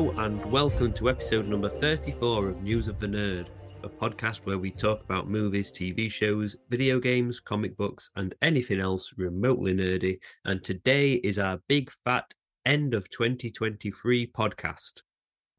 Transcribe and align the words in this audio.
Hello 0.00 0.24
and 0.24 0.42
welcome 0.50 0.94
to 0.94 1.10
episode 1.10 1.46
number 1.46 1.68
34 1.68 2.48
of 2.48 2.62
News 2.62 2.88
of 2.88 2.98
the 2.98 3.06
Nerd, 3.06 3.48
a 3.82 3.88
podcast 3.90 4.38
where 4.44 4.56
we 4.56 4.70
talk 4.70 5.02
about 5.02 5.28
movies, 5.28 5.70
TV 5.70 6.10
shows, 6.10 6.56
video 6.70 6.98
games, 6.98 7.38
comic 7.38 7.76
books, 7.76 8.10
and 8.16 8.34
anything 8.40 8.80
else 8.80 9.12
remotely 9.18 9.74
nerdy. 9.74 10.18
And 10.46 10.64
today 10.64 11.16
is 11.16 11.38
our 11.38 11.60
big 11.68 11.90
fat 12.06 12.32
end 12.64 12.94
of 12.94 13.10
2023 13.10 14.28
podcast. 14.28 15.02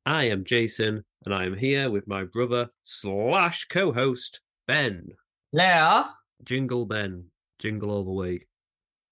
I 0.07 0.23
am 0.23 0.43
Jason, 0.43 1.05
and 1.23 1.35
I 1.35 1.45
am 1.45 1.55
here 1.55 1.91
with 1.91 2.07
my 2.07 2.23
brother 2.23 2.71
slash 2.81 3.65
co-host 3.65 4.39
Ben. 4.67 5.09
Yeah. 5.53 6.05
Jingle 6.43 6.87
Ben, 6.87 7.25
jingle 7.59 7.91
all 7.91 8.03
the 8.03 8.09
way. 8.09 8.47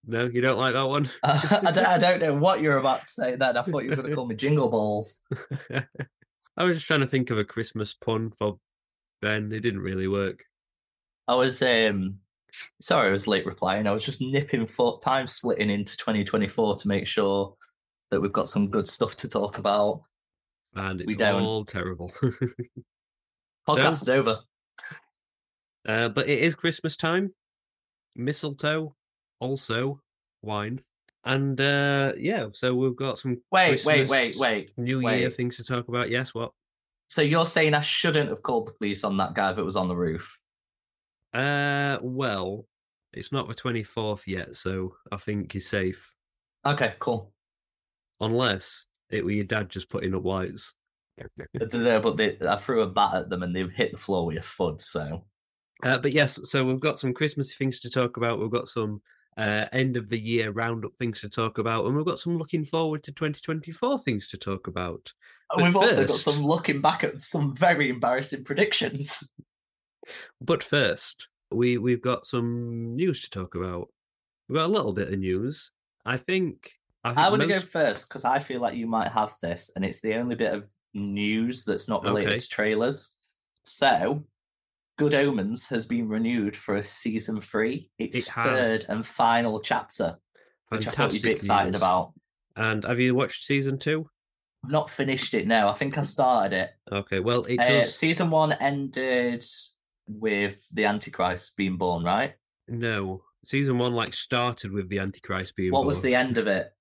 No, 0.06 0.26
you 0.26 0.42
don't 0.42 0.58
like 0.58 0.74
that 0.74 0.88
one? 0.88 1.10
Uh, 1.24 1.60
I, 1.68 1.72
don't, 1.72 1.86
I 1.88 1.98
don't 1.98 2.20
know 2.22 2.34
what 2.36 2.62
you're 2.62 2.78
about 2.78 3.04
to 3.04 3.10
say 3.10 3.36
then. 3.36 3.58
I 3.58 3.62
thought 3.64 3.84
you 3.84 3.90
were 3.90 3.96
going 3.98 4.10
to 4.10 4.16
call 4.16 4.26
me 4.28 4.36
Jingle 4.36 4.70
Balls. 4.70 5.22
I 6.58 6.64
was 6.64 6.78
just 6.78 6.88
trying 6.88 7.02
to 7.02 7.08
think 7.08 7.30
of 7.30 7.38
a 7.38 7.44
Christmas 7.44 7.94
pun 7.94 8.32
for 8.32 8.58
Ben. 9.22 9.52
It 9.52 9.60
didn't 9.62 9.82
really 9.82 10.08
work. 10.08 10.44
I 11.28 11.36
was 11.36 11.62
um 11.62 12.16
sorry 12.82 13.10
I 13.10 13.12
was 13.12 13.28
late 13.28 13.46
replying. 13.46 13.86
I 13.88 13.92
was 13.92 14.04
just 14.04 14.20
nipping 14.22 14.66
for 14.66 15.00
time 15.00 15.28
splitting 15.28 15.70
into 15.70 15.96
2024 15.98 16.78
to 16.78 16.88
make 16.88 17.06
sure 17.06 17.56
that 18.10 18.20
we've 18.20 18.34
got 18.34 18.50
some 18.50 18.70
good 18.70 18.88
stuff 18.88 19.16
to 19.18 19.30
talk 19.30 19.58
about. 19.60 20.02
And 20.76 21.00
We 21.06 21.14
it's 21.14 21.20
don't. 21.20 21.42
all 21.44 21.66
terrible. 21.66 22.12
Podcast 23.68 24.02
is 24.02 24.10
over. 24.10 24.40
uh, 25.88 26.10
but 26.10 26.28
it 26.28 26.40
is 26.40 26.56
Christmas 26.56 26.98
time. 26.98 27.34
Mistletoe, 28.16 28.96
also 29.40 30.02
wine. 30.42 30.82
And 31.26 31.60
uh 31.60 32.14
yeah, 32.18 32.48
so 32.54 32.74
we've 32.74 32.96
got 32.96 33.20
some 33.20 33.42
Wait, 33.52 33.84
wait, 33.86 34.08
Christmas, 34.08 34.10
wait, 34.10 34.36
wait. 34.38 34.74
New 34.78 35.02
Year 35.02 35.28
wait. 35.28 35.34
things 35.36 35.58
to 35.58 35.64
talk 35.64 35.88
about. 35.88 36.10
Yes, 36.10 36.34
what? 36.34 36.52
So 37.08 37.22
you're 37.22 37.46
saying 37.46 37.74
I 37.74 37.82
shouldn't 37.82 38.30
have 38.30 38.42
called 38.42 38.68
the 38.68 38.74
police 38.74 39.04
on 39.04 39.18
that 39.18 39.34
guy 39.34 39.52
that 39.52 39.66
was 39.66 39.76
on 39.76 39.88
the 39.88 39.96
roof? 39.96 40.40
Uh 41.34 41.98
well, 42.02 42.66
it's 43.14 43.32
not 43.32 43.48
the 43.48 43.56
24th 43.56 44.28
yet, 44.28 44.56
so 44.56 44.96
I 45.12 45.18
think 45.18 45.52
he's 45.52 45.68
safe. 45.68 46.12
Okay, 46.66 46.94
cool. 47.00 47.34
Unless 48.22 48.86
it 49.10 49.26
were 49.26 49.32
your 49.32 49.46
dad 49.46 49.70
just 49.70 49.90
putting 49.90 50.16
up 50.16 50.26
lights. 50.26 50.74
I 51.20 51.26
don't 51.66 51.84
know, 51.84 52.00
but 52.00 52.16
they, 52.16 52.38
I 52.48 52.56
threw 52.56 52.82
a 52.82 52.88
bat 52.88 53.14
at 53.16 53.30
them 53.30 53.44
and 53.44 53.54
they 53.54 53.64
hit 53.68 53.92
the 53.92 53.98
floor 53.98 54.28
with 54.28 54.38
a 54.38 54.42
thud. 54.42 54.80
So 54.80 55.26
Uh, 55.84 55.98
but 55.98 56.14
yes, 56.14 56.40
so 56.44 56.64
we've 56.64 56.80
got 56.80 57.00
some 57.00 57.14
Christmas 57.14 57.54
things 57.54 57.82
to 57.82 57.90
talk 57.90 58.18
about. 58.18 58.40
We've 58.40 58.50
got 58.50 58.70
some 58.70 59.02
uh, 59.40 59.66
end 59.72 59.96
of 59.96 60.10
the 60.10 60.20
year 60.20 60.52
roundup 60.52 60.94
things 60.96 61.22
to 61.22 61.30
talk 61.30 61.58
about, 61.58 61.86
and 61.86 61.96
we've 61.96 62.06
got 62.06 62.20
some 62.20 62.38
looking 62.38 62.66
forward 62.66 63.04
to 63.04 63.12
2024 63.14 64.00
things 64.00 64.28
to 64.28 64.38
talk 64.38 64.68
about. 64.68 65.14
But 65.56 65.64
we've 65.64 65.76
also 65.76 66.06
got 66.06 66.10
some 66.10 66.44
looking 66.44 66.82
back 66.82 67.06
at 67.06 67.22
some 67.22 67.56
very 67.56 67.90
embarrassing 67.90 68.44
predictions. 68.44 69.24
But 70.42 70.64
first, 70.64 71.28
we 71.52 71.78
we've 71.78 72.02
got 72.02 72.26
some 72.26 72.96
news 72.96 73.22
to 73.22 73.30
talk 73.30 73.54
about. 73.54 73.90
We've 74.48 74.56
got 74.56 74.66
a 74.66 74.72
little 74.72 74.94
bit 74.94 75.10
of 75.14 75.20
news. 75.20 75.72
I 76.06 76.18
think. 76.18 76.72
I, 77.04 77.10
think 77.10 77.20
I 77.20 77.30
want 77.30 77.42
to 77.44 77.48
go 77.48 77.60
first 77.60 78.10
because 78.10 78.26
I 78.26 78.40
feel 78.40 78.60
like 78.60 78.76
you 78.76 78.88
might 78.88 79.12
have 79.12 79.34
this, 79.42 79.70
and 79.76 79.86
it's 79.86 80.02
the 80.02 80.16
only 80.16 80.36
bit 80.36 80.54
of 80.54 80.68
news 80.96 81.66
that's 81.66 81.88
not 81.88 82.04
related 82.04 82.30
Okay. 82.30 82.40
to 82.40 82.48
trailers. 82.48 83.16
So, 83.64 84.24
Good 85.00 85.16
Omens 85.16 85.70
has 85.70 85.86
been 85.86 86.10
renewed 86.10 86.58
for 86.58 86.76
a 86.76 86.84
season 86.84 87.40
three. 87.40 87.90
Its 87.98 88.18
It 88.18 88.26
third 88.26 88.86
and 88.90 89.08
final 89.08 89.62
chapter, 89.62 90.18
which 90.68 90.88
I 90.88 90.92
thought 90.92 91.14
you'd 91.14 91.22
be 91.24 91.32
excited 91.32 91.72
news. 91.72 91.80
about. 91.82 92.12
And 92.58 92.84
have 92.84 93.00
you 93.00 93.16
watched 93.16 93.46
season 93.46 93.80
two? 93.80 94.10
I've 94.66 94.72
not 94.72 94.90
finished 94.90 95.34
it 95.34 95.48
now. 95.48 95.70
I 95.70 95.74
think 95.74 95.98
I 95.98 96.02
started 96.02 96.54
it. 96.54 96.72
Okay, 96.92 97.22
well 97.22 97.46
it 97.46 97.60
Uh, 97.62 97.68
does. 97.84 97.96
season 97.96 98.30
one 98.30 98.52
ended 98.52 99.46
with 100.06 100.62
the 100.74 100.84
Antichrist 100.84 101.56
being 101.56 101.78
born, 101.78 102.04
right? 102.04 102.34
No, 102.68 103.24
season 103.46 103.78
one 103.78 103.94
like 103.94 104.14
started 104.14 104.74
with 104.74 104.90
the 104.90 105.00
Antichrist 105.00 105.56
being. 105.56 105.72
Born. 105.72 105.80
What 105.80 105.88
was 105.88 106.02
the 106.02 106.14
end 106.14 106.38
of 106.38 106.48
it? 106.48 106.74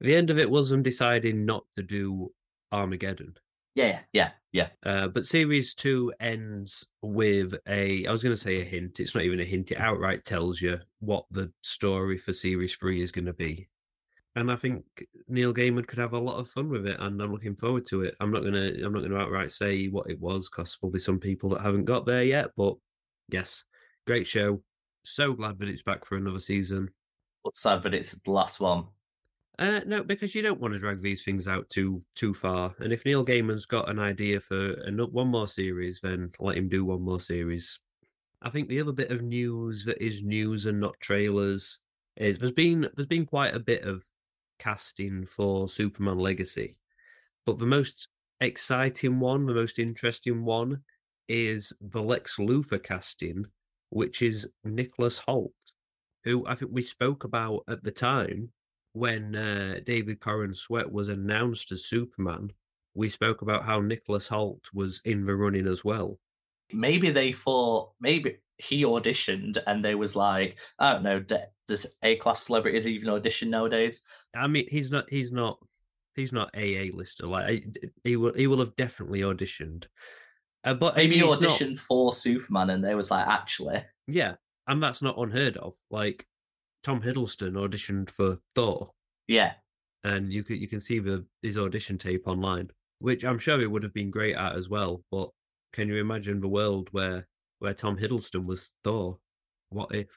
The 0.00 0.14
end 0.14 0.30
of 0.30 0.38
it 0.38 0.48
was 0.48 0.70
them 0.70 0.84
deciding 0.84 1.44
not 1.44 1.64
to 1.76 1.82
do 1.82 2.32
Armageddon. 2.70 3.34
Yeah, 3.76 4.00
yeah, 4.14 4.30
yeah. 4.52 4.68
Uh, 4.84 5.06
but 5.08 5.26
series 5.26 5.74
two 5.74 6.10
ends 6.18 6.86
with 7.02 7.54
a. 7.68 8.06
I 8.06 8.10
was 8.10 8.22
going 8.22 8.34
to 8.34 8.40
say 8.40 8.62
a 8.62 8.64
hint. 8.64 8.98
It's 9.00 9.14
not 9.14 9.22
even 9.24 9.38
a 9.38 9.44
hint. 9.44 9.70
It 9.70 9.78
outright 9.78 10.24
tells 10.24 10.62
you 10.62 10.78
what 11.00 11.26
the 11.30 11.52
story 11.60 12.16
for 12.16 12.32
series 12.32 12.74
three 12.74 13.02
is 13.02 13.12
going 13.12 13.26
to 13.26 13.34
be. 13.34 13.68
And 14.34 14.50
I 14.50 14.56
think 14.56 14.84
Neil 15.28 15.52
Gaiman 15.52 15.86
could 15.86 15.98
have 15.98 16.14
a 16.14 16.18
lot 16.18 16.38
of 16.38 16.48
fun 16.48 16.70
with 16.70 16.86
it, 16.86 16.98
and 17.00 17.20
I'm 17.20 17.32
looking 17.32 17.54
forward 17.54 17.86
to 17.88 18.02
it. 18.02 18.16
I'm 18.18 18.32
not 18.32 18.44
gonna. 18.44 18.72
I'm 18.82 18.94
not 18.94 19.02
gonna 19.02 19.18
outright 19.18 19.52
say 19.52 19.88
what 19.88 20.10
it 20.10 20.18
was, 20.20 20.48
because 20.48 20.78
there'll 20.80 20.92
be 20.92 20.98
some 20.98 21.20
people 21.20 21.50
that 21.50 21.60
haven't 21.60 21.84
got 21.84 22.06
there 22.06 22.24
yet. 22.24 22.50
But 22.56 22.76
yes, 23.28 23.64
great 24.06 24.26
show. 24.26 24.62
So 25.04 25.34
glad 25.34 25.58
that 25.58 25.68
it's 25.68 25.82
back 25.82 26.06
for 26.06 26.16
another 26.16 26.38
season. 26.38 26.88
But 27.44 27.56
sad 27.58 27.82
that 27.82 27.94
it's 27.94 28.12
the 28.12 28.30
last 28.30 28.58
one. 28.58 28.86
Uh, 29.58 29.80
no, 29.86 30.02
because 30.02 30.34
you 30.34 30.42
don't 30.42 30.60
want 30.60 30.74
to 30.74 30.78
drag 30.80 31.00
these 31.00 31.24
things 31.24 31.48
out 31.48 31.68
too 31.70 32.02
too 32.14 32.34
far. 32.34 32.74
And 32.80 32.92
if 32.92 33.04
Neil 33.04 33.24
Gaiman's 33.24 33.64
got 33.64 33.88
an 33.88 33.98
idea 33.98 34.38
for 34.38 34.76
ano- 34.86 35.08
one 35.08 35.28
more 35.28 35.48
series, 35.48 36.00
then 36.02 36.30
let 36.38 36.58
him 36.58 36.68
do 36.68 36.84
one 36.84 37.00
more 37.00 37.20
series. 37.20 37.80
I 38.42 38.50
think 38.50 38.68
the 38.68 38.80
other 38.80 38.92
bit 38.92 39.10
of 39.10 39.22
news 39.22 39.84
that 39.86 40.02
is 40.04 40.22
news 40.22 40.66
and 40.66 40.78
not 40.78 41.00
trailers 41.00 41.80
is 42.18 42.38
there's 42.38 42.52
been 42.52 42.86
there's 42.94 43.06
been 43.06 43.24
quite 43.24 43.54
a 43.54 43.60
bit 43.60 43.82
of 43.82 44.04
casting 44.58 45.24
for 45.24 45.70
Superman 45.70 46.18
Legacy, 46.18 46.76
but 47.46 47.58
the 47.58 47.66
most 47.66 48.08
exciting 48.42 49.20
one, 49.20 49.46
the 49.46 49.54
most 49.54 49.78
interesting 49.78 50.44
one, 50.44 50.82
is 51.28 51.72
the 51.80 52.02
Lex 52.02 52.36
Luthor 52.36 52.82
casting, 52.82 53.46
which 53.88 54.20
is 54.20 54.46
Nicholas 54.64 55.18
Hoult, 55.26 55.52
who 56.24 56.46
I 56.46 56.54
think 56.56 56.72
we 56.74 56.82
spoke 56.82 57.24
about 57.24 57.62
at 57.68 57.82
the 57.82 57.90
time 57.90 58.50
when 58.96 59.36
uh, 59.36 59.80
David 59.84 60.20
Corenswet 60.20 60.90
was 60.90 61.08
announced 61.10 61.70
as 61.72 61.84
Superman, 61.84 62.50
we 62.94 63.08
spoke 63.10 63.42
about 63.42 63.64
how 63.64 63.80
Nicholas 63.80 64.28
Hoult 64.28 64.64
was 64.72 65.02
in 65.04 65.26
the 65.26 65.34
running 65.36 65.66
as 65.68 65.84
well. 65.84 66.18
maybe 66.72 67.10
they 67.10 67.30
thought 67.32 67.92
maybe 68.00 68.38
he 68.58 68.84
auditioned 68.84 69.58
and 69.66 69.84
they 69.84 69.94
was 69.94 70.16
like 70.16 70.58
i 70.78 70.92
don't 70.92 71.02
know 71.04 71.20
does 71.68 71.86
a 72.02 72.16
class 72.16 72.42
celebrities 72.44 72.86
even 72.88 73.08
audition 73.10 73.50
nowadays 73.50 74.02
I 74.34 74.46
mean, 74.46 74.66
he's 74.70 74.90
not, 74.90 75.04
he's 75.10 75.30
not, 75.30 75.58
he's 76.14 76.32
not 76.32 76.50
a 76.54 76.66
A 76.88 76.90
lister. 76.92 77.26
Like 77.26 77.46
I- 77.52 77.88
he 78.02 78.16
will, 78.16 78.32
he 78.34 78.46
will 78.46 78.58
have 78.64 78.74
definitely 78.76 79.20
auditioned. 79.22 79.84
Uh, 80.64 80.74
but 80.74 80.94
I 80.94 80.98
maybe 80.98 81.16
he 81.16 81.20
mean, 81.22 81.30
not- 81.30 81.40
auditioned 81.40 81.78
for 81.78 82.12
superman 82.14 82.70
and 82.70 82.82
they 82.82 82.94
was 82.94 83.10
like 83.10 83.26
actually 83.26 83.84
yeah, 84.08 84.34
and 84.66 84.82
that's 84.82 85.02
not 85.02 85.18
unheard 85.18 85.56
of. 85.58 85.74
Like 85.90 86.26
Tom 86.86 87.02
Hiddleston 87.02 87.52
auditioned 87.52 88.10
for 88.10 88.38
Thor, 88.54 88.92
yeah 89.28 89.54
and 90.06 90.32
you 90.32 90.44
can 90.44 90.56
you 90.56 90.68
can 90.68 90.80
see 90.80 91.00
the 91.00 91.24
his 91.42 91.58
audition 91.58 91.98
tape 91.98 92.28
online, 92.28 92.70
which 93.00 93.24
I'm 93.24 93.38
sure 93.38 93.58
he 93.58 93.66
would 93.66 93.82
have 93.82 93.92
been 93.92 94.10
great 94.10 94.36
at 94.36 94.54
as 94.54 94.68
well. 94.68 95.02
But 95.10 95.30
can 95.72 95.88
you 95.88 95.96
imagine 95.96 96.40
the 96.40 96.48
world 96.48 96.88
where 96.92 97.26
where 97.58 97.74
Tom 97.74 97.96
Hiddleston 97.98 98.46
was 98.46 98.70
Thor? 98.84 99.18
What 99.70 99.92
if? 99.92 100.08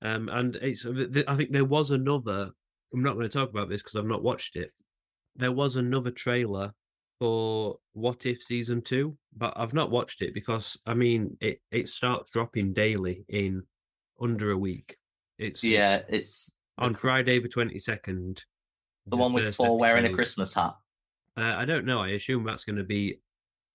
Um, 0.00 0.28
and 0.28 0.56
it's 0.56 0.86
I 0.86 1.36
think 1.36 1.50
there 1.50 1.64
was 1.64 1.90
another. 1.90 2.50
I'm 2.94 3.02
not 3.02 3.14
going 3.14 3.28
to 3.28 3.32
talk 3.32 3.50
about 3.50 3.68
this 3.68 3.82
because 3.82 3.96
I've 3.96 4.04
not 4.06 4.22
watched 4.22 4.54
it. 4.54 4.70
There 5.34 5.52
was 5.52 5.76
another 5.76 6.10
trailer 6.10 6.72
for 7.18 7.78
What 7.94 8.26
If 8.26 8.42
season 8.42 8.80
two, 8.82 9.16
but 9.36 9.54
I've 9.56 9.74
not 9.74 9.90
watched 9.90 10.22
it 10.22 10.34
because 10.34 10.78
I 10.86 10.94
mean 10.94 11.36
it 11.40 11.60
it 11.72 11.88
starts 11.88 12.30
dropping 12.30 12.74
daily 12.74 13.24
in 13.28 13.64
under 14.20 14.52
a 14.52 14.58
week. 14.58 14.96
It's 15.42 15.64
yeah 15.64 15.96
it's 16.08 16.08
it's 16.08 16.58
on 16.78 16.94
Friday 16.94 17.38
the 17.38 17.48
twenty 17.48 17.78
second. 17.78 18.44
the 19.06 19.16
one 19.16 19.32
with 19.32 19.54
Thor 19.54 19.78
wearing 19.78 20.06
a 20.06 20.12
christmas 20.14 20.54
hat 20.54 20.74
Uh, 21.36 21.54
I 21.56 21.64
don't 21.64 21.84
know. 21.86 22.00
I 22.00 22.10
assume 22.10 22.44
that's 22.44 22.64
going 22.64 22.76
to 22.76 22.84
be 22.84 23.20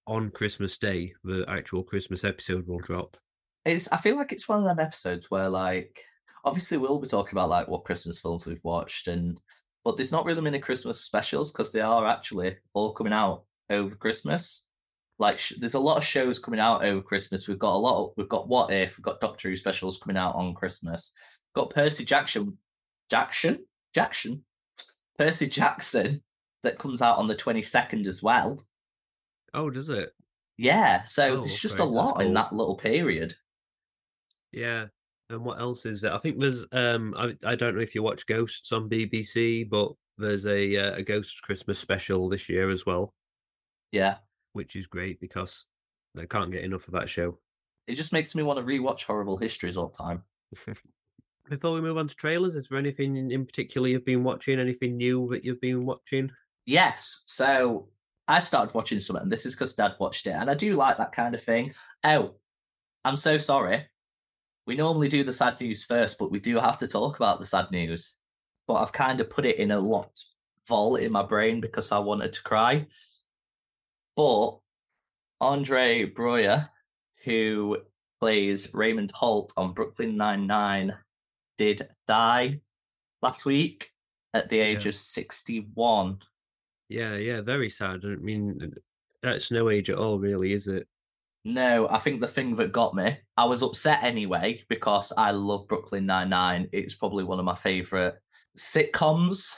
on 0.06 0.30
Christmas 0.31 0.78
Day. 0.78 1.14
The 1.24 1.44
actual 1.48 1.84
Christmas 1.84 2.24
episode 2.24 2.68
will 2.68 2.80
drop. 2.80 3.18
it's 3.66 3.92
i 3.92 3.98
feel 3.98 4.16
like 4.16 4.31
it's 4.31 4.48
one 4.48 4.60
of 4.60 4.64
them 4.66 4.80
episodes 4.80 5.30
where 5.30 5.50
like 5.50 6.02
obviously 6.46 6.78
we'll 6.78 7.00
be 7.00 7.08
talking 7.08 7.34
about 7.34 7.50
like 7.50 7.68
what 7.68 7.84
christmas 7.84 8.20
films 8.22 8.46
we've 8.48 8.63
watched 8.63 9.08
and 9.10 9.42
but 9.84 9.98
there's 9.98 10.12
not 10.13 10.24
really 10.25 10.42
many 10.42 10.60
christmas 10.60 11.02
specials 11.02 11.52
because 11.52 11.72
they 11.74 11.81
are 11.81 12.08
actually 12.08 12.56
all 12.74 12.94
coming 12.94 13.12
out 13.12 13.44
over 13.70 13.96
christmas 13.96 14.63
like 15.20 15.38
sh- 15.40 15.54
there's 15.60 15.74
a 15.74 15.80
lot 15.80 15.98
of 15.98 16.04
shows 16.06 16.40
coming 16.40 16.60
out 16.62 16.86
over 16.86 17.02
christmas 17.02 17.48
we've 17.48 17.60
got 17.60 17.75
a 17.75 17.84
lot 17.88 17.98
of, 18.02 18.13
we've 18.16 18.30
got 18.30 18.48
what 18.48 18.72
if 18.72 18.98
we've 18.98 19.04
got 19.04 19.20
doctor 19.20 19.50
who 19.50 19.56
specials 19.58 19.98
coming 19.98 20.16
out 20.16 20.36
on 20.36 20.54
christmas 20.54 21.12
got 21.56 21.70
percy 21.70 22.06
jackson 22.06 22.58
jackson 23.10 23.66
jackson 23.94 24.44
percy 25.18 25.48
jackson 25.48 26.22
that 26.64 26.78
comes 26.80 27.02
out 27.02 27.18
on 27.18 27.28
the 27.28 27.36
22nd 27.36 28.06
as 28.08 28.22
well 28.24 28.60
Oh, 29.54 29.70
does 29.70 29.90
it? 29.90 30.12
yeah 30.58 31.04
so 31.04 31.34
Oh, 31.34 31.42
there's 31.42 31.60
just 31.60 31.80
a 31.80 31.84
lot 31.86 32.22
in 32.22 32.34
that 32.34 32.54
little 32.54 32.76
period 32.76 33.34
Yeah. 34.52 34.88
And 35.30 35.44
what 35.44 35.60
else 35.60 35.86
is 35.86 36.00
there? 36.00 36.14
I 36.14 36.20
think 36.20 36.40
there's. 36.40 36.66
Um, 36.72 37.14
I 37.18 37.36
I 37.44 37.56
don't 37.56 37.76
know 37.76 37.82
if 37.82 37.94
you 37.94 38.02
watch 38.02 38.26
Ghosts 38.28 38.72
on 38.72 38.90
BBC, 38.90 39.70
but 39.70 39.92
there's 40.18 40.46
a 40.46 40.78
uh, 40.78 40.96
a 40.96 41.04
Ghost 41.04 41.42
Christmas 41.42 41.78
special 41.78 42.30
this 42.30 42.48
year 42.48 42.70
as 42.70 42.86
well, 42.86 43.14
Yeah. 43.92 44.20
which 44.54 44.78
is 44.78 44.88
great 44.88 45.20
because 45.20 45.66
I 46.18 46.28
can't 46.28 46.50
get 46.50 46.64
enough 46.64 46.88
of 46.88 46.94
that 46.94 47.10
show. 47.10 47.40
It 47.88 47.96
just 47.96 48.14
makes 48.14 48.36
me 48.36 48.44
want 48.44 48.58
to 48.60 48.66
rewatch 48.66 49.04
Horrible 49.04 49.36
Histories 49.36 49.76
all 49.76 49.88
the 49.90 49.98
time. 50.02 50.24
Before 51.50 51.72
we 51.72 51.82
move 51.82 51.98
on 51.98 52.08
to 52.08 52.16
trailers, 52.16 52.56
is 52.56 52.70
there 52.70 52.78
anything 52.78 53.32
in, 53.32 53.46
particular 53.46 53.88
you've 53.88 54.06
been 54.06 54.24
watching? 54.24 54.60
Anything 54.60 54.98
new 54.98 55.30
that 55.32 55.46
you've 55.46 55.62
been 55.62 55.86
watching? 55.86 56.32
Yes. 56.66 57.24
So 57.28 57.90
I 58.28 58.42
started 58.42 58.76
watching 58.76 59.00
something, 59.00 59.24
and 59.24 59.32
this 59.32 59.46
is 59.46 59.56
because 59.56 59.76
Dad 59.76 59.94
watched 60.00 60.28
it, 60.28 60.32
and 60.32 60.50
I 60.50 60.54
do 60.54 60.76
like 60.76 60.98
that 60.98 61.14
kind 61.14 61.34
of 61.36 61.42
thing. 61.42 61.74
Oh, 62.04 62.36
I'm 63.06 63.16
so 63.16 63.38
sorry. 63.38 63.86
We 64.66 64.76
normally 64.76 65.08
do 65.08 65.24
the 65.24 65.32
sad 65.32 65.60
news 65.62 65.86
first, 65.86 66.18
but 66.20 66.32
we 66.32 66.40
do 66.42 66.60
have 66.60 66.78
to 66.80 66.88
talk 66.88 67.16
about 67.16 67.40
the 67.40 67.46
sad 67.46 67.72
news. 67.72 68.16
But 68.68 68.76
I've 68.76 68.92
kind 68.92 69.22
of 69.22 69.30
put 69.30 69.46
it 69.46 69.58
in 69.58 69.72
a 69.72 69.80
locked 69.80 70.26
vault 70.68 71.00
in 71.00 71.14
my 71.14 71.24
brain 71.24 71.62
because 71.62 71.94
I 71.94 72.00
wanted 72.00 72.34
to 72.34 72.44
cry. 72.44 72.88
But 74.18 74.58
Andre 75.40 76.10
Braugher, 76.10 76.68
who 77.24 77.78
plays 78.20 78.74
Raymond 78.74 79.12
Holt 79.14 79.54
on 79.56 79.74
Brooklyn 79.74 80.18
Nine-Nine, 80.18 80.94
did 81.57 81.88
die 82.07 82.62
last 83.21 83.45
week 83.45 83.89
at 84.33 84.50
the 84.50 84.59
age 84.59 84.86
Yeah. 84.86 84.89
of 84.89 84.95
61. 84.95 86.19
Yeah, 86.89 87.15
yeah, 87.15 87.42
very 87.42 87.69
sad. 87.69 88.01
I 88.06 88.15
mean, 88.15 88.74
that's 89.21 89.51
no 89.51 89.69
age 89.69 89.89
at 89.89 89.98
all, 89.98 90.19
really, 90.19 90.54
is 90.54 90.68
it? 90.68 90.88
No, 91.44 91.88
I 91.89 91.98
think 91.98 92.19
the 92.21 92.27
thing 92.27 92.56
that 92.56 92.71
got 92.71 92.94
me, 92.95 93.18
I 93.38 93.45
was 93.45 93.63
upset 93.63 94.04
anyway 94.04 94.63
because 94.69 95.13
I 95.18 95.31
love 95.31 95.68
Brooklyn 95.68 96.06
Nine 96.06 96.30
Nine. 96.30 96.68
It's 96.74 96.94
probably 96.95 97.24
one 97.24 97.39
of 97.39 97.45
my 97.45 97.56
favorite 97.56 98.15
sitcoms, 98.57 99.53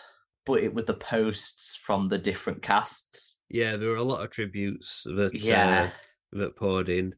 but 0.45 0.61
it 0.63 0.73
was 0.73 0.85
the 0.85 0.93
posts 0.93 1.75
from 1.75 2.07
the 2.07 2.17
different 2.19 2.61
casts. 2.61 3.39
Yeah, 3.49 3.75
there 3.75 3.89
were 3.89 3.95
a 3.95 4.03
lot 4.03 4.23
of 4.23 4.29
tributes 4.29 5.03
that 5.03 5.31
Yeah, 5.33 5.89
uh, 6.33 6.37
that 6.37 6.55
poured 6.55 6.89
in, 6.89 7.15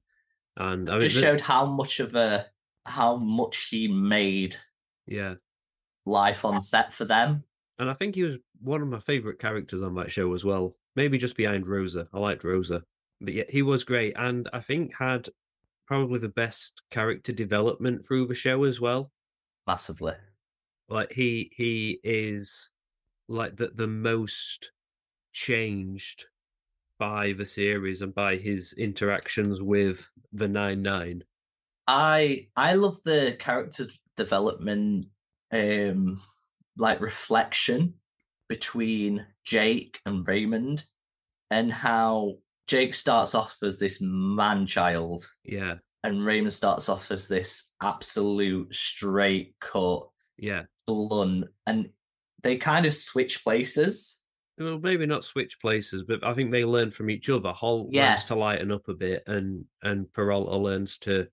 and 0.56 0.90
I 0.90 0.94
mean, 0.94 1.02
just 1.02 1.18
showed 1.20 1.42
how 1.42 1.66
much 1.66 2.00
of 2.00 2.16
a 2.16 2.46
how 2.86 3.18
much 3.18 3.68
he 3.70 3.88
made 3.90 4.56
yeah, 5.12 5.36
life 6.06 6.46
on 6.46 6.62
set 6.62 6.94
for 6.94 7.06
them. 7.06 7.44
and 7.80 7.90
I 7.90 7.94
think 7.94 8.16
he 8.16 8.24
was 8.24 8.38
one 8.62 8.82
of 8.82 8.88
my 8.88 9.00
favorite 9.00 9.40
characters 9.40 9.82
on 9.82 9.96
that 9.96 10.12
show 10.12 10.34
as 10.34 10.46
well. 10.46 10.76
Maybe 10.96 11.18
just 11.18 11.38
behind 11.38 11.68
Rosa. 11.68 12.08
I 12.14 12.20
liked 12.20 12.44
Rosa, 12.44 12.84
but 13.20 13.34
yeah, 13.34 13.44
he 13.50 13.62
was 13.62 13.84
great, 13.84 14.14
and 14.18 14.50
I 14.54 14.60
think 14.60 14.94
had 14.98 15.30
probably 15.88 16.20
the 16.20 16.30
best 16.30 16.82
character 16.90 17.32
development 17.34 18.06
through 18.06 18.28
the 18.28 18.36
show 18.36 18.64
as 18.64 18.80
well. 18.80 19.12
Massively. 19.68 20.14
Like 20.90 21.14
he 21.14 21.52
he 21.56 22.00
is 22.04 22.70
like 23.28 23.56
the 23.56 23.72
the 23.74 23.88
most 23.88 24.72
changed 25.34 26.26
by 27.00 27.34
the 27.34 27.46
series 27.46 28.02
and 28.02 28.14
by 28.14 28.36
his 28.36 28.74
interactions 28.74 29.62
with 29.62 30.10
the 30.34 30.48
Nine 30.48 30.82
Nine. 30.82 31.24
I 31.88 32.48
I 32.56 32.76
love 32.76 33.02
the 33.04 33.36
character 33.40 33.86
development 34.18 35.08
um 35.52 36.22
like 36.78 37.02
reflection 37.02 37.96
between 38.48 39.26
Jake 39.44 40.00
and 40.06 40.28
Raymond 40.28 40.86
and 41.50 41.72
how 41.72 42.36
Jake 42.68 42.94
starts 42.94 43.36
off 43.36 43.58
as 43.64 43.80
this 43.80 44.00
man 44.02 44.66
child 44.66 45.30
Yeah, 45.44 45.76
and 46.04 46.26
Raymond 46.26 46.54
starts 46.54 46.88
off 46.90 47.12
as 47.12 47.28
this 47.28 47.72
absolute 47.82 48.74
straight 48.74 49.56
cut 49.60 50.08
yeah. 50.38 50.64
blunt 50.88 51.46
and 51.68 51.90
they 52.44 52.58
kind 52.58 52.86
of 52.86 52.94
switch 52.94 53.44
places. 53.44 54.22
Well, 54.58 54.80
maybe 54.80 55.06
not 55.06 55.24
switch 55.26 55.60
places, 55.60 56.04
but 56.04 56.24
I 56.24 56.34
think 56.34 56.52
they 56.52 56.66
learn 56.66 56.92
from 56.92 57.10
each 57.10 57.30
other. 57.30 57.52
Holt 57.52 57.90
Yeah. 57.92 58.12
learns 58.12 58.26
to 58.26 58.36
lighten 58.36 58.72
up 58.72 58.88
a 58.88 58.94
bit, 58.94 59.24
and 59.28 59.66
and 59.82 60.12
Peralta 60.14 60.56
learns 60.58 60.98
to 61.00 61.28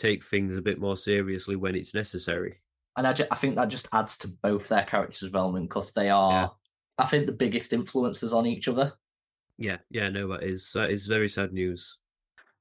take 0.00 0.24
things 0.24 0.56
a 0.56 0.62
bit 0.62 0.80
more 0.80 0.96
seriously 0.96 1.56
when 1.56 1.74
it's 1.74 1.94
necessary. 1.94 2.56
And 2.96 3.06
I, 3.06 3.12
ju- 3.12 3.26
I 3.30 3.36
think 3.36 3.56
that 3.56 3.68
just 3.68 3.88
adds 3.92 4.18
to 4.18 4.28
both 4.28 4.68
their 4.68 4.82
character 4.82 5.24
development 5.26 5.68
because 5.68 5.92
they 5.92 6.10
are, 6.10 6.52
I 6.98 7.06
think, 7.06 7.26
the 7.26 7.32
biggest 7.32 7.72
influences 7.72 8.32
on 8.32 8.46
each 8.46 8.68
other. 8.68 8.92
Yeah, 9.58 9.76
yeah. 9.90 10.08
No, 10.08 10.28
that 10.28 10.42
is 10.42 10.72
that 10.72 10.90
is 10.90 11.06
very 11.06 11.28
sad 11.28 11.52
news. 11.52 11.98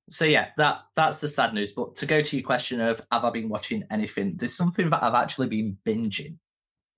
so 0.10 0.26
yeah, 0.26 0.50
that 0.58 0.82
that's 0.96 1.20
the 1.22 1.30
sad 1.30 1.54
news. 1.54 1.72
But 1.72 1.96
to 1.96 2.06
go 2.06 2.22
to 2.22 2.38
your 2.38 2.46
question 2.46 2.82
of 2.82 3.02
have 3.12 3.26
I 3.26 3.30
been 3.30 3.50
watching 3.50 3.84
anything? 3.90 4.36
There's 4.36 4.54
something 4.56 4.90
that 4.90 5.02
I've 5.02 5.16
actually 5.16 5.48
been 5.48 5.78
binging, 5.86 6.38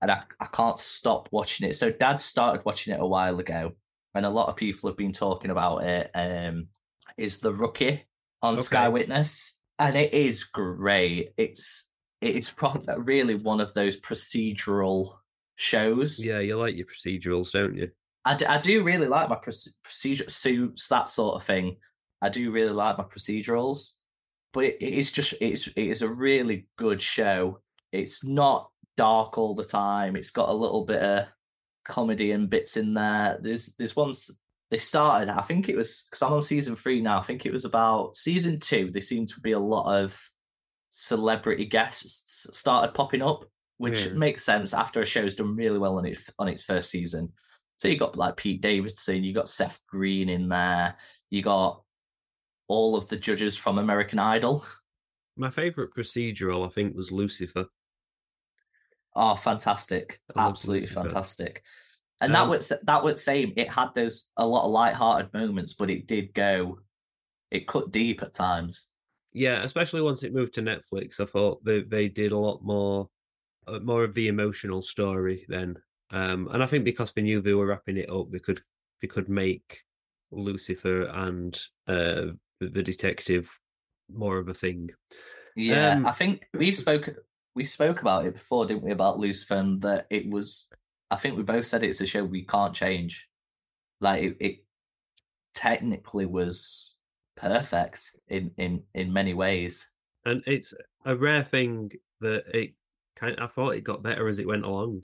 and 0.01 0.11
I, 0.11 0.23
I 0.39 0.47
can't 0.47 0.79
stop 0.79 1.29
watching 1.31 1.69
it. 1.69 1.75
So 1.75 1.91
Dad 1.91 2.19
started 2.19 2.65
watching 2.65 2.93
it 2.93 2.99
a 2.99 3.05
while 3.05 3.39
ago, 3.39 3.73
and 4.15 4.25
a 4.25 4.29
lot 4.29 4.49
of 4.49 4.55
people 4.55 4.89
have 4.89 4.97
been 4.97 5.13
talking 5.13 5.51
about 5.51 5.83
it. 5.83 6.09
Um, 6.13 6.67
is 7.17 7.39
the 7.39 7.53
Rookie 7.53 8.05
on 8.41 8.57
Sky 8.57 8.89
Witness, 8.89 9.55
and 9.81 9.95
it 9.95 10.13
is 10.13 10.43
great. 10.43 11.33
It's 11.37 11.89
it's 12.21 12.51
probably 12.51 12.93
really 12.97 13.35
one 13.35 13.59
of 13.59 13.73
those 13.73 13.99
procedural 13.99 15.15
shows. 15.55 16.23
Yeah, 16.23 16.39
you 16.39 16.55
like 16.55 16.75
your 16.75 16.85
procedurals, 16.85 17.51
don't 17.51 17.75
you? 17.75 17.89
I 18.23 18.35
do, 18.35 18.45
I 18.47 18.59
do 18.59 18.83
really 18.83 19.07
like 19.07 19.29
my 19.29 19.35
proce- 19.35 19.73
procedure 19.83 20.29
suits, 20.29 20.87
that 20.89 21.09
sort 21.09 21.35
of 21.35 21.43
thing. 21.43 21.77
I 22.21 22.29
do 22.29 22.51
really 22.51 22.71
like 22.71 22.99
my 22.99 23.03
procedurals, 23.03 23.93
but 24.53 24.65
it, 24.65 24.77
it 24.79 24.93
is 24.93 25.11
just 25.11 25.33
it's 25.41 25.67
it 25.67 25.87
is 25.87 26.03
a 26.03 26.09
really 26.09 26.67
good 26.77 27.01
show. 27.01 27.61
It's 27.91 28.23
not 28.23 28.69
dark 28.95 29.39
all 29.39 29.55
the 29.55 29.63
time. 29.63 30.15
It's 30.15 30.29
got 30.29 30.49
a 30.49 30.53
little 30.53 30.85
bit 30.85 31.01
of 31.01 31.25
comedy 31.87 32.33
and 32.33 32.51
bits 32.51 32.77
in 32.77 32.93
there. 32.93 33.39
There's 33.41 33.73
there's 33.77 33.95
ones 33.95 34.29
they 34.71 34.77
started. 34.77 35.29
I 35.29 35.41
think 35.41 35.69
it 35.69 35.75
was 35.77 36.07
because 36.09 36.21
I'm 36.23 36.33
on 36.33 36.41
season 36.41 36.75
three 36.75 37.01
now. 37.01 37.19
I 37.19 37.23
think 37.23 37.45
it 37.45 37.51
was 37.53 37.65
about 37.65 38.15
season 38.15 38.59
two. 38.59 38.89
There 38.89 39.01
seemed 39.01 39.29
to 39.29 39.39
be 39.41 39.51
a 39.51 39.59
lot 39.59 40.01
of 40.01 40.19
celebrity 40.89 41.65
guests 41.65 42.47
started 42.51 42.93
popping 42.93 43.21
up, 43.21 43.45
which 43.77 44.05
Yeah. 44.07 44.13
makes 44.13 44.43
sense 44.43 44.73
after 44.73 45.01
a 45.01 45.05
show's 45.05 45.35
done 45.35 45.55
really 45.55 45.77
well 45.77 45.97
on 45.97 46.05
its 46.05 46.29
on 46.39 46.47
its 46.47 46.63
first 46.63 46.89
season. 46.89 47.33
So 47.77 47.87
you 47.87 47.97
got 47.97 48.15
like 48.17 48.37
Pete 48.37 48.61
Davidson, 48.61 49.23
you 49.23 49.33
got 49.33 49.49
Seth 49.49 49.79
Green 49.87 50.29
in 50.29 50.49
there, 50.49 50.95
you 51.29 51.41
got 51.41 51.83
all 52.67 52.95
of 52.95 53.07
the 53.07 53.17
judges 53.17 53.57
from 53.57 53.77
American 53.77 54.19
Idol. 54.19 54.65
My 55.37 55.49
favorite 55.49 55.93
procedural, 55.93 56.65
I 56.65 56.69
think, 56.69 56.95
was 56.95 57.11
Lucifer. 57.11 57.65
Oh, 59.15 59.35
fantastic! 59.35 60.21
Absolutely 60.35 60.81
Lucifer. 60.81 61.01
fantastic. 61.01 61.63
And 62.21 62.33
that 62.35 62.43
Um, 62.43 62.49
was 62.49 62.71
that 62.83 63.03
was 63.03 63.23
same. 63.23 63.53
It 63.57 63.69
had 63.69 63.89
those 63.95 64.31
a 64.37 64.45
lot 64.45 64.65
of 64.65 64.71
light-hearted 64.71 65.33
moments, 65.33 65.73
but 65.73 65.89
it 65.89 66.07
did 66.07 66.33
go. 66.33 66.79
It 67.49 67.67
cut 67.67 67.91
deep 67.91 68.21
at 68.21 68.33
times. 68.33 68.87
Yeah, 69.33 69.63
especially 69.63 70.01
once 70.01 70.23
it 70.23 70.33
moved 70.33 70.53
to 70.55 70.61
Netflix, 70.61 71.19
I 71.19 71.25
thought 71.25 71.63
they 71.65 71.81
they 71.81 72.07
did 72.07 72.31
a 72.31 72.37
lot 72.37 72.63
more, 72.63 73.09
uh, 73.67 73.79
more 73.79 74.03
of 74.03 74.13
the 74.13 74.27
emotional 74.27 74.81
story 74.81 75.45
then. 75.49 75.77
Um, 76.11 76.47
and 76.51 76.61
I 76.61 76.65
think 76.65 76.85
because 76.85 77.11
they 77.13 77.21
knew 77.21 77.41
they 77.41 77.53
were 77.53 77.65
wrapping 77.67 77.97
it 77.97 78.09
up, 78.09 78.29
they 78.31 78.39
could 78.39 78.61
they 79.01 79.07
could 79.07 79.29
make 79.29 79.81
Lucifer 80.31 81.03
and 81.03 81.59
uh 81.87 82.33
the, 82.59 82.67
the 82.69 82.83
detective 82.83 83.49
more 84.13 84.37
of 84.37 84.47
a 84.47 84.53
thing. 84.53 84.91
Yeah, 85.55 85.95
Um, 85.95 86.05
I 86.05 86.11
think 86.11 86.45
we've 86.53 86.75
spoken 86.85 87.15
we 87.55 87.65
spoke 87.65 87.99
about 88.01 88.25
it 88.25 88.35
before, 88.35 88.65
didn't 88.65 88.83
we? 88.83 88.91
About 88.91 89.19
Lucifer, 89.19 89.55
and 89.55 89.81
that 89.81 90.05
it 90.09 90.29
was. 90.29 90.67
I 91.11 91.17
think 91.17 91.37
we 91.37 91.43
both 91.43 91.65
said 91.65 91.83
it's 91.83 92.01
a 92.01 92.07
show 92.07 92.23
we 92.23 92.43
can't 92.43 92.73
change. 92.73 93.29
Like 93.99 94.23
it, 94.23 94.37
it 94.39 94.55
technically 95.53 96.25
was 96.25 96.97
perfect 97.35 98.15
in 98.27 98.51
in 98.57 98.83
in 98.93 99.13
many 99.13 99.33
ways. 99.33 99.91
And 100.25 100.43
it's 100.47 100.73
a 101.05 101.15
rare 101.15 101.43
thing 101.43 101.91
that 102.21 102.45
it 102.55 102.73
kind. 103.15 103.35
Of, 103.37 103.43
I 103.49 103.53
thought 103.53 103.75
it 103.75 103.83
got 103.83 104.03
better 104.03 104.27
as 104.27 104.39
it 104.39 104.47
went 104.47 104.65
along. 104.65 105.03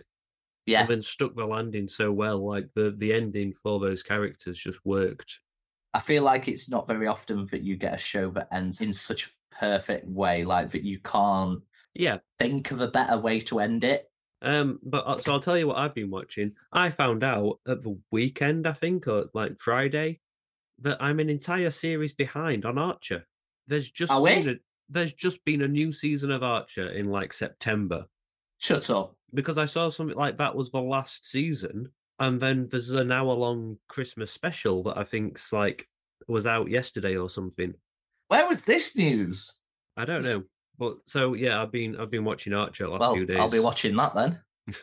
Yeah, 0.66 0.82
and 0.82 0.90
then 0.90 1.02
stuck 1.02 1.36
the 1.36 1.46
landing 1.46 1.88
so 1.88 2.12
well. 2.12 2.46
Like 2.46 2.70
the 2.74 2.92
the 2.92 3.14
ending 3.14 3.54
for 3.54 3.80
those 3.80 4.04
characters 4.04 4.58
just 4.58 4.80
worked. 4.86 5.40
I 5.94 6.00
feel 6.00 6.24
like 6.24 6.48
it's 6.48 6.70
not 6.70 6.88
very 6.88 7.08
often 7.08 7.46
that 7.48 7.64
you 7.64 7.76
get 7.76 7.96
a 7.96 7.98
show 7.98 8.30
that 8.32 8.50
ends 8.52 8.82
in 8.82 8.94
such 8.94 9.28
a 9.28 9.56
perfect 9.56 10.06
way, 10.08 10.44
like 10.44 10.72
that 10.72 10.84
you 10.84 11.00
can't 11.00 11.62
Yeah. 11.96 12.20
think 12.38 12.72
of 12.72 12.82
a 12.82 12.88
better 12.88 13.18
way 13.18 13.40
to 13.42 13.60
end 13.60 13.84
it. 13.84 14.12
Um. 14.42 14.80
But 14.84 15.06
uh, 15.08 15.18
so 15.18 15.34
I'll 15.34 15.40
tell 15.40 15.58
you 15.58 15.68
what 15.68 15.78
I've 15.78 15.96
been 15.96 16.12
watching. 16.12 16.54
I 16.72 16.90
found 16.90 17.24
out 17.24 17.60
at 17.68 17.84
the 17.84 17.98
weekend, 18.12 18.68
I 18.68 18.74
think, 18.74 19.08
or 19.08 19.26
like 19.34 19.60
Friday, 19.60 20.20
that 20.82 20.98
I'm 21.02 21.20
an 21.20 21.30
entire 21.30 21.72
series 21.72 22.14
behind 22.14 22.66
on 22.66 22.78
Archer. 22.78 23.26
There's 23.68 23.90
just 23.90 24.12
Are 24.12 24.22
we? 24.22 24.32
a, 24.50 24.56
there's 24.90 25.14
just 25.14 25.44
been 25.44 25.62
a 25.64 25.68
new 25.68 25.92
season 25.92 26.32
of 26.32 26.44
Archer 26.44 26.88
in 26.90 27.10
like 27.10 27.34
September 27.34 28.06
Shut 28.60 28.90
up. 28.90 29.16
because 29.34 29.58
I 29.58 29.66
saw 29.66 29.90
something 29.90 30.16
like 30.16 30.38
that 30.38 30.56
was 30.56 30.70
the 30.72 30.82
last 30.82 31.28
season, 31.30 31.90
and 32.20 32.40
then 32.40 32.68
there's 32.70 32.92
an 32.92 33.12
hour 33.12 33.34
long 33.34 33.78
Christmas 33.90 34.32
special 34.32 34.84
that 34.84 34.98
I 34.98 35.04
think's 35.04 35.52
like 35.52 35.88
was 36.28 36.46
out 36.46 36.70
yesterday 36.70 37.18
or 37.18 37.30
something. 37.30 37.74
Where 38.28 38.48
was 38.48 38.66
this 38.66 38.96
news? 38.96 39.60
I 39.96 40.06
don't 40.06 40.24
know, 40.24 40.44
but 40.78 40.98
so 41.06 41.34
yeah, 41.34 41.62
I've 41.62 41.72
been 41.72 41.98
I've 41.98 42.12
been 42.12 42.26
watching 42.26 42.54
Archer 42.54 42.86
the 42.86 42.92
last 42.92 43.02
Well, 43.02 43.14
few 43.14 43.26
days. 43.26 43.38
I'll 43.38 43.50
be 43.50 43.60
watching 43.60 43.96
that 43.96 44.16
then. 44.16 44.40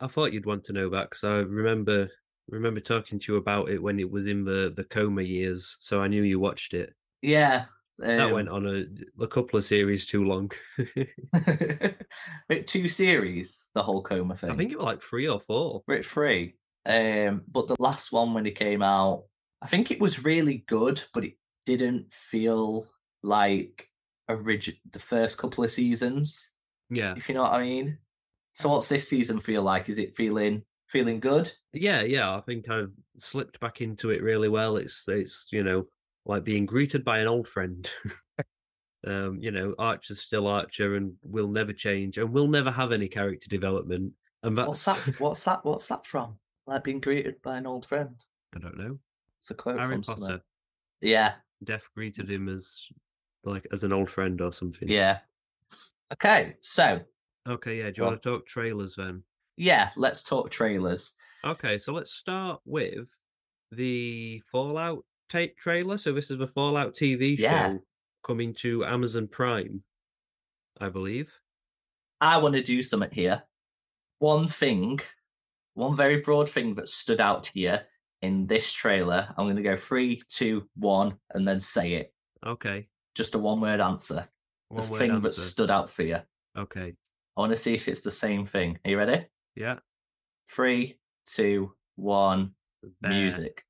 I 0.00 0.06
thought 0.06 0.32
you'd 0.32 0.46
want 0.46 0.64
to 0.64 0.72
know 0.72 0.88
that 0.90 1.10
because 1.10 1.24
I 1.24 1.38
remember 1.38 2.10
remember 2.48 2.80
talking 2.80 3.18
to 3.18 3.32
you 3.32 3.38
about 3.38 3.68
it 3.68 3.82
when 3.82 3.98
it 3.98 4.10
was 4.10 4.26
in 4.26 4.44
the 4.44 4.72
the 4.74 4.84
coma 4.84 5.22
years, 5.22 5.76
so 5.80 6.00
I 6.00 6.08
knew 6.08 6.22
you 6.22 6.40
watched 6.40 6.74
it. 6.74 6.94
Yeah. 7.22 7.66
That 7.98 8.20
um, 8.20 8.32
went 8.32 8.48
on 8.48 8.66
a 8.66 9.22
a 9.22 9.26
couple 9.26 9.58
of 9.58 9.64
series 9.64 10.06
too 10.06 10.24
long. 10.24 10.52
Wait, 12.48 12.66
two 12.66 12.86
series, 12.86 13.68
the 13.74 13.82
whole 13.82 14.02
coma 14.02 14.36
thing. 14.36 14.50
I 14.50 14.54
think 14.54 14.70
it 14.70 14.78
was 14.78 14.86
like 14.86 15.02
three 15.02 15.28
or 15.28 15.40
four. 15.40 15.82
We're 15.86 15.96
at 15.96 16.06
three. 16.06 16.54
Um, 16.86 17.42
but 17.48 17.66
the 17.66 17.76
last 17.80 18.12
one 18.12 18.34
when 18.34 18.46
it 18.46 18.56
came 18.56 18.82
out, 18.82 19.24
I 19.60 19.66
think 19.66 19.90
it 19.90 20.00
was 20.00 20.24
really 20.24 20.64
good, 20.68 21.02
but 21.12 21.24
it 21.24 21.34
didn't 21.66 22.12
feel 22.12 22.86
like 23.22 23.87
origin 24.28 24.74
the 24.92 24.98
first 24.98 25.38
couple 25.38 25.64
of 25.64 25.70
seasons, 25.70 26.50
Yeah, 26.90 27.14
if 27.16 27.28
you 27.28 27.34
know 27.34 27.42
what 27.42 27.52
I 27.54 27.62
mean. 27.62 27.98
So 28.54 28.68
what's 28.70 28.88
this 28.88 29.08
season 29.08 29.40
feel 29.40 29.62
like? 29.62 29.88
Is 29.88 29.98
it 29.98 30.16
feeling 30.16 30.62
feeling 30.88 31.20
good? 31.20 31.50
yeah, 31.72 32.02
yeah. 32.02 32.34
I 32.34 32.40
think 32.40 32.68
I've 32.70 32.90
slipped 33.18 33.60
back 33.60 33.80
into 33.80 34.10
it 34.10 34.22
really 34.22 34.48
well. 34.48 34.76
It's 34.76 35.04
it's 35.08 35.46
you 35.52 35.62
know 35.62 35.86
like 36.26 36.44
being 36.44 36.66
greeted 36.66 37.04
by 37.04 37.18
an 37.18 37.28
old 37.28 37.46
friend. 37.48 37.88
um, 39.06 39.38
you 39.40 39.50
know, 39.50 39.74
Archer's 39.78 40.20
still 40.20 40.46
Archer 40.46 40.96
and 40.96 41.14
will 41.22 41.48
never 41.48 41.72
change 41.72 42.18
and 42.18 42.32
will 42.32 42.48
never 42.48 42.70
have 42.70 42.92
any 42.92 43.08
character 43.08 43.48
development. 43.48 44.12
And 44.42 44.56
that's 44.58 44.68
What's 44.68 44.84
that? 44.84 45.20
What's 45.20 45.44
that? 45.44 45.64
What's 45.64 45.86
that 45.88 46.04
from? 46.06 46.38
Like 46.66 46.84
being 46.84 47.00
greeted 47.00 47.40
by 47.42 47.56
an 47.58 47.66
old 47.66 47.86
friend. 47.86 48.16
I 48.54 48.58
don't 48.58 48.76
know. 48.76 48.98
It's 49.38 49.50
a 49.50 49.54
quote 49.54 49.78
Harry 49.78 49.94
from 49.94 50.02
Potter. 50.02 50.20
somewhere. 50.20 50.40
Yeah, 51.00 51.34
Death 51.62 51.88
greeted 51.94 52.28
him 52.28 52.48
as 52.48 52.88
like 53.48 53.66
as 53.72 53.84
an 53.84 53.92
old 53.92 54.10
friend 54.10 54.40
or 54.40 54.52
something. 54.52 54.88
yeah. 54.88 55.18
Okay, 56.12 56.56
so 56.60 57.00
Okay, 57.48 57.78
yeah. 57.78 57.90
Do 57.90 57.94
you 57.98 58.04
on. 58.04 58.10
want 58.12 58.22
to 58.22 58.30
talk 58.30 58.46
trailers 58.46 58.94
then? 58.96 59.22
yeah, 59.56 59.90
let's 59.96 60.22
talk 60.22 60.50
trailers. 60.50 61.14
Okay, 61.44 61.78
so 61.78 61.92
let's 61.92 62.12
start 62.12 62.60
with 62.64 63.06
the 63.72 64.42
Fallout 64.50 65.04
tape 65.28 65.56
trailer. 65.58 65.96
So 65.98 66.12
this 66.12 66.30
is 66.30 66.38
the 66.38 66.46
Fallout 66.48 66.94
TV 66.94 67.36
Yeah. 67.38 67.68
show 67.72 67.78
coming 68.24 68.54
to 68.54 68.84
Amazon 68.84 69.28
Prime, 69.28 69.82
I 70.80 70.88
believe. 70.88 71.38
I 72.20 72.38
want 72.38 72.54
to 72.54 72.62
do 72.62 72.82
something 72.82 73.10
here. 73.12 73.42
One 74.18 74.48
thing, 74.48 75.00
one 75.74 75.94
very 75.96 76.20
broad 76.20 76.48
thing 76.48 76.74
that 76.76 76.88
stood 76.88 77.20
out 77.20 77.46
here 77.48 77.86
in 78.22 78.46
this 78.46 78.72
trailer. 78.72 79.32
I'm 79.36 79.46
going 79.46 79.56
to 79.56 79.62
go 79.62 79.76
three, 79.76 80.20
two, 80.28 80.68
one, 80.74 81.18
and 81.30 81.46
then 81.46 81.60
say 81.60 81.92
it. 81.94 82.12
Okay. 82.44 82.88
Just 83.18 83.34
a 83.34 83.38
one 83.38 83.60
word 83.60 83.80
answer. 83.80 84.28
One 84.68 84.84
the 84.84 84.92
word 84.92 84.98
thing 85.00 85.20
that 85.20 85.34
stood 85.34 85.72
out 85.72 85.90
for 85.90 86.04
you. 86.04 86.20
Okay. 86.56 86.94
I 87.36 87.40
want 87.40 87.50
to 87.50 87.56
see 87.56 87.74
if 87.74 87.88
it's 87.88 88.00
the 88.00 88.12
same 88.12 88.46
thing. 88.46 88.78
Are 88.84 88.90
you 88.92 88.96
ready? 88.96 89.26
Yeah. 89.56 89.80
Three, 90.48 91.00
two, 91.26 91.72
one, 91.96 92.52
music. 93.02 93.64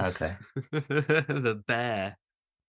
Okay. 0.00 0.34
the 0.72 1.62
bear. 1.68 2.18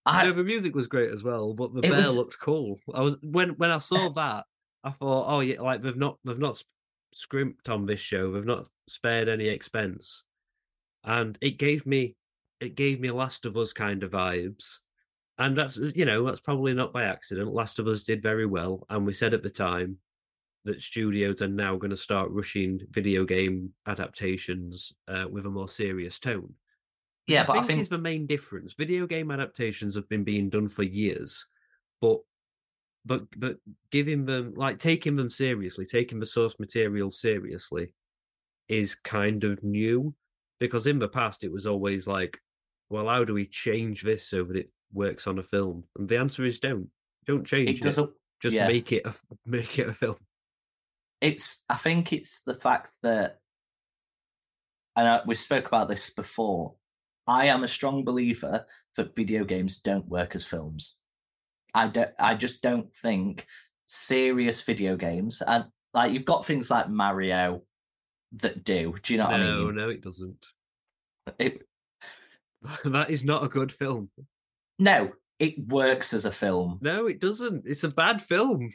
I, 0.06 0.24
know 0.24 0.34
the 0.34 0.44
music 0.44 0.76
was 0.76 0.86
great 0.86 1.10
as 1.10 1.24
well, 1.24 1.56
but 1.56 1.74
the 1.74 1.82
bear 1.82 1.94
was- 1.94 2.16
looked 2.16 2.40
cool. 2.40 2.80
I 2.94 3.02
was 3.02 3.18
when 3.24 3.50
when 3.58 3.72
I 3.72 3.80
saw 3.80 4.10
that, 4.14 4.46
I 4.84 4.92
thought, 4.92 5.26
oh 5.28 5.40
yeah, 5.40 5.62
like 5.62 5.82
they've 5.82 5.98
not 5.98 6.20
they've 6.24 6.38
not 6.38 6.62
scrimped 7.16 7.70
on 7.70 7.88
this 7.88 8.00
show. 8.00 8.32
They've 8.32 8.46
not 8.46 8.68
spared 8.88 9.30
any 9.30 9.48
expense, 9.48 10.26
and 11.04 11.40
it 11.42 11.58
gave 11.58 11.88
me 11.88 12.16
it 12.60 12.76
gave 12.76 13.00
me 13.00 13.10
Last 13.10 13.48
of 13.48 13.58
Us 13.58 13.74
kind 13.74 14.04
of 14.04 14.12
vibes. 14.12 14.82
And 15.40 15.58
that's 15.58 15.78
you 15.78 16.06
know 16.06 16.26
that's 16.26 16.42
probably 16.42 16.74
not 16.74 16.94
by 16.94 17.06
accident. 17.06 17.54
Last 17.54 17.80
of 17.80 17.88
Us 17.88 18.04
did 18.04 18.22
very 18.22 18.46
well, 18.46 18.86
and 18.90 19.06
we 19.06 19.14
said 19.14 19.34
at 19.34 19.42
the 19.42 19.50
time 19.50 19.98
that 20.66 20.82
studios 20.82 21.42
are 21.42 21.48
now 21.48 21.78
going 21.78 21.90
to 21.92 21.98
start 21.98 22.30
rushing 22.32 22.82
video 22.92 23.24
game 23.24 23.74
adaptations 23.88 24.92
uh, 25.08 25.26
with 25.32 25.46
a 25.46 25.50
more 25.50 25.70
serious 25.70 26.20
tone. 26.20 26.54
yeah, 27.26 27.44
I 27.44 27.46
think, 27.46 27.58
I 27.58 27.62
think 27.62 27.82
is 27.82 27.90
the 27.90 27.98
main 27.98 28.28
difference. 28.28 28.74
Video 28.74 29.08
game 29.08 29.32
adaptations 29.32 29.96
have 29.96 30.10
been 30.10 30.26
being 30.26 30.50
done 30.50 30.68
for 30.68 30.84
years, 30.84 31.48
but 32.02 32.20
but 33.06 33.24
but 33.38 33.58
giving 33.92 34.26
them 34.26 34.54
like 34.58 34.78
taking 34.78 35.16
them 35.16 35.30
seriously, 35.30 35.86
taking 35.86 36.20
the 36.20 36.26
source 36.26 36.60
material 36.60 37.10
seriously, 37.10 37.94
is 38.68 38.96
kind 38.96 39.46
of 39.46 39.64
new. 39.64 40.14
Because 40.60 40.86
in 40.86 41.00
the 41.00 41.08
past, 41.08 41.46
it 41.46 41.52
was 41.54 41.66
always 41.66 42.06
like, 42.06 42.38
well, 42.90 43.08
how 43.08 43.24
do 43.24 43.34
we 43.34 43.46
change 43.46 44.04
this 44.04 44.28
so 44.28 44.44
that 44.44 44.58
it 44.58 44.70
works 44.94 45.28
on 45.28 45.40
a 45.40 45.44
film? 45.44 45.86
And 45.98 46.08
the 46.08 46.18
answer 46.18 46.46
is 46.46 46.60
don't, 46.60 46.90
don't 47.26 47.46
change 47.46 47.70
it 47.70 47.78
it. 47.78 47.84
doesn't. 47.84 48.12
Just 48.42 48.56
yeah. 48.56 48.68
make 48.68 48.92
it 48.92 49.06
a 49.06 49.14
make 49.46 49.78
it 49.80 49.90
a 49.90 49.94
film. 49.94 50.16
It's. 51.22 51.66
I 51.70 51.76
think 51.76 52.14
it's 52.14 52.42
the 52.44 52.56
fact 52.56 52.92
that, 53.04 53.40
and 54.96 55.08
I, 55.08 55.22
we 55.26 55.36
spoke 55.36 55.68
about 55.68 55.90
this 55.90 56.10
before. 56.10 56.76
I 57.28 57.48
am 57.48 57.64
a 57.64 57.68
strong 57.68 58.04
believer 58.04 58.66
that 58.96 59.16
video 59.16 59.44
games 59.44 59.80
don't 59.80 60.08
work 60.08 60.34
as 60.36 60.46
films. 60.46 60.98
I 61.74 61.88
don't. 61.88 62.12
I 62.18 62.36
just 62.36 62.64
don't 62.64 62.94
think 62.96 63.46
serious 63.86 64.62
video 64.62 64.96
games 64.96 65.42
and 65.42 65.66
like 65.96 66.14
you've 66.14 66.26
got 66.26 66.46
things 66.46 66.70
like 66.70 66.90
Mario 66.90 67.64
that 68.34 68.64
do. 68.64 68.96
Do 69.02 69.14
you 69.14 69.18
know 69.18 69.26
what 69.26 69.34
I 69.34 69.40
no, 69.40 69.72
no, 69.72 69.90
it 69.90 70.02
doesn't. 70.02 70.46
It, 71.38 71.62
that 72.86 73.10
is 73.10 73.24
not 73.24 73.44
a 73.44 73.50
good 73.50 73.72
film. 73.72 74.10
No, 74.80 75.12
it 75.38 75.68
works 75.68 76.14
as 76.14 76.26
a 76.26 76.32
film. 76.32 76.80
No, 76.82 77.06
it 77.08 77.20
doesn't. 77.22 77.64
It's 77.68 77.84
a 77.84 77.90
bad 77.90 78.22
film. 78.22 78.74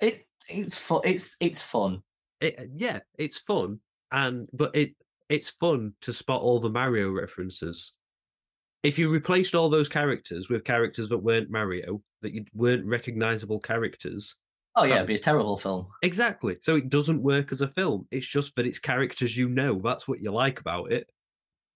It 0.00 0.24
it's 0.48 0.76
fun. 0.76 1.00
It's 1.04 1.36
it's 1.40 1.62
fun. 1.62 2.02
it, 2.40 2.58
uh, 2.58 2.64
yeah, 2.74 3.00
it's 3.18 3.38
fun, 3.38 3.80
and 4.12 4.48
but 4.52 4.74
it 4.76 4.94
it's 5.28 5.50
fun 5.50 5.94
to 6.02 6.12
spot 6.12 6.42
all 6.42 6.60
the 6.60 6.68
Mario 6.70 7.10
references. 7.10 7.92
If 8.82 8.98
you 8.98 9.08
replaced 9.08 9.54
all 9.54 9.70
those 9.70 9.88
characters 9.88 10.50
with 10.50 10.64
characters 10.64 11.08
that 11.08 11.18
weren't 11.18 11.50
Mario, 11.50 12.02
that 12.20 12.34
you 12.34 12.44
weren't 12.52 12.84
recognizable 12.84 13.58
characters, 13.58 14.36
Oh 14.76 14.84
yeah, 14.84 14.94
Oh. 14.94 14.96
it'd 14.96 15.06
be 15.06 15.14
a 15.14 15.18
terrible 15.18 15.56
film. 15.56 15.86
exactly. 16.02 16.58
So 16.60 16.76
it 16.76 16.90
doesn't 16.90 17.22
work 17.22 17.50
as 17.52 17.62
a 17.62 17.68
film. 17.68 18.06
It's 18.10 18.26
just 18.26 18.54
that 18.56 18.66
it's 18.66 18.78
characters 18.78 19.34
you 19.36 19.48
know. 19.48 19.80
That's 19.82 20.06
what 20.06 20.20
you 20.20 20.30
like 20.32 20.60
about 20.60 20.92
it. 20.92 21.08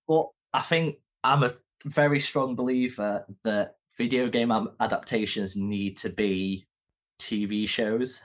But 0.07 0.27
I 0.53 0.61
think 0.61 0.97
I'm 1.25 1.45
a 1.45 1.53
very 1.85 2.21
strong 2.21 2.55
believer 2.55 3.25
that 3.45 3.77
video 3.97 4.29
game 4.29 4.53
adaptations 4.81 5.57
need 5.57 5.97
to 5.99 6.11
be 6.11 6.67
TV 7.19 7.69
shows, 7.69 8.23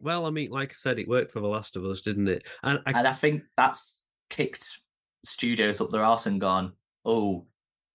Well, 0.00 0.26
I 0.26 0.30
mean, 0.30 0.50
like 0.50 0.70
I 0.70 0.74
said, 0.74 0.98
it 0.98 1.08
worked 1.08 1.32
for 1.32 1.40
The 1.40 1.46
Last 1.48 1.76
of 1.76 1.84
Us, 1.84 2.00
didn't 2.02 2.28
it? 2.28 2.46
And 2.62 2.80
I, 2.86 2.92
and 2.98 3.06
I 3.08 3.12
think 3.12 3.42
that's 3.56 4.04
kicked 4.30 4.78
studios 5.24 5.80
up 5.80 5.90
their 5.90 6.04
arse 6.04 6.26
and 6.26 6.40
gone, 6.40 6.72
"Oh, 7.04 7.46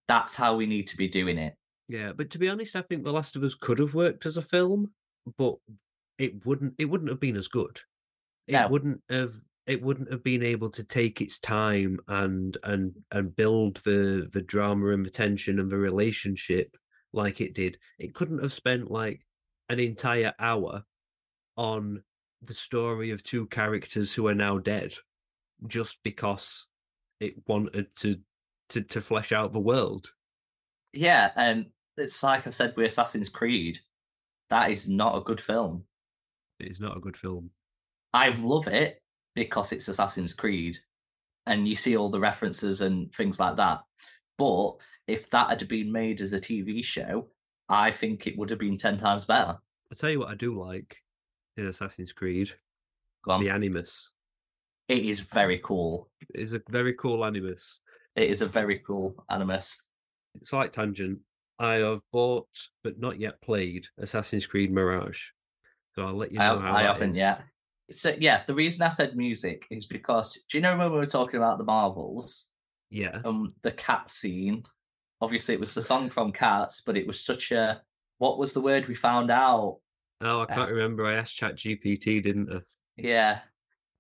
that's 0.08 0.36
how 0.36 0.56
we 0.56 0.66
need 0.66 0.88
to 0.88 0.98
be 0.98 1.08
doing 1.08 1.38
it." 1.38 1.56
Yeah, 1.90 2.14
but 2.14 2.30
to 2.32 2.40
be 2.40 2.50
honest, 2.50 2.76
I 2.76 2.82
think 2.84 3.04
The 3.04 3.12
Last 3.14 3.36
of 3.36 3.44
Us 3.44 3.54
could 3.56 3.80
have 3.80 3.94
worked 3.96 4.26
as 4.26 4.38
a 4.38 4.42
film, 4.42 4.94
but 5.38 5.56
it 6.18 6.46
wouldn't. 6.46 6.76
It 6.78 6.86
wouldn't 6.86 7.10
have 7.10 7.20
been 7.20 7.36
as 7.38 7.48
good. 7.50 7.82
It 8.48 8.54
No. 8.54 8.68
wouldn't 8.70 9.02
have. 9.10 9.34
It 9.70 9.84
wouldn't 9.84 10.12
have 10.12 10.24
been 10.24 10.42
able 10.42 10.72
to 10.72 10.84
take 10.84 11.22
its 11.22 11.40
time 11.40 12.00
and 12.08 12.58
and 12.64 12.92
and 13.12 13.36
build 13.36 13.76
the 13.86 14.28
the 14.34 14.42
drama 14.42 14.88
and 14.90 15.06
the 15.06 15.12
tension 15.12 15.60
and 15.60 15.72
the 15.72 15.78
relationship 15.78 16.76
like 17.14 17.40
it 17.40 17.54
did. 17.54 17.78
It 18.00 18.16
couldn't 18.16 18.42
have 18.42 18.52
spent 18.52 18.90
like 18.90 19.24
an 19.70 19.80
entire 19.80 20.34
hour 20.40 20.86
on 21.56 22.02
the 22.42 22.56
story 22.56 23.12
of 23.12 23.22
two 23.22 23.46
characters 23.46 24.12
who 24.12 24.26
are 24.26 24.34
now 24.34 24.58
dead, 24.58 24.96
just 25.68 26.02
because 26.02 26.66
it 27.20 27.36
wanted 27.46 27.96
to 27.98 28.18
to 28.70 28.82
to 28.82 29.02
flesh 29.02 29.32
out 29.32 29.54
the 29.54 29.60
world. 29.60 30.12
Yeah, 30.94 31.30
and 31.36 31.68
it's 31.96 32.24
like 32.24 32.48
I 32.48 32.50
said 32.50 32.76
with 32.76 32.88
Assassin's 32.88 33.30
Creed, 33.30 33.78
that 34.50 34.72
is 34.72 34.90
not 34.90 35.16
a 35.16 35.22
good 35.22 35.40
film. 35.40 35.84
It's 36.60 36.80
not 36.80 36.98
a 36.98 37.02
good 37.02 37.18
film. 37.18 37.52
I 38.12 38.30
love 38.30 38.68
it 38.68 39.00
because 39.40 39.72
it's 39.72 39.88
Assassin's 39.88 40.34
Creed 40.34 40.78
and 41.46 41.66
you 41.66 41.74
see 41.74 41.96
all 41.96 42.10
the 42.10 42.20
references 42.20 42.82
and 42.82 43.10
things 43.16 43.40
like 43.40 43.56
that. 43.56 43.80
But 44.38 44.74
if 45.08 45.30
that 45.30 45.48
had 45.48 45.68
been 45.70 45.92
made 45.94 46.20
as 46.20 46.34
a 46.34 46.40
TV 46.40 46.84
show, 46.84 47.30
I 47.70 47.92
think 47.92 48.28
it 48.28 48.38
would 48.38 48.50
have 48.50 48.60
been 48.60 48.78
10 48.78 48.98
times 48.98 49.24
better. 49.24 49.58
I 49.92 49.96
tell 49.96 50.10
you 50.10 50.20
what, 50.20 50.30
I 50.30 50.36
do 50.36 50.60
like 50.60 50.98
in 51.56 51.68
Assassin's 51.68 52.12
Creed 52.12 52.52
the 53.26 53.50
Animus. 53.50 54.12
It 54.90 55.06
is 55.06 55.22
very 55.22 55.60
cool. 55.60 56.10
It's 56.34 56.52
a 56.52 56.62
very 56.70 56.94
cool 56.96 57.24
Animus. 57.24 57.80
It 58.18 58.30
is 58.30 58.42
a 58.42 58.46
very 58.46 58.80
cool 58.80 59.24
animus. 59.30 59.86
It's 60.36 60.52
like 60.52 60.74
tangent. 60.74 61.20
I 61.60 61.76
have 61.76 62.02
bought 62.12 62.50
but 62.84 63.00
not 63.00 63.20
yet 63.20 63.42
played 63.42 63.88
Assassin's 63.98 64.46
Creed 64.46 64.74
Mirage. 64.74 65.28
So 65.96 66.06
I'll 66.06 66.14
let 66.14 66.34
you 66.34 66.40
I, 66.40 66.54
know 66.54 66.60
how 66.60 66.76
I 66.76 66.84
haven't 66.84 67.12
is. 67.12 67.18
yet. 67.18 67.42
So 67.92 68.16
yeah, 68.20 68.44
the 68.46 68.54
reason 68.54 68.86
I 68.86 68.90
said 68.90 69.16
music 69.16 69.66
is 69.72 69.86
because 69.86 70.38
do 70.50 70.58
you 70.58 70.62
know 70.62 70.78
when 70.78 70.92
we 70.92 70.98
were 70.98 71.06
talking 71.06 71.38
about 71.38 71.58
the 71.58 71.64
Marvels? 71.64 72.48
Yeah. 72.92 73.22
um 73.26 73.54
the 73.62 73.72
cat 73.72 74.10
scene. 74.10 74.64
Obviously, 75.22 75.54
it 75.54 75.60
was 75.60 75.74
the 75.74 75.82
song 75.82 76.10
from 76.10 76.32
Cats, 76.32 76.82
but 76.86 76.96
it 76.98 77.06
was 77.06 77.24
such 77.26 77.52
a 77.52 77.82
what 78.20 78.38
was 78.40 78.54
the 78.54 78.62
word 78.62 78.88
we 78.88 78.96
found 78.96 79.30
out? 79.32 79.80
Oh, 80.22 80.40
I 80.40 80.44
Uh, 80.44 80.46
can't 80.48 80.72
remember. 80.72 81.06
I 81.06 81.16
asked 81.16 81.36
Chat 81.36 81.56
GPT, 81.56 82.22
didn't 82.24 82.54
I? 82.54 82.60
Yeah, 82.98 83.40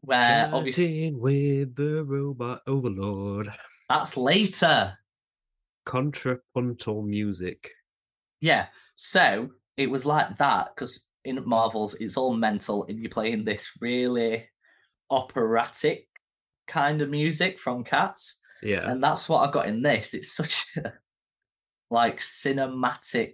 where 0.01 0.49
obviously 0.53 1.11
with 1.13 1.75
the 1.75 2.03
robot 2.05 2.61
overlord. 2.67 3.51
that's 3.89 4.15
later. 4.17 4.97
Contrapuntal 5.85 7.01
music. 7.01 7.71
Yeah. 8.41 8.67
So 8.95 9.49
it 9.77 9.89
was 9.89 10.05
like 10.05 10.37
that 10.37 10.69
because 10.75 11.05
in 11.25 11.41
Marvels 11.45 11.95
it's 11.95 12.17
all 12.17 12.33
mental 12.33 12.85
and 12.87 12.99
you're 12.99 13.09
playing 13.09 13.43
this 13.43 13.71
really 13.81 14.47
operatic 15.09 16.07
kind 16.67 17.01
of 17.01 17.09
music 17.09 17.59
from 17.59 17.83
Cats. 17.83 18.39
Yeah. 18.61 18.89
And 18.89 19.03
that's 19.03 19.27
what 19.27 19.47
I 19.47 19.51
got 19.51 19.67
in 19.67 19.81
this. 19.81 20.13
It's 20.13 20.31
such 20.31 20.77
a 20.77 20.93
like 21.89 22.19
cinematic 22.19 23.33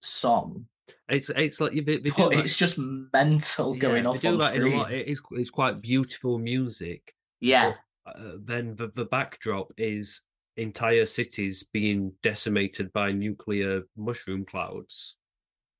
song. 0.00 0.66
It's 1.08 1.30
it's 1.30 1.60
like 1.60 1.72
they, 1.72 1.80
they 1.80 2.10
But 2.10 2.34
like, 2.34 2.38
it's 2.38 2.56
just 2.56 2.76
mental 2.78 3.74
going 3.74 4.04
yeah, 4.04 4.10
off 4.10 4.24
on 4.24 4.40
screen. 4.40 4.78
lot. 4.78 4.92
It 4.92 5.08
is 5.08 5.20
it's 5.32 5.50
quite 5.50 5.80
beautiful 5.80 6.38
music. 6.38 7.14
yeah. 7.40 7.74
Uh, 8.06 8.32
then 8.42 8.74
the, 8.76 8.90
the 8.94 9.04
backdrop 9.04 9.72
is 9.76 10.22
entire 10.56 11.06
cities 11.06 11.62
being 11.72 12.12
decimated 12.22 12.92
by 12.92 13.12
nuclear 13.12 13.82
mushroom 13.96 14.44
clouds. 14.44 15.16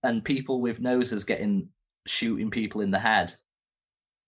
And 0.03 0.25
people 0.25 0.61
with 0.61 0.81
noses 0.81 1.25
getting 1.25 1.69
shooting 2.07 2.51
people 2.51 2.81
in 2.81 2.91
the 2.91 2.99
head. 2.99 3.35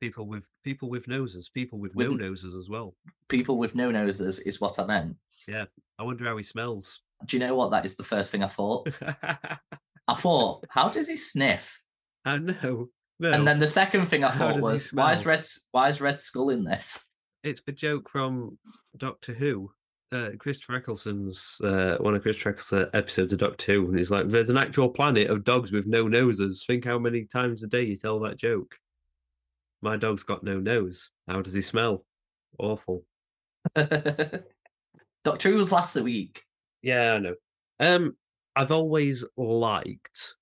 People 0.01 0.27
with 0.27 0.45
people 0.65 0.91
with 0.91 1.07
noses, 1.09 1.49
people 1.49 1.79
with 1.79 1.95
With- 1.95 2.09
no 2.09 2.15
noses 2.15 2.55
as 2.55 2.69
well. 2.69 2.95
People 3.29 3.57
with 3.57 3.75
no 3.75 3.91
noses 3.91 4.39
is 4.41 4.61
what 4.61 4.79
I 4.79 4.85
meant. 4.85 5.17
Yeah, 5.49 5.67
I 5.99 6.03
wonder 6.03 6.25
how 6.25 6.37
he 6.37 6.43
smells. 6.43 7.01
Do 7.25 7.37
you 7.37 7.41
know 7.41 7.55
what? 7.55 7.71
That 7.71 7.85
is 7.85 7.95
the 7.97 8.03
first 8.03 8.31
thing 8.33 8.43
I 8.43 8.49
thought. 8.49 8.89
I 10.09 10.15
thought, 10.15 10.65
how 10.69 10.89
does 10.89 11.09
he 11.09 11.17
sniff? 11.17 11.83
I 12.25 12.39
know. 12.39 12.89
No, 13.21 13.31
And 13.33 13.47
then 13.47 13.61
the 13.61 13.69
second 13.69 14.07
thing 14.07 14.25
I 14.25 14.31
How 14.31 14.53
thought 14.53 14.61
was, 14.61 14.93
why 14.93 15.13
is? 15.15 15.25
Red 15.25 15.45
why 15.71 15.89
is 15.89 16.01
Red 16.01 16.19
Skull 16.19 16.51
in 16.51 16.65
this? 16.65 17.07
it's 17.45 17.63
a 17.69 17.73
joke 17.73 18.09
from 18.11 18.59
Doctor 18.97 19.33
Who. 19.33 19.71
Uh, 20.13 20.31
Christopher 20.39 20.77
Eccleston's 20.77 21.59
uh, 21.65 21.97
one 22.01 22.15
of 22.15 22.21
Chris 22.23 22.45
Eccleston's 22.45 22.91
episodes 22.93 23.33
of 23.33 23.39
Doctor 23.39 23.73
Who, 23.73 23.89
and 23.89 23.97
he's 23.99 24.11
like, 24.11 24.29
"There's 24.29 24.51
an 24.51 24.59
actual 24.59 24.91
planet 24.91 25.31
of 25.31 25.43
dogs 25.43 25.73
with 25.73 25.87
no 25.87 26.07
noses. 26.07 26.65
Think 26.67 26.85
how 26.85 26.99
many 26.99 27.25
times 27.25 27.63
a 27.63 27.67
day 27.67 27.83
you 27.83 27.97
tell 27.97 28.21
that 28.21 28.37
joke. 28.37 28.77
My 29.81 29.97
dog's 29.97 30.23
got 30.23 30.45
no 30.45 30.61
nose. 30.61 31.11
How 31.27 31.41
does 31.41 31.55
he 31.55 31.63
smell? 31.63 32.05
Awful. 32.59 33.05
Doctor 33.75 35.51
Who 35.51 35.57
was 35.57 35.73
last 35.73 35.97
week. 35.97 36.43
Yeah, 36.83 37.15
I 37.15 37.19
know. 37.19 37.35
Um, 37.81 38.17
I've 38.55 38.71
always 38.73 39.25
liked 39.37 40.35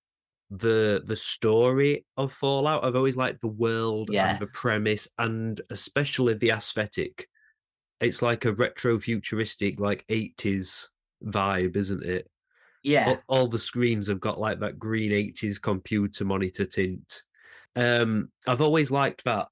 the 0.51 1.01
the 1.05 1.17
story 1.17 2.05
of 2.17 2.33
Fallout. 2.33 2.85
I've 2.85 2.97
always 2.97 3.17
liked 3.17 3.41
the 3.41 3.47
world 3.49 4.11
Yeah. 4.13 4.31
and 4.33 4.41
the 4.41 4.49
premise, 4.49 5.07
and 5.17 5.61
especially 5.71 6.35
the 6.35 6.51
aesthetic. 6.51 7.29
It's 8.01 8.23
like 8.23 8.45
a 8.45 8.53
retro 8.53 8.99
futuristic, 8.99 9.79
like 9.79 10.05
eighties 10.09 10.89
vibe, 11.25 11.77
isn't 11.77 12.05
it? 12.05 12.31
Yeah, 12.83 13.09
All, 13.29 13.41
all 13.41 13.47
the 13.47 13.59
screens 13.59 14.09
have 14.09 14.21
got 14.21 14.41
like 14.41 14.61
that 14.61 14.79
green 14.79 15.13
eighties 15.13 15.59
computer 15.59 16.25
monitor 16.25 16.65
tint. 16.65 17.23
Um, 17.77 18.31
I've 18.47 18.63
always 18.63 18.91
liked 18.91 19.25
that. 19.25 19.49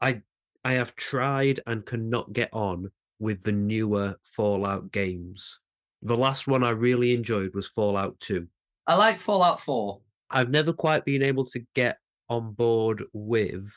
I 0.00 0.22
I 0.64 0.72
have 0.72 0.96
tried 0.96 1.60
and 1.66 1.86
cannot 1.86 2.32
get 2.32 2.50
on 2.52 2.90
with 3.18 3.42
the 3.42 3.52
newer 3.52 4.16
Fallout 4.22 4.92
games. 4.92 5.60
The 6.02 6.16
last 6.16 6.46
one 6.46 6.62
I 6.62 6.70
really 6.70 7.14
enjoyed 7.14 7.54
was 7.54 7.68
Fallout 7.68 8.18
2. 8.20 8.46
I 8.86 8.96
like 8.96 9.20
Fallout 9.20 9.60
4. 9.60 10.00
I've 10.30 10.50
never 10.50 10.72
quite 10.72 11.04
been 11.04 11.22
able 11.22 11.44
to 11.46 11.60
get 11.74 11.98
on 12.28 12.52
board 12.52 13.04
with 13.12 13.72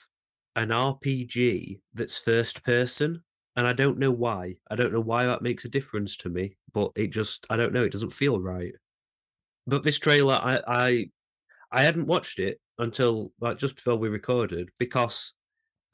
an 0.56 0.70
RPG 0.70 1.80
that's 1.94 2.18
first 2.18 2.64
person, 2.64 3.24
and 3.60 3.68
I 3.68 3.74
don't 3.74 4.00
know 4.00 4.12
why. 4.12 4.56
I 4.72 4.78
don't 4.78 4.94
know 4.94 5.02
why 5.02 5.26
that 5.26 5.42
makes 5.42 5.66
a 5.66 5.70
difference 5.70 6.16
to 6.18 6.30
me, 6.30 6.56
but 6.72 6.94
it 6.96 7.08
just 7.08 7.46
I 7.50 7.58
don't 7.58 7.74
know, 7.74 7.84
it 7.84 7.92
doesn't 7.92 8.14
feel 8.14 8.40
right. 8.40 8.74
But 9.68 9.84
this 9.84 10.00
trailer 10.00 10.36
I 10.36 10.62
I 10.66 11.10
I 11.70 11.82
hadn't 11.82 12.08
watched 12.08 12.40
it 12.40 12.62
until 12.78 13.34
like 13.42 13.58
just 13.58 13.76
before 13.76 13.98
we 13.98 14.08
recorded 14.08 14.70
because 14.80 15.34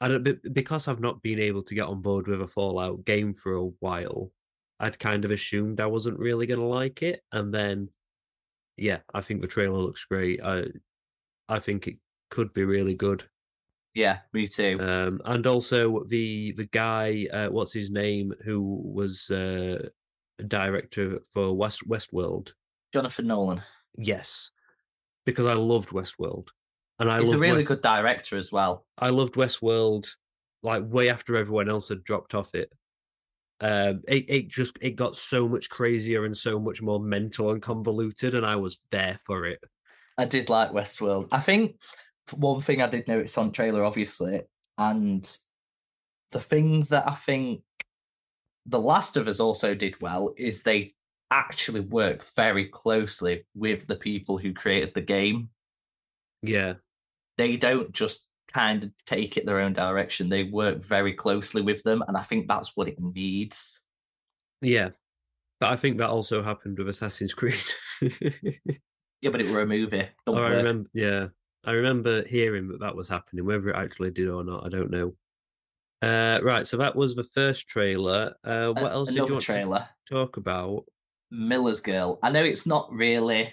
I 0.00 0.06
don't 0.06 0.54
because 0.54 0.86
I've 0.86 1.00
not 1.00 1.22
been 1.22 1.40
able 1.40 1.64
to 1.64 1.74
get 1.74 1.88
on 1.88 2.02
board 2.02 2.28
with 2.28 2.40
a 2.40 2.46
Fallout 2.46 3.04
game 3.04 3.34
for 3.34 3.54
a 3.54 3.66
while. 3.80 4.30
I'd 4.78 5.00
kind 5.00 5.24
of 5.24 5.32
assumed 5.32 5.80
I 5.80 5.86
wasn't 5.86 6.20
really 6.20 6.46
going 6.46 6.60
to 6.60 6.66
like 6.66 7.02
it, 7.02 7.20
and 7.32 7.52
then 7.52 7.88
yeah, 8.76 8.98
I 9.12 9.22
think 9.22 9.40
the 9.40 9.48
trailer 9.48 9.78
looks 9.78 10.04
great. 10.04 10.40
I 10.40 10.66
I 11.48 11.58
think 11.58 11.88
it 11.88 11.96
could 12.30 12.52
be 12.52 12.62
really 12.64 12.94
good. 12.94 13.24
Yeah, 13.96 14.18
me 14.34 14.46
too. 14.46 14.78
Um, 14.78 15.22
and 15.24 15.46
also 15.46 16.04
the 16.04 16.52
the 16.52 16.66
guy, 16.66 17.26
uh, 17.32 17.48
what's 17.48 17.72
his 17.72 17.90
name, 17.90 18.34
who 18.44 18.60
was 18.84 19.30
uh, 19.30 19.88
director 20.46 21.20
for 21.32 21.56
West 21.56 21.88
Westworld. 21.88 22.52
Jonathan 22.92 23.26
Nolan. 23.26 23.62
Yes, 23.96 24.50
because 25.24 25.46
I 25.46 25.54
loved 25.54 25.88
Westworld, 25.88 26.48
and 26.98 27.10
I 27.10 27.20
He's 27.20 27.32
a 27.32 27.38
really 27.38 27.60
West- 27.60 27.68
good 27.68 27.80
director 27.80 28.36
as 28.36 28.52
well. 28.52 28.84
I 28.98 29.08
loved 29.08 29.32
Westworld 29.32 30.06
like 30.62 30.82
way 30.84 31.08
after 31.08 31.34
everyone 31.34 31.70
else 31.70 31.88
had 31.88 32.04
dropped 32.04 32.34
off 32.34 32.54
it. 32.54 32.70
Um, 33.62 34.02
it 34.06 34.26
it 34.28 34.48
just 34.48 34.76
it 34.82 34.96
got 34.96 35.16
so 35.16 35.48
much 35.48 35.70
crazier 35.70 36.26
and 36.26 36.36
so 36.36 36.60
much 36.60 36.82
more 36.82 37.00
mental 37.00 37.50
and 37.50 37.62
convoluted, 37.62 38.34
and 38.34 38.44
I 38.44 38.56
was 38.56 38.78
there 38.90 39.18
for 39.24 39.46
it. 39.46 39.60
I 40.18 40.26
did 40.26 40.50
like 40.50 40.72
Westworld. 40.72 41.28
I 41.32 41.40
think 41.40 41.76
one 42.34 42.60
thing 42.60 42.82
I 42.82 42.88
did 42.88 43.08
notice 43.08 43.36
on 43.38 43.52
trailer, 43.52 43.84
obviously, 43.84 44.42
and 44.78 45.38
the 46.32 46.40
thing 46.40 46.82
that 46.90 47.08
I 47.08 47.14
think 47.14 47.62
The 48.66 48.80
Last 48.80 49.16
of 49.16 49.28
Us 49.28 49.40
also 49.40 49.74
did 49.74 50.00
well 50.00 50.34
is 50.36 50.62
they 50.62 50.94
actually 51.30 51.80
work 51.80 52.24
very 52.34 52.66
closely 52.66 53.44
with 53.54 53.86
the 53.86 53.96
people 53.96 54.38
who 54.38 54.52
created 54.52 54.94
the 54.94 55.00
game. 55.00 55.50
Yeah, 56.42 56.74
They 57.38 57.56
don't 57.56 57.92
just 57.92 58.28
kind 58.52 58.84
of 58.84 58.90
take 59.04 59.36
it 59.36 59.46
their 59.46 59.60
own 59.60 59.72
direction. 59.72 60.28
They 60.28 60.44
work 60.44 60.82
very 60.82 61.12
closely 61.12 61.62
with 61.62 61.82
them, 61.82 62.02
and 62.06 62.16
I 62.16 62.22
think 62.22 62.48
that's 62.48 62.76
what 62.76 62.88
it 62.88 63.00
needs. 63.00 63.80
yeah, 64.60 64.90
but 65.60 65.70
I 65.70 65.76
think 65.76 65.98
that 65.98 66.10
also 66.10 66.42
happened 66.42 66.78
with 66.78 66.88
Assassin's 66.88 67.34
Creed. 67.34 67.60
Yeah, 69.22 69.30
but 69.30 69.40
it 69.40 69.50
were 69.50 69.62
a 69.62 69.66
movie. 69.66 70.06
Don't 70.26 70.38
oh, 70.38 70.42
I 70.42 70.50
remember, 70.50 70.90
yeah, 70.92 71.28
I 71.66 71.72
remember 71.72 72.24
hearing 72.26 72.68
that 72.68 72.80
that 72.80 72.96
was 72.96 73.08
happening. 73.08 73.44
Whether 73.44 73.70
it 73.70 73.76
actually 73.76 74.12
did 74.12 74.28
or 74.28 74.44
not, 74.44 74.64
I 74.64 74.68
don't 74.68 74.90
know. 74.90 75.14
Uh, 76.02 76.40
right, 76.42 76.68
so 76.68 76.76
that 76.76 76.94
was 76.94 77.14
the 77.14 77.24
first 77.24 77.66
trailer. 77.68 78.34
Uh, 78.44 78.68
what 78.72 78.92
A- 78.92 78.94
else 78.94 79.08
did 79.08 79.16
you 79.16 79.20
Another 79.22 79.34
want 79.34 79.44
trailer. 79.44 79.88
to 80.06 80.14
talk 80.14 80.36
about? 80.36 80.84
Miller's 81.30 81.80
Girl. 81.80 82.18
I 82.22 82.30
know 82.30 82.44
it's 82.44 82.66
not 82.66 82.92
really 82.92 83.52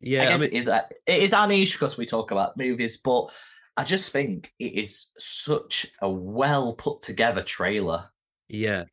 Yeah, 0.00 0.28
I 0.28 0.32
I, 0.32 0.34
mean, 0.34 0.42
it 0.44 0.52
is 0.52 0.68
a, 0.68 0.88
it 1.06 1.22
is 1.22 1.32
our 1.32 1.48
niche 1.48 1.72
because 1.74 1.96
we 1.96 2.06
talk 2.06 2.30
about 2.30 2.56
movies, 2.56 2.98
but 2.98 3.32
I 3.76 3.84
just 3.84 4.12
think 4.12 4.52
it 4.58 4.74
is 4.74 5.06
such 5.18 5.86
a 6.00 6.08
well 6.10 6.74
put 6.74 7.00
together 7.00 7.42
trailer. 7.42 8.10
yeah. 8.48 8.84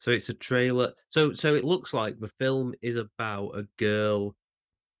So 0.00 0.10
it's 0.10 0.28
a 0.28 0.34
trailer. 0.34 0.92
So 1.10 1.32
so 1.32 1.54
it 1.54 1.64
looks 1.64 1.94
like 1.94 2.18
the 2.18 2.32
film 2.38 2.74
is 2.82 2.96
about 2.96 3.50
a 3.56 3.66
girl 3.78 4.34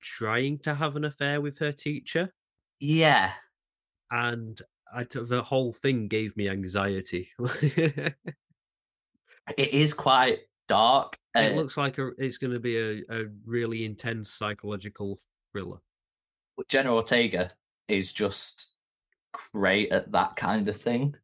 trying 0.00 0.58
to 0.60 0.74
have 0.74 0.96
an 0.96 1.04
affair 1.04 1.40
with 1.40 1.58
her 1.58 1.72
teacher, 1.72 2.32
Yeah, 2.86 3.32
and 4.10 4.60
I 4.94 5.04
t- 5.04 5.20
the 5.22 5.42
whole 5.42 5.72
thing 5.72 6.06
gave 6.08 6.36
me 6.36 6.50
anxiety. 6.50 7.30
it 7.38 8.14
it 9.56 9.74
is 9.74 9.94
quite 9.94 10.40
dark. 10.68 11.16
Uh, 11.34 11.48
looks 11.54 11.78
like 11.78 11.96
a, 11.96 12.10
it's 12.18 12.36
going 12.36 12.52
to 12.52 12.60
be 12.60 12.76
a, 12.76 13.02
a 13.08 13.24
really 13.46 13.86
intense 13.86 14.30
psychological 14.30 15.18
thriller. 15.50 15.78
Jenna 16.68 16.94
Ortega 16.94 17.52
is 17.88 18.12
just 18.12 18.74
great 19.54 19.90
at 19.90 20.12
that 20.12 20.36
kind 20.36 20.68
of 20.68 20.76
thing. 20.76 21.16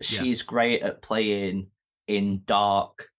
Yeah. 0.00 0.22
She's 0.22 0.40
great 0.40 0.82
at 0.82 1.02
playing 1.02 1.66
in 2.08 2.40
dark 2.46 3.10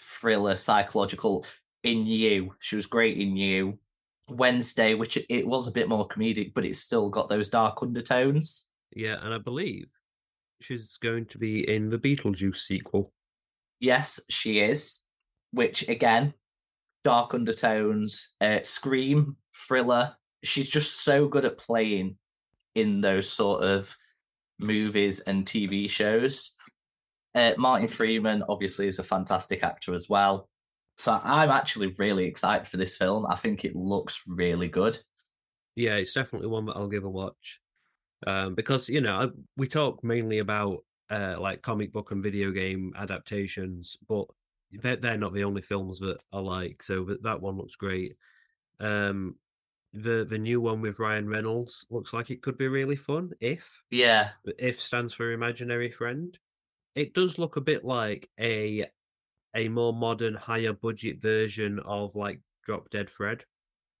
thriller, 0.00 0.54
psychological. 0.54 1.44
In 1.82 2.06
You, 2.06 2.54
she 2.60 2.76
was 2.76 2.86
great 2.86 3.18
in 3.18 3.36
You. 3.36 3.78
Wednesday, 4.30 4.94
which 4.94 5.16
it- 5.28 5.46
was 5.46 5.66
a 5.66 5.72
bit 5.72 5.88
more 5.88 6.08
comedic, 6.08 6.52
but 6.54 6.64
it's 6.64 6.78
still 6.78 7.08
got 7.08 7.28
those 7.28 7.48
dark 7.48 7.82
undertones. 7.82 8.68
Yeah, 8.94 9.18
and 9.22 9.32
I 9.32 9.38
believe 9.38 9.88
she's 10.60 10.96
going 10.98 11.26
to 11.26 11.38
be 11.38 11.68
in 11.68 11.88
the 11.88 11.98
Beetlejuice 11.98 12.56
sequel. 12.56 13.12
Yes, 13.78 14.20
she 14.28 14.60
is. 14.60 15.00
Which 15.52 15.88
again, 15.88 16.34
dark 17.02 17.32
undertones, 17.34 18.34
uh, 18.40 18.60
scream, 18.62 19.36
thriller. 19.56 20.16
She's 20.44 20.70
just 20.70 21.02
so 21.02 21.28
good 21.28 21.44
at 21.44 21.58
playing 21.58 22.18
in 22.74 23.00
those 23.00 23.28
sort 23.28 23.64
of 23.64 23.96
movies 24.58 25.20
and 25.20 25.46
TV 25.46 25.88
shows. 25.88 26.54
Uh, 27.34 27.54
Martin 27.56 27.88
Freeman 27.88 28.42
obviously 28.48 28.86
is 28.86 28.98
a 28.98 29.04
fantastic 29.04 29.62
actor 29.64 29.94
as 29.94 30.08
well. 30.08 30.49
So 31.00 31.18
I'm 31.24 31.50
actually 31.50 31.94
really 31.98 32.26
excited 32.26 32.68
for 32.68 32.76
this 32.76 32.96
film. 32.96 33.24
I 33.26 33.36
think 33.36 33.64
it 33.64 33.74
looks 33.74 34.24
really 34.28 34.68
good. 34.68 34.98
Yeah, 35.74 35.96
it's 35.96 36.12
definitely 36.12 36.48
one 36.48 36.66
that 36.66 36.76
I'll 36.76 36.88
give 36.88 37.04
a 37.04 37.10
watch. 37.10 37.60
Um, 38.26 38.54
because 38.54 38.88
you 38.88 39.00
know 39.00 39.16
I, 39.16 39.28
we 39.56 39.66
talk 39.66 40.04
mainly 40.04 40.40
about 40.40 40.84
uh, 41.08 41.36
like 41.40 41.62
comic 41.62 41.90
book 41.90 42.10
and 42.10 42.22
video 42.22 42.50
game 42.50 42.92
adaptations, 42.96 43.96
but 44.06 44.26
they're, 44.72 44.96
they're 44.96 45.16
not 45.16 45.32
the 45.32 45.44
only 45.44 45.62
films 45.62 46.00
that 46.00 46.18
I 46.32 46.38
like. 46.40 46.82
So 46.82 47.04
that, 47.04 47.22
that 47.22 47.40
one 47.40 47.56
looks 47.56 47.76
great. 47.76 48.16
Um, 48.78 49.36
the 49.94 50.26
the 50.28 50.38
new 50.38 50.60
one 50.60 50.82
with 50.82 50.98
Ryan 50.98 51.28
Reynolds 51.28 51.86
looks 51.88 52.12
like 52.12 52.30
it 52.30 52.42
could 52.42 52.58
be 52.58 52.68
really 52.68 52.96
fun. 52.96 53.30
If 53.40 53.82
Yeah. 53.90 54.32
if 54.58 54.78
stands 54.80 55.14
for 55.14 55.32
imaginary 55.32 55.90
friend, 55.90 56.38
it 56.94 57.14
does 57.14 57.38
look 57.38 57.56
a 57.56 57.62
bit 57.62 57.84
like 57.86 58.30
a 58.38 58.86
a 59.54 59.68
more 59.68 59.92
modern, 59.92 60.34
higher 60.34 60.72
budget 60.72 61.20
version 61.20 61.80
of 61.84 62.14
like 62.14 62.40
Drop 62.64 62.88
Dead 62.90 63.10
Fred, 63.10 63.44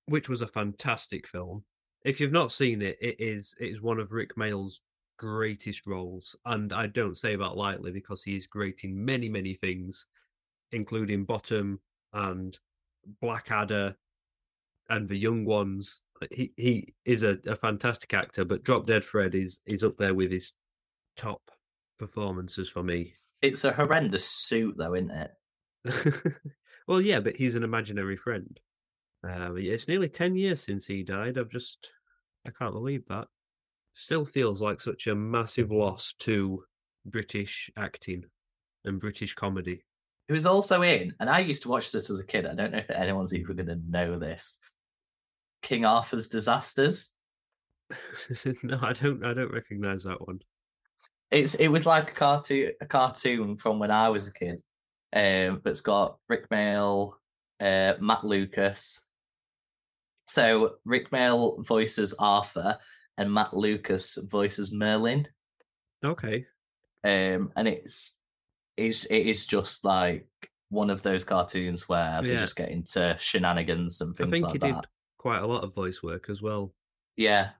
which 0.06 0.28
was 0.28 0.42
a 0.42 0.46
fantastic 0.46 1.26
film. 1.26 1.64
If 2.04 2.20
you've 2.20 2.32
not 2.32 2.52
seen 2.52 2.82
it, 2.82 2.96
it 3.00 3.16
is 3.18 3.54
it 3.60 3.66
is 3.66 3.82
one 3.82 3.98
of 3.98 4.12
Rick 4.12 4.36
Mayall's 4.36 4.80
greatest 5.18 5.86
roles, 5.86 6.34
and 6.46 6.72
I 6.72 6.86
don't 6.86 7.16
say 7.16 7.36
that 7.36 7.56
lightly 7.56 7.92
because 7.92 8.22
he 8.22 8.36
is 8.36 8.46
great 8.46 8.80
in 8.84 9.04
many 9.04 9.28
many 9.28 9.54
things, 9.54 10.06
including 10.72 11.24
Bottom 11.24 11.80
and 12.12 12.58
Blackadder 13.20 13.96
and 14.88 15.08
the 15.08 15.16
Young 15.16 15.44
Ones. 15.44 16.02
He 16.30 16.52
he 16.56 16.94
is 17.04 17.22
a, 17.22 17.38
a 17.46 17.56
fantastic 17.56 18.14
actor, 18.14 18.44
but 18.44 18.64
Drop 18.64 18.86
Dead 18.86 19.04
Fred 19.04 19.34
is 19.34 19.60
is 19.66 19.84
up 19.84 19.96
there 19.98 20.14
with 20.14 20.30
his 20.30 20.52
top 21.16 21.50
performances 21.98 22.68
for 22.68 22.82
me. 22.82 23.14
It's 23.42 23.64
a 23.64 23.72
horrendous 23.72 24.26
suit, 24.26 24.76
though, 24.76 24.94
isn't 24.94 25.10
it? 25.10 25.30
well, 26.88 27.00
yeah, 27.00 27.20
but 27.20 27.36
he's 27.36 27.56
an 27.56 27.64
imaginary 27.64 28.16
friend. 28.16 28.58
Uh, 29.26 29.54
it's 29.54 29.88
nearly 29.88 30.08
10 30.08 30.34
years 30.36 30.60
since 30.60 30.86
he 30.86 31.02
died. 31.02 31.38
I've 31.38 31.50
just, 31.50 31.92
I 32.46 32.50
can't 32.50 32.72
believe 32.72 33.04
that. 33.08 33.28
Still 33.92 34.24
feels 34.24 34.62
like 34.62 34.80
such 34.80 35.06
a 35.06 35.14
massive 35.14 35.70
loss 35.70 36.14
to 36.20 36.64
British 37.04 37.70
acting 37.76 38.24
and 38.84 39.00
British 39.00 39.34
comedy. 39.34 39.84
He 40.28 40.32
was 40.32 40.46
also 40.46 40.82
in, 40.82 41.12
and 41.18 41.28
I 41.28 41.40
used 41.40 41.62
to 41.62 41.68
watch 41.68 41.90
this 41.90 42.08
as 42.08 42.20
a 42.20 42.26
kid. 42.26 42.46
I 42.46 42.54
don't 42.54 42.70
know 42.70 42.78
if 42.78 42.90
anyone's 42.90 43.34
even 43.34 43.56
going 43.56 43.66
to 43.66 43.80
know 43.88 44.18
this. 44.18 44.58
King 45.60 45.84
Arthur's 45.84 46.28
Disasters. 46.28 47.14
no, 48.62 48.78
I 48.80 48.92
don't. 48.92 49.24
I 49.24 49.34
don't 49.34 49.52
recognize 49.52 50.04
that 50.04 50.24
one. 50.24 50.40
It's 51.32 51.54
it 51.54 51.68
was 51.68 51.86
like 51.86 52.10
a 52.10 52.14
cartoon, 52.14 52.70
a 52.80 52.86
cartoon 52.86 53.56
from 53.56 53.80
when 53.80 53.90
I 53.90 54.08
was 54.08 54.28
a 54.28 54.32
kid. 54.32 54.62
Um, 55.12 55.60
but 55.62 55.70
it's 55.70 55.80
got 55.80 56.18
Rick 56.28 56.48
Mayall, 56.50 57.14
uh, 57.60 57.94
Matt 58.00 58.24
Lucas. 58.24 59.00
So 60.26 60.74
Rick 60.84 61.10
Mayall 61.10 61.64
voices 61.66 62.14
Arthur, 62.18 62.78
and 63.18 63.32
Matt 63.32 63.52
Lucas 63.54 64.16
voices 64.16 64.70
Merlin. 64.72 65.26
Okay. 66.04 66.46
Um, 67.02 67.52
and 67.56 67.66
it's 67.66 68.16
it's 68.76 69.04
it 69.06 69.26
is 69.26 69.46
just 69.46 69.84
like 69.84 70.28
one 70.68 70.90
of 70.90 71.02
those 71.02 71.24
cartoons 71.24 71.88
where 71.88 72.22
they 72.22 72.36
just 72.36 72.56
get 72.56 72.68
into 72.70 73.16
shenanigans 73.18 74.00
and 74.00 74.14
I 74.14 74.16
things 74.16 74.30
think 74.30 74.44
like 74.44 74.52
he 74.52 74.58
that. 74.60 74.82
did 74.82 74.86
quite 75.18 75.42
a 75.42 75.46
lot 75.46 75.64
of 75.64 75.74
voice 75.74 76.02
work 76.02 76.30
as 76.30 76.40
well. 76.40 76.72
Yeah, 77.16 77.50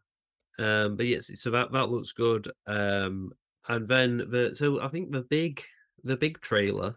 Um, 0.59 0.97
but 0.97 1.07
yes, 1.07 1.31
so 1.41 1.51
that 1.51 1.73
that 1.73 1.91
looks 1.91 2.13
good. 2.13 2.49
Um, 2.67 3.33
and 3.69 3.87
then 3.89 4.19
the 4.19 4.55
so 4.55 4.81
I 4.81 4.89
think 4.89 5.11
the 5.11 5.23
big 5.23 5.63
the 6.05 6.17
big 6.17 6.41
trailer 6.41 6.97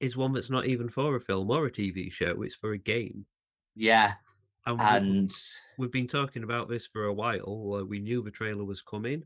is 0.00 0.16
one 0.16 0.32
that's 0.32 0.50
not 0.50 0.66
even 0.66 0.88
for 0.88 1.16
a 1.16 1.20
film 1.20 1.50
or 1.50 1.66
a 1.66 1.70
TV 1.70 2.10
show. 2.12 2.42
It's 2.42 2.54
for 2.56 2.72
a 2.72 2.78
game. 2.78 3.26
yeah, 3.74 4.14
And, 4.66 4.80
and 4.80 5.32
we've 5.78 5.92
been 5.92 6.08
talking 6.08 6.42
about 6.42 6.68
this 6.68 6.86
for 6.86 7.04
a 7.06 7.12
while. 7.14 7.76
Uh, 7.80 7.84
we 7.84 7.98
knew 8.00 8.22
the 8.22 8.30
trailer 8.30 8.64
was 8.64 8.82
coming. 8.82 9.22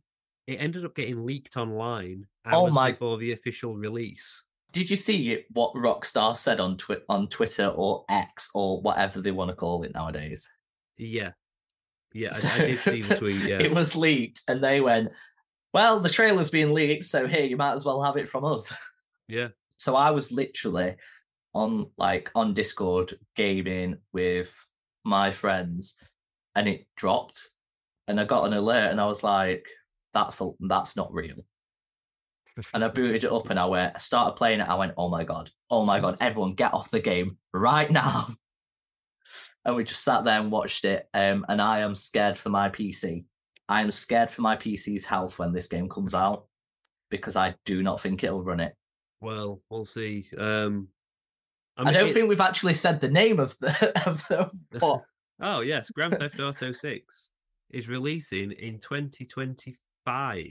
It 0.47 0.57
ended 0.61 0.85
up 0.85 0.95
getting 0.95 1.25
leaked 1.27 1.57
online 1.57 2.27
hours 2.47 2.55
Oh 2.57 2.71
my- 2.71 2.91
before 2.91 3.19
the 3.19 3.33
official 3.33 3.77
release. 3.77 4.45
did 4.73 4.89
you 4.91 4.97
see 4.97 5.45
what 5.53 5.75
Rockstar 5.75 6.37
said 6.37 6.61
on 6.61 6.77
twi- 6.77 7.03
on 7.09 7.29
Twitter 7.29 7.67
or 7.69 8.05
X 8.09 8.51
or 8.55 8.81
whatever 8.81 9.21
they 9.21 9.31
want 9.33 9.51
to 9.51 9.57
call 9.57 9.83
it 9.83 9.93
nowadays? 9.95 10.49
Yeah, 10.97 11.33
yeah, 12.13 12.31
I, 12.45 12.55
I 12.55 12.59
did 12.67 12.81
see 12.81 13.03
the 13.03 13.17
tweet. 13.23 13.43
Yeah, 13.43 13.61
it 13.61 13.73
was 13.75 13.95
leaked, 13.95 14.43
and 14.49 14.63
they 14.65 14.81
went, 14.81 15.11
"Well, 15.73 16.01
the 16.01 16.09
trailer's 16.09 16.51
being 16.51 16.73
leaked, 16.75 17.05
so 17.05 17.27
here 17.27 17.45
you 17.45 17.57
might 17.57 17.73
as 17.75 17.85
well 17.85 18.03
have 18.03 18.17
it 18.17 18.29
from 18.29 18.45
us." 18.45 18.73
yeah, 19.29 19.49
so 19.79 19.97
I 19.97 20.11
was 20.11 20.33
literally 20.33 20.97
on 21.55 21.91
like 21.97 22.31
on 22.35 22.53
Discord 22.53 23.15
gaming 23.37 23.99
with 24.13 24.55
my 25.05 25.31
friends, 25.31 25.99
and 26.55 26.69
it 26.69 26.87
dropped, 26.97 27.49
and 28.07 28.21
I 28.21 28.25
got 28.25 28.47
an 28.47 28.53
alert, 28.53 28.91
and 28.91 29.01
I 29.01 29.07
was 29.07 29.23
like, 29.23 29.69
"That's 30.13 30.41
a, 30.41 30.51
that's 30.61 30.97
not 30.97 31.13
real." 31.13 31.45
And 32.75 32.85
I 32.85 32.89
booted 32.89 33.23
it 33.23 33.33
up, 33.33 33.51
and 33.51 33.59
I 33.59 33.67
went, 33.67 33.95
I 33.95 33.99
started 33.99 34.37
playing 34.37 34.61
it. 34.61 34.69
I 34.69 34.75
went, 34.75 34.95
"Oh 34.99 35.09
my 35.09 35.25
god, 35.25 35.51
oh 35.71 35.85
my 35.85 36.01
god, 36.01 36.17
everyone 36.21 36.55
get 36.55 36.75
off 36.75 36.91
the 36.91 37.01
game 37.01 37.39
right 37.55 37.91
now!" 37.91 38.29
And 39.65 39.77
we 39.77 39.85
just 39.85 40.03
sat 40.03 40.25
there 40.25 40.41
and 40.41 40.51
watched 40.51 40.87
it. 40.87 41.07
Um, 41.13 41.45
and 41.47 41.61
I 41.61 41.81
am 41.81 41.95
scared 41.95 42.39
for 42.39 42.49
my 42.49 42.71
PC. 42.71 43.27
I 43.69 43.83
am 43.83 43.91
scared 43.91 44.31
for 44.31 44.41
my 44.41 44.57
PC's 44.57 45.05
health 45.05 45.39
when 45.39 45.53
this 45.53 45.69
game 45.69 45.91
comes 45.91 46.15
out 46.15 46.47
because 47.11 47.37
I 47.37 47.55
do 47.67 47.83
not 47.83 48.01
think 48.01 48.25
it'll 48.25 48.43
run 48.43 48.61
it. 48.61 48.75
Well, 49.21 49.61
we'll 49.71 49.85
see. 49.85 50.29
Um, 50.37 50.89
I, 51.77 51.85
mean, 51.85 51.95
don't 51.95 52.09
it- 52.09 52.15
think 52.15 52.29
we've 52.29 52.41
actually 52.41 52.75
said 52.75 53.01
the 53.01 53.09
name 53.11 53.39
of 53.41 53.57
the 53.59 54.03
of 54.07 54.27
the 54.29 54.51
what. 54.81 55.05
Oh 55.41 55.61
yes, 55.61 55.91
Grand 55.91 56.17
Theft 56.19 56.41
Auto 56.41 56.73
Six 56.73 57.31
is 57.71 57.89
releasing 57.89 58.53
in 58.53 58.79
2025. 58.81 60.47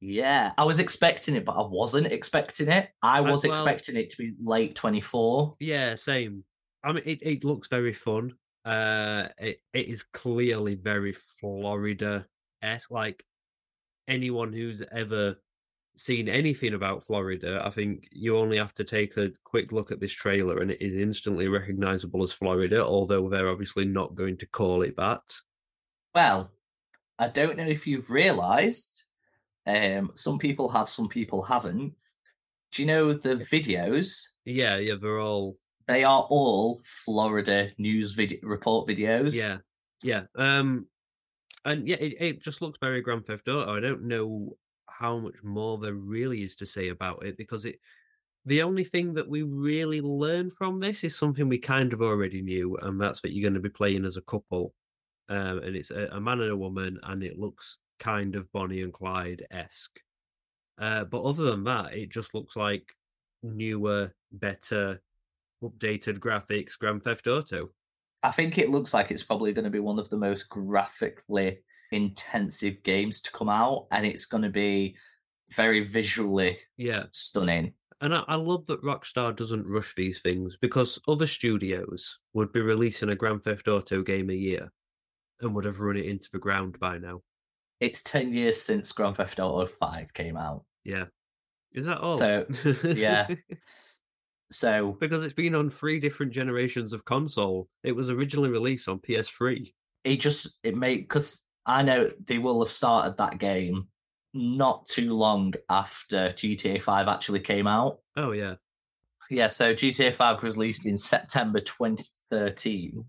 yeah, 0.00 0.52
I 0.58 0.64
was 0.64 0.78
expecting 0.78 1.36
it, 1.36 1.44
but 1.44 1.56
I 1.56 1.66
wasn't 1.66 2.06
expecting 2.08 2.68
it. 2.68 2.90
I 3.02 3.20
was 3.20 3.44
well- 3.44 3.52
expecting 3.52 3.96
it 3.96 4.10
to 4.10 4.16
be 4.16 4.32
late 4.42 4.74
twenty 4.74 5.00
four. 5.00 5.56
Yeah, 5.60 5.94
same. 5.94 6.44
I 6.82 6.92
mean, 6.92 7.02
it, 7.06 7.20
it 7.22 7.44
looks 7.44 7.68
very 7.68 7.92
fun. 7.92 8.34
Uh, 8.64 9.28
it 9.38 9.60
it 9.72 9.88
is 9.88 10.02
clearly 10.02 10.74
very 10.74 11.12
Florida 11.12 12.26
esque. 12.62 12.90
Like 12.90 13.24
anyone 14.08 14.52
who's 14.52 14.82
ever 14.92 15.36
seen 15.96 16.28
anything 16.28 16.74
about 16.74 17.04
Florida, 17.04 17.62
I 17.64 17.70
think 17.70 18.08
you 18.10 18.36
only 18.36 18.58
have 18.58 18.74
to 18.74 18.84
take 18.84 19.16
a 19.16 19.32
quick 19.44 19.72
look 19.72 19.92
at 19.92 20.00
this 20.00 20.12
trailer, 20.12 20.58
and 20.58 20.70
it 20.70 20.82
is 20.82 20.94
instantly 20.94 21.48
recognizable 21.48 22.22
as 22.22 22.32
Florida. 22.32 22.84
Although 22.84 23.28
they're 23.28 23.48
obviously 23.48 23.84
not 23.84 24.14
going 24.14 24.36
to 24.38 24.46
call 24.46 24.82
it 24.82 24.96
that. 24.96 25.22
Well, 26.14 26.52
I 27.18 27.28
don't 27.28 27.56
know 27.56 27.66
if 27.66 27.86
you've 27.86 28.10
realised. 28.10 29.04
Um, 29.66 30.10
some 30.14 30.38
people 30.38 30.68
have, 30.68 30.88
some 30.88 31.08
people 31.08 31.42
haven't. 31.42 31.94
Do 32.72 32.82
you 32.82 32.86
know 32.86 33.12
the 33.12 33.36
videos? 33.36 34.26
Yeah, 34.44 34.78
yeah, 34.78 34.94
they're 35.00 35.20
all 35.20 35.56
They 35.86 36.02
are 36.04 36.26
all 36.28 36.82
Florida 36.84 37.70
news 37.78 38.12
video 38.14 38.40
report 38.42 38.88
videos. 38.88 39.34
Yeah, 39.34 39.58
yeah. 40.02 40.24
Um, 40.36 40.86
and 41.64 41.86
yeah, 41.86 41.96
it, 41.96 42.16
it 42.20 42.42
just 42.42 42.62
looks 42.62 42.78
very 42.80 43.00
Grand 43.00 43.26
Theft 43.26 43.48
Auto. 43.48 43.74
I 43.74 43.80
don't 43.80 44.04
know 44.04 44.56
how 44.98 45.18
much 45.18 45.42
more 45.42 45.78
there 45.78 45.94
really 45.94 46.42
is 46.42 46.56
to 46.56 46.66
say 46.66 46.88
about 46.88 47.24
it 47.24 47.36
because 47.36 47.64
it. 47.64 47.80
The 48.46 48.62
only 48.62 48.84
thing 48.84 49.14
that 49.14 49.26
we 49.26 49.40
really 49.42 50.02
learn 50.02 50.50
from 50.50 50.78
this 50.78 51.02
is 51.02 51.16
something 51.16 51.48
we 51.48 51.58
kind 51.58 51.94
of 51.94 52.02
already 52.02 52.42
knew, 52.42 52.76
and 52.76 53.00
that's 53.00 53.22
that 53.22 53.32
you're 53.32 53.48
going 53.48 53.54
to 53.54 53.60
be 53.60 53.70
playing 53.70 54.04
as 54.04 54.18
a 54.18 54.22
couple, 54.22 54.74
um, 55.30 55.60
and 55.60 55.74
it's 55.74 55.90
a, 55.90 56.08
a 56.12 56.20
man 56.20 56.42
and 56.42 56.50
a 56.50 56.56
woman, 56.56 57.00
and 57.04 57.22
it 57.22 57.38
looks 57.38 57.78
kind 57.98 58.36
of 58.36 58.52
Bonnie 58.52 58.82
and 58.82 58.92
Clyde 58.92 59.46
esque. 59.50 59.98
Uh, 60.78 61.04
but 61.04 61.22
other 61.22 61.44
than 61.44 61.64
that, 61.64 61.94
it 61.94 62.10
just 62.10 62.34
looks 62.34 62.54
like 62.54 62.92
newer, 63.42 64.12
better, 64.32 65.00
updated 65.62 66.18
graphics 66.18 66.78
Grand 66.78 67.02
Theft 67.02 67.26
Auto. 67.26 67.70
I 68.22 68.30
think 68.30 68.58
it 68.58 68.70
looks 68.70 68.94
like 68.94 69.10
it's 69.10 69.22
probably 69.22 69.52
going 69.52 69.64
to 69.64 69.70
be 69.70 69.80
one 69.80 69.98
of 69.98 70.10
the 70.10 70.16
most 70.16 70.48
graphically 70.48 71.58
intensive 71.92 72.82
games 72.82 73.22
to 73.22 73.32
come 73.32 73.48
out, 73.48 73.86
and 73.90 74.04
it's 74.06 74.24
going 74.24 74.42
to 74.42 74.50
be 74.50 74.96
very 75.54 75.82
visually 75.82 76.58
Yeah, 76.76 77.04
stunning. 77.12 77.74
And 78.00 78.14
I, 78.14 78.24
I 78.26 78.34
love 78.34 78.66
that 78.66 78.82
Rockstar 78.82 79.34
doesn't 79.34 79.66
rush 79.66 79.94
these 79.94 80.20
things 80.20 80.56
because 80.60 81.00
other 81.08 81.26
studios 81.26 82.18
would 82.32 82.52
be 82.52 82.60
releasing 82.60 83.08
a 83.10 83.14
Grand 83.14 83.44
Theft 83.44 83.68
Auto 83.68 84.02
game 84.02 84.30
a 84.30 84.34
year 84.34 84.70
and 85.40 85.54
would 85.54 85.64
have 85.64 85.80
run 85.80 85.96
it 85.96 86.06
into 86.06 86.28
the 86.32 86.38
ground 86.38 86.78
by 86.80 86.98
now. 86.98 87.22
It's 87.80 88.02
10 88.02 88.32
years 88.32 88.60
since 88.60 88.92
Grand 88.92 89.16
Theft 89.16 89.38
Auto 89.38 89.66
5 89.66 90.12
came 90.12 90.36
out. 90.36 90.64
Yeah. 90.84 91.04
Is 91.72 91.86
that 91.86 91.98
all? 91.98 92.12
So, 92.12 92.46
yeah. 92.84 93.28
So, 94.50 94.96
because 95.00 95.24
it's 95.24 95.34
been 95.34 95.54
on 95.56 95.68
three 95.68 95.98
different 95.98 96.30
generations 96.30 96.92
of 96.92 97.04
console. 97.04 97.68
It 97.82 97.96
was 97.96 98.08
originally 98.10 98.50
released 98.50 98.88
on 98.88 99.00
PS3. 99.00 99.72
it 100.04 100.20
just, 100.20 100.58
it 100.62 100.76
made, 100.76 100.98
because 100.98 101.42
I 101.66 101.82
know 101.82 102.10
they 102.26 102.38
will 102.38 102.62
have 102.62 102.70
started 102.72 103.16
that 103.16 103.38
game 103.38 103.88
not 104.32 104.86
too 104.86 105.14
long 105.14 105.54
after 105.70 106.28
GTA 106.30 106.82
5 106.82 107.08
actually 107.08 107.40
came 107.40 107.66
out. 107.66 108.00
Oh, 108.16 108.32
yeah. 108.32 108.56
Yeah, 109.30 109.46
so 109.46 109.72
GTA 109.74 110.12
5 110.12 110.42
was 110.42 110.56
released 110.56 110.86
in 110.86 110.98
September 110.98 111.60
2013. 111.60 113.04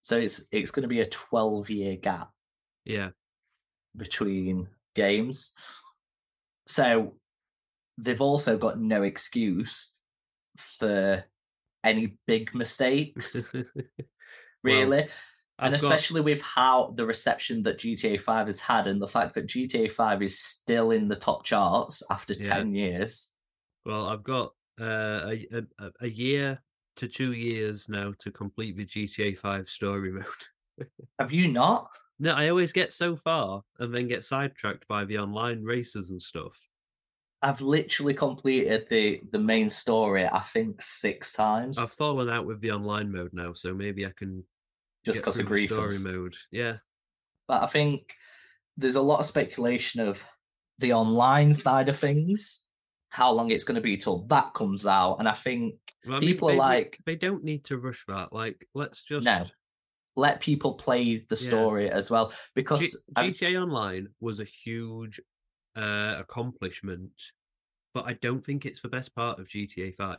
So 0.00 0.18
it's 0.18 0.46
it's 0.52 0.70
going 0.70 0.82
to 0.82 0.88
be 0.88 1.00
a 1.00 1.06
12 1.06 1.70
year 1.70 1.96
gap 1.96 2.30
Yeah. 2.84 3.10
between 3.96 4.68
games. 4.94 5.52
So 6.66 7.16
they've 7.98 8.20
also 8.20 8.56
got 8.56 8.78
no 8.78 9.02
excuse 9.02 9.94
for 10.56 11.24
any 11.82 12.16
big 12.26 12.54
mistakes, 12.54 13.42
really. 14.62 15.08
And 15.64 15.74
I've 15.74 15.80
got- 15.80 15.92
especially 15.92 16.20
with 16.20 16.40
how 16.42 16.92
the 16.96 17.06
reception 17.06 17.62
that 17.64 17.78
GTA 17.78 18.20
5 18.20 18.46
has 18.46 18.60
had 18.60 18.86
and 18.86 19.00
the 19.00 19.08
fact 19.08 19.34
that 19.34 19.46
GTA 19.46 19.90
5 19.90 20.22
is 20.22 20.38
still 20.38 20.90
in 20.90 21.08
the 21.08 21.16
top 21.16 21.44
charts 21.44 22.02
after 22.10 22.34
Yeah. 22.34 22.48
10 22.48 22.74
years. 22.74 23.32
well, 23.84 24.06
I've 24.08 24.22
got 24.24 24.52
uh, 24.80 25.30
a, 25.32 25.46
a 25.52 25.62
a- 25.78 25.92
a 26.00 26.08
year 26.08 26.62
to 26.96 27.08
two 27.08 27.32
years 27.32 27.88
now 27.88 28.12
to 28.20 28.30
complete 28.30 28.76
the 28.76 28.86
GTA 28.86 29.36
Five 29.38 29.68
story 29.68 30.10
mode. 30.18 30.86
Have 31.18 31.32
you 31.32 31.48
not? 31.48 31.90
No, 32.18 32.32
I 32.32 32.48
always 32.48 32.72
get 32.72 32.92
so 32.92 33.16
far 33.16 33.62
and 33.80 33.92
then 33.94 34.06
get 34.08 34.22
sidetracked 34.24 34.86
by 34.88 35.04
the 35.04 35.18
online 35.18 35.62
races 35.64 36.10
and 36.10 36.20
stuff. 36.22 36.56
I've 37.42 37.60
literally 37.60 38.14
completed 38.14 38.88
the 38.88 39.20
the 39.30 39.38
main 39.38 39.68
story, 39.68 40.24
I 40.26 40.38
think, 40.40 40.80
six 40.80 41.32
times. 41.32 41.78
I've 41.78 41.92
fallen 41.92 42.30
out 42.30 42.46
with 42.46 42.60
the 42.60 42.70
online 42.72 43.12
mode 43.12 43.32
now, 43.32 43.52
so 43.52 43.74
maybe 43.74 44.06
I 44.06 44.12
can 44.16 44.44
just 45.04 45.18
because 45.20 45.38
of 45.38 45.46
grief. 45.46 45.70
story 45.70 45.98
mode. 46.00 46.34
Yeah, 46.50 46.78
But 47.48 47.62
I 47.62 47.66
think 47.66 48.14
there's 48.76 48.96
a 48.96 49.02
lot 49.02 49.20
of 49.20 49.26
speculation 49.26 50.00
of 50.00 50.24
the 50.78 50.92
online 50.92 51.52
side 51.52 51.88
of 51.88 51.98
things, 51.98 52.64
how 53.10 53.30
long 53.32 53.50
it's 53.50 53.64
going 53.64 53.76
to 53.76 53.80
be 53.80 53.96
till 53.96 54.26
that 54.26 54.54
comes 54.54 54.86
out. 54.86 55.16
And 55.20 55.28
I 55.28 55.34
think 55.34 55.74
Well, 56.06 56.16
I 56.16 56.20
mean, 56.20 56.28
People 56.30 56.48
are 56.48 56.52
they, 56.52 56.56
don't- 56.58 56.66
like- 56.68 56.98
they 57.06 57.16
don't 57.16 57.44
need 57.44 57.64
to 57.66 57.78
rush 57.78 58.04
that. 58.08 58.32
Like, 58.32 58.66
let's 58.74 59.02
just 59.04 59.24
No, 59.24 59.44
let 60.16 60.40
people 60.40 60.74
play 60.74 61.16
the 61.16 61.36
Yeah. 61.36 61.48
story 61.48 61.90
as 61.90 62.10
well. 62.10 62.32
Because 62.54 62.80
G- 63.16 63.22
GTA 63.32 63.62
Online 63.62 64.08
was 64.20 64.40
a 64.40 64.44
huge 64.44 65.20
uh, 65.76 66.16
accomplishment, 66.18 67.10
but 67.94 68.04
I 68.06 68.12
don't 68.14 68.44
think 68.44 68.64
it's 68.66 68.80
the 68.80 68.88
best 68.88 69.14
part 69.14 69.38
of 69.40 69.48
GTA 69.48 69.92
Five. 69.96 70.18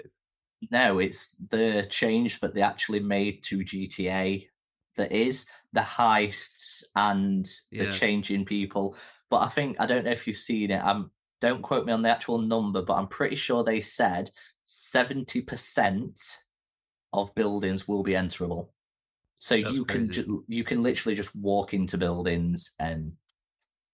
no, 0.71 0.99
it's 0.99 1.35
the 1.49 1.85
change 1.89 2.39
that 2.39 2.53
they 2.53 2.61
actually 2.61 2.99
made 3.01 3.43
to 3.43 3.59
GTA 3.59 4.47
that 4.95 5.11
is 5.11 5.47
the 5.73 5.81
heists 5.81 6.83
and 6.95 7.45
the 7.71 7.85
Yeah. 7.85 7.89
change 7.89 8.31
in 8.31 8.45
people. 8.45 8.95
But 9.29 9.41
I 9.43 9.49
think 9.49 9.77
I 9.79 9.85
don't 9.85 10.05
know 10.05 10.11
if 10.11 10.27
you've 10.27 10.37
seen 10.37 10.71
it. 10.71 10.83
I'm 10.83 11.11
don't 11.41 11.61
quote 11.61 11.85
me 11.85 11.93
on 11.93 12.01
the 12.01 12.09
actual 12.09 12.39
number, 12.39 12.81
but 12.81 12.95
I'm 12.95 13.07
pretty 13.07 13.35
sure 13.35 13.63
they 13.63 13.81
said 13.81 14.29
seventy 14.63 15.41
percent 15.41 16.19
of 17.13 17.33
buildings 17.35 17.87
will 17.87 18.03
be 18.03 18.15
enterable. 18.15 18.73
So 19.37 19.55
That's 19.55 19.73
you 19.73 19.85
can 19.85 20.11
ju- 20.11 20.45
you 20.47 20.63
can 20.63 20.81
literally 20.81 21.15
just 21.15 21.35
walk 21.35 21.73
into 21.73 21.97
buildings 21.97 22.73
and 22.79 23.13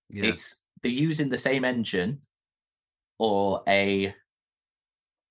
Yeah, 0.10 0.26
it's 0.26 0.66
they're 0.82 0.92
using 0.92 1.30
the 1.30 1.38
same 1.38 1.66
engine 1.66 2.22
or 3.18 3.64
a 3.68 4.16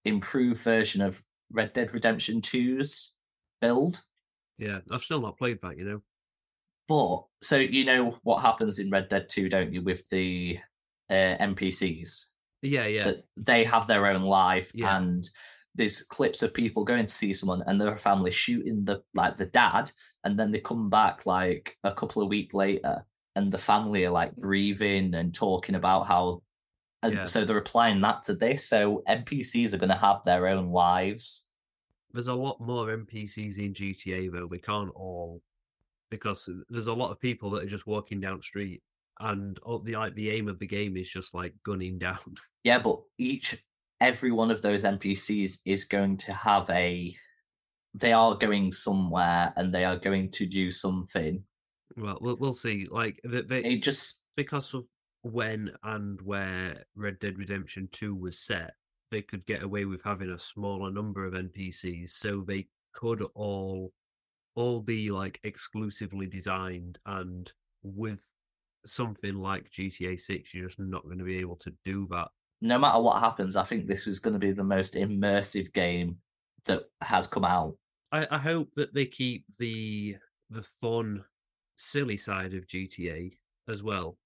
improved 0.04 0.62
version 0.62 1.02
of 1.02 1.22
Red 1.50 1.72
Dead 1.72 1.92
Redemption 1.92 2.40
2's 2.40 3.14
build. 3.61 4.02
Yeah. 4.60 4.80
I've 4.90 5.02
still 5.02 5.20
not 5.20 5.38
played 5.38 5.58
that. 5.62 5.78
You 5.78 5.84
know. 5.84 6.00
But 6.88 7.24
so 7.46 7.56
you 7.56 7.84
know 7.84 8.18
what 8.22 8.42
happens 8.42 8.78
in 8.78 8.90
Red 8.90 9.08
Dead 9.08 9.28
2, 9.28 9.48
don't 9.48 9.72
you, 9.72 9.82
with 9.82 10.08
the 10.08 10.58
uh, 11.08 11.36
NPCs? 11.40 12.24
Yeah, 12.62 12.86
yeah, 12.86 13.04
That 13.04 13.24
they 13.36 13.64
have 13.64 13.86
their 13.86 14.06
own 14.06 14.22
life 14.22 14.70
Yeah. 14.74 14.96
and 14.98 15.26
there's 15.76 16.02
clips 16.02 16.42
of 16.42 16.52
people 16.52 16.84
going 16.84 17.06
to 17.06 17.12
see 17.14 17.32
someone 17.32 17.62
and 17.66 17.80
their 17.80 17.96
family 17.96 18.30
shooting 18.32 18.84
the 18.84 19.00
like 19.14 19.36
the 19.36 19.46
dad 19.46 19.90
and 20.24 20.36
then 20.38 20.50
they 20.50 20.58
come 20.60 20.90
back 20.90 21.24
like 21.26 21.76
a 21.84 21.92
couple 21.92 22.22
of 22.22 22.28
weeks 22.28 22.52
later 22.52 23.06
and 23.36 23.52
the 23.52 23.56
family 23.56 24.04
are 24.04 24.10
like 24.10 24.34
grieving 24.38 25.14
and 25.14 25.32
talking 25.32 25.76
about 25.76 26.08
how 26.08 26.42
and 27.04 27.14
Yeah. 27.14 27.24
so 27.24 27.44
they're 27.44 27.56
applying 27.56 28.00
that 28.02 28.24
to 28.24 28.34
this 28.34 28.68
so 28.68 29.02
npcs 29.08 29.72
are 29.72 29.78
going 29.78 29.88
to 29.90 29.94
have 29.94 30.22
their 30.24 30.48
own 30.48 30.70
lives 30.70 31.46
There's 32.12 32.28
a 32.28 32.34
lot 32.34 32.60
more 32.60 32.86
NPCs 32.86 33.58
in 33.58 33.74
GTA 33.74 34.32
though. 34.32 34.46
We 34.46 34.58
can't 34.58 34.90
all 34.94 35.42
because 36.10 36.48
there's 36.68 36.88
a 36.88 36.92
lot 36.92 37.12
of 37.12 37.20
people 37.20 37.50
that 37.50 37.62
are 37.62 37.68
just 37.68 37.86
walking 37.86 38.20
down 38.20 38.38
the 38.38 38.42
street, 38.42 38.82
and 39.20 39.58
all 39.60 39.78
the 39.78 39.94
like 39.94 40.14
the 40.14 40.30
aim 40.30 40.48
of 40.48 40.58
the 40.58 40.66
game 40.66 40.96
is 40.96 41.08
just 41.08 41.34
like 41.34 41.54
gunning 41.64 41.98
down. 41.98 42.18
yeah 42.64 42.78
but 42.78 43.00
each 43.16 43.56
every 44.02 44.30
one 44.30 44.50
of 44.50 44.60
those 44.60 44.82
npcs 44.82 45.60
is 45.64 45.84
going 45.86 46.14
to 46.14 46.32
have 46.32 46.68
a 46.68 47.14
they 47.94 48.12
are 48.12 48.34
going 48.34 48.70
somewhere 48.70 49.52
and 49.56 49.74
they 49.74 49.84
are 49.84 49.96
going 49.96 50.30
to 50.30 50.44
do 50.46 50.70
something 50.70 51.42
well, 51.96 52.18
we'll 52.20 52.36
we'll 52.36 52.52
see. 52.52 52.86
Like 52.90 53.20
they, 53.24 53.42
they, 53.42 53.64
it 53.64 53.82
just 53.82 54.22
because 54.36 54.74
of 54.74 54.86
when 55.22 55.72
and 55.82 56.20
where 56.22 56.84
Red 56.94 57.18
Dead 57.18 57.38
Redemption 57.38 57.88
2 57.92 58.14
was 58.14 58.38
set, 58.38 58.74
they 59.10 59.22
could 59.22 59.44
get 59.46 59.62
away 59.62 59.84
with 59.84 60.02
having 60.02 60.30
a 60.30 60.38
smaller 60.38 60.90
number 60.90 61.24
of 61.24 61.34
NPCs, 61.34 62.10
so 62.10 62.42
they 62.46 62.66
could 62.92 63.22
all 63.34 63.92
all 64.56 64.80
be 64.80 65.10
like 65.10 65.38
exclusively 65.44 66.26
designed 66.26 66.98
and 67.06 67.52
with 67.82 68.20
something 68.86 69.36
like 69.36 69.70
GTA 69.70 70.18
6 70.18 70.54
you're 70.54 70.66
just 70.66 70.80
not 70.80 71.04
going 71.04 71.18
to 71.18 71.24
be 71.24 71.38
able 71.38 71.56
to 71.56 71.72
do 71.84 72.06
that. 72.10 72.28
no 72.60 72.78
matter 72.78 73.00
what 73.00 73.20
happens, 73.20 73.56
I 73.56 73.64
think 73.64 73.86
this 73.86 74.06
was 74.06 74.18
going 74.18 74.34
to 74.34 74.38
be 74.40 74.52
the 74.52 74.64
most 74.64 74.94
immersive 74.94 75.72
game 75.72 76.16
that 76.66 76.84
has 77.00 77.26
come 77.26 77.44
out. 77.44 77.76
I, 78.12 78.26
I 78.30 78.38
hope 78.38 78.74
that 78.74 78.92
they 78.92 79.06
keep 79.06 79.44
the 79.58 80.16
the 80.50 80.64
fun 80.80 81.24
silly 81.76 82.16
side 82.16 82.54
of 82.54 82.66
GTA 82.66 83.32
as 83.68 83.82
well. 83.82 84.18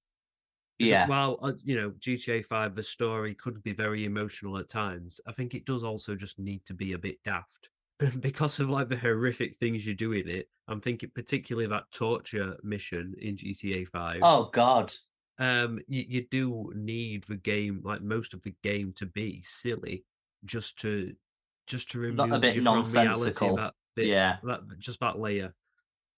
Yeah, 0.78 1.06
While 1.06 1.38
uh, 1.40 1.52
you 1.62 1.76
know 1.76 1.90
GTA 1.92 2.44
Five, 2.44 2.74
the 2.74 2.82
story 2.82 3.34
could 3.34 3.62
be 3.62 3.72
very 3.72 4.04
emotional 4.04 4.58
at 4.58 4.68
times. 4.68 5.20
I 5.26 5.32
think 5.32 5.54
it 5.54 5.66
does 5.66 5.84
also 5.84 6.14
just 6.16 6.38
need 6.38 6.64
to 6.66 6.74
be 6.74 6.92
a 6.92 6.98
bit 6.98 7.18
daft 7.24 7.70
because 8.20 8.58
of 8.60 8.70
like 8.70 8.88
the 8.88 8.96
horrific 8.96 9.56
things 9.58 9.87
you 9.87 9.94
do 9.94 10.12
in 10.12 10.28
it. 10.28 10.48
I'm 10.66 10.80
thinking 10.80 11.10
particularly 11.14 11.68
that 11.68 11.84
torture 11.92 12.56
mission 12.62 13.14
in 13.20 13.37
GTA 13.37 13.87
Five. 13.88 14.20
Oh 14.22 14.50
God, 14.52 14.92
Um, 15.38 15.80
you, 15.87 16.04
you 16.08 16.26
do 16.30 16.72
need 16.74 17.24
the 17.24 17.37
game, 17.37 17.80
like 17.84 18.02
most 18.02 18.34
of 18.34 18.42
the 18.42 18.54
game, 18.62 18.92
to 18.96 19.06
be 19.06 19.42
silly, 19.44 20.04
just 20.44 20.78
to 20.80 21.14
just 21.66 21.90
to 21.92 21.98
remove 21.98 22.28
Not 22.28 22.37
a 22.37 22.40
bit 22.40 22.56
reality. 22.56 22.64
nonsensical. 22.64 23.56
That 23.56 23.74
bit, 23.94 24.06
yeah. 24.06 24.37
that 24.42 24.60
just 24.80 25.00
that 25.00 25.18
layer. 25.18 25.54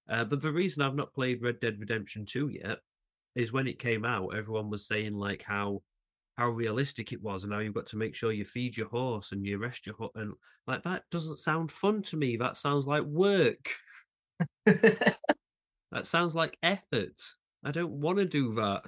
Uh, 0.08 0.24
but 0.24 0.40
the 0.40 0.52
reason 0.52 0.82
I've 0.82 0.94
not 0.94 1.12
played 1.12 1.42
Red 1.42 1.60
Dead 1.60 1.78
Redemption 1.78 2.24
2 2.24 2.48
yet 2.48 2.78
is 3.36 3.52
when 3.52 3.68
it 3.68 3.78
came 3.78 4.04
out, 4.04 4.34
everyone 4.36 4.70
was 4.70 4.86
saying 4.86 5.14
like 5.14 5.42
how 5.44 5.82
how 6.36 6.48
realistic 6.48 7.12
it 7.12 7.22
was 7.22 7.44
and 7.44 7.52
how 7.52 7.60
you've 7.60 7.72
got 7.74 7.86
to 7.86 7.96
make 7.96 8.14
sure 8.14 8.32
you 8.32 8.44
feed 8.44 8.76
your 8.76 8.88
horse 8.88 9.32
and 9.32 9.46
you 9.46 9.56
rest 9.58 9.86
your 9.86 9.94
horse 9.94 10.12
and 10.16 10.34
like 10.66 10.82
that 10.82 11.04
doesn't 11.10 11.38
sound 11.38 11.70
fun 11.70 12.02
to 12.02 12.16
me. 12.16 12.36
That 12.36 12.56
sounds 12.56 12.86
like 12.86 13.04
work. 13.04 13.70
That 15.92 16.06
sounds 16.06 16.34
like 16.34 16.58
effort. 16.62 17.20
I 17.64 17.70
don't 17.70 17.92
want 17.92 18.18
to 18.18 18.24
do 18.24 18.52
that. 18.54 18.82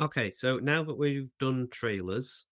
Okay, 0.00 0.30
so 0.30 0.58
now 0.58 0.82
that 0.84 0.96
we've 0.96 1.30
done 1.38 1.68
trailers, 1.70 2.46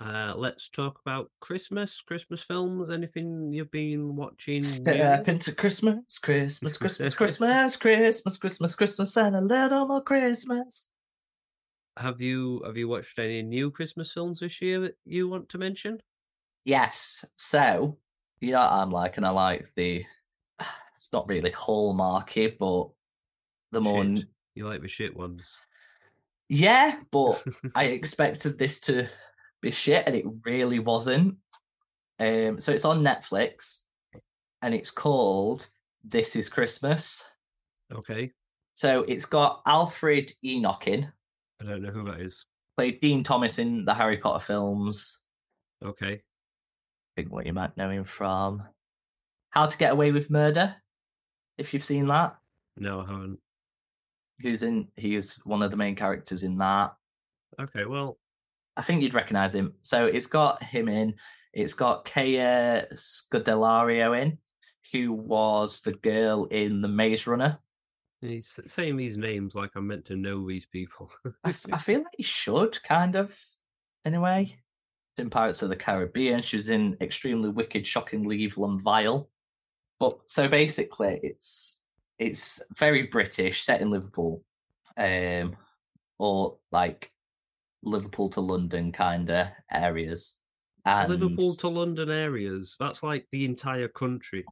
uh, 0.00 0.32
let's 0.34 0.70
talk 0.70 0.98
about 1.04 1.30
Christmas, 1.40 2.00
Christmas 2.00 2.42
films. 2.42 2.90
Anything 2.90 3.52
you've 3.52 3.70
been 3.70 4.16
watching? 4.16 4.62
Step 4.62 5.26
new? 5.26 5.32
into 5.32 5.54
Christmas, 5.54 6.18
Christmas, 6.18 6.78
Christmas, 6.78 7.14
Christmas, 7.16 7.76
Christmas, 7.76 8.38
Christmas, 8.38 8.74
Christmas, 8.74 9.16
and 9.18 9.36
a 9.36 9.40
little 9.42 9.86
more 9.86 10.00
Christmas. 10.00 10.90
Have 11.98 12.20
you 12.22 12.62
have 12.64 12.78
you 12.78 12.88
watched 12.88 13.18
any 13.18 13.42
new 13.42 13.70
Christmas 13.70 14.10
films 14.10 14.40
this 14.40 14.62
year 14.62 14.80
that 14.80 14.96
you 15.04 15.28
want 15.28 15.50
to 15.50 15.58
mention? 15.58 16.00
Yes. 16.64 17.26
So 17.36 17.98
you 18.40 18.52
know 18.52 18.60
what 18.60 18.72
I'm 18.72 18.90
like, 18.90 19.18
and 19.18 19.26
I 19.26 19.30
like 19.30 19.68
the. 19.74 20.04
It's 20.94 21.14
not 21.14 21.28
really 21.28 21.50
hallmarky, 21.50 22.58
but 22.58 22.90
the 23.72 23.80
more. 23.80 24.04
Shit. 24.04 24.26
You 24.54 24.66
like 24.66 24.82
the 24.82 24.88
shit 24.88 25.16
ones? 25.16 25.56
Yeah, 26.50 26.96
but 27.10 27.42
I 27.74 27.84
expected 27.84 28.58
this 28.58 28.80
to 28.80 29.08
be 29.60 29.70
shit, 29.70 30.04
and 30.06 30.14
it 30.16 30.24
really 30.44 30.78
wasn't. 30.78 31.36
Um, 32.18 32.60
so 32.60 32.72
it's 32.72 32.84
on 32.84 33.00
Netflix, 33.02 33.84
and 34.62 34.74
it's 34.74 34.90
called 34.90 35.68
"This 36.04 36.36
Is 36.36 36.48
Christmas." 36.48 37.24
okay, 37.92 38.30
So 38.74 39.02
it's 39.02 39.26
got 39.26 39.62
Alfred 39.66 40.30
Enoch 40.44 40.86
in, 40.86 41.10
I 41.60 41.64
don't 41.64 41.82
know 41.82 41.90
who 41.90 42.04
that 42.04 42.20
is. 42.20 42.46
played 42.76 43.00
Dean 43.00 43.22
Thomas 43.24 43.58
in 43.58 43.84
the 43.84 43.94
Harry 43.94 44.16
Potter 44.18 44.44
films. 44.44 45.18
Okay, 45.84 46.12
I 46.14 46.20
think 47.16 47.32
what 47.32 47.46
you 47.46 47.52
might 47.52 47.76
know 47.76 47.90
him 47.90 48.04
from 48.04 48.62
How 49.50 49.66
to 49.66 49.76
Get 49.78 49.92
Away 49.92 50.12
with 50.12 50.30
Murder, 50.30 50.76
if 51.58 51.74
you've 51.74 51.82
seen 51.84 52.06
that. 52.08 52.36
no, 52.76 53.00
I 53.00 53.06
haven't. 53.06 53.38
Who's 54.40 54.62
in? 54.62 54.88
He 54.96 55.16
is 55.16 55.40
one 55.44 55.62
of 55.62 55.70
the 55.70 55.76
main 55.76 55.96
characters 55.96 56.44
in 56.44 56.56
that. 56.58 56.94
Okay, 57.60 57.84
well, 57.84 58.18
I 58.76 58.82
think 58.82 59.02
you'd 59.02 59.14
recognize 59.14 59.54
him. 59.54 59.74
So 59.80 60.06
it's 60.06 60.26
got 60.26 60.62
him 60.62 60.88
in. 60.88 61.14
It's 61.52 61.74
got 61.74 62.04
Kaya 62.04 62.86
Scodelario 62.92 64.20
in, 64.20 64.38
who 64.92 65.12
was 65.12 65.80
the 65.80 65.92
girl 65.92 66.44
in 66.46 66.80
The 66.80 66.88
Maze 66.88 67.26
Runner. 67.26 67.58
he's 68.20 68.60
saying 68.66 68.96
these 68.96 69.16
names 69.16 69.54
like 69.54 69.72
I'm 69.74 69.86
meant 69.88 70.04
to 70.06 70.16
know 70.16 70.46
these 70.46 70.66
people. 70.66 71.10
I, 71.44 71.48
f- 71.50 71.66
I 71.72 71.78
feel 71.78 71.98
like 71.98 72.14
he 72.16 72.22
should 72.22 72.80
kind 72.82 73.16
of. 73.16 73.38
anyway. 74.04 74.56
In 75.18 75.28
Pirates 75.28 75.60
of 75.62 75.68
the 75.68 75.76
Caribbean, 75.76 76.40
she 76.40 76.56
was 76.56 76.70
in 76.70 76.96
Extremely 77.00 77.50
Wicked, 77.50 77.86
Shockingly 77.86 78.38
Evil, 78.38 78.70
and 78.70 78.80
Vile. 78.80 79.28
But 79.98 80.18
so 80.28 80.48
basically, 80.48 81.20
it's 81.22 81.78
it's 82.18 82.62
very 82.78 83.02
British, 83.02 83.62
set 83.62 83.82
in 83.82 83.90
Liverpool, 83.90 84.42
um, 84.96 85.56
or 86.18 86.58
like 86.70 87.12
Liverpool 87.82 88.28
to 88.30 88.40
London 88.40 88.92
kind 88.92 89.30
of 89.30 89.48
areas. 89.70 90.36
And 90.84 91.10
Liverpool 91.10 91.54
to 91.56 91.68
London 91.68 92.10
areas. 92.10 92.76
That's 92.80 93.02
like 93.02 93.26
the 93.32 93.44
entire 93.44 93.88
country. 93.88 94.44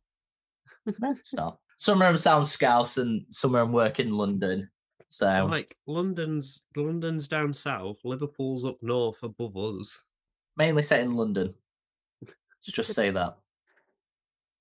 No, 0.87 1.13
it's 1.13 1.35
not. 1.35 1.59
Some 1.77 2.03
of 2.03 2.09
them 2.09 2.17
sound 2.17 2.47
Scouse, 2.47 2.99
and 2.99 3.25
some 3.31 3.55
of 3.55 3.61
them 3.61 3.73
work 3.73 4.01
in 4.01 4.11
London. 4.13 4.69
So 5.07 5.47
Like 5.51 5.75
London's 5.87 6.67
London's 6.77 7.29
down 7.29 7.55
south, 7.55 7.99
Liverpool's 8.05 8.65
up 8.65 8.77
north 8.83 9.23
above 9.23 9.57
us. 9.57 10.05
mainly 10.57 10.83
set 10.83 11.01
in 11.01 11.15
London. 11.15 11.55
Let's 12.23 12.35
just 12.73 12.93
say 12.95 13.11
that. 13.11 13.39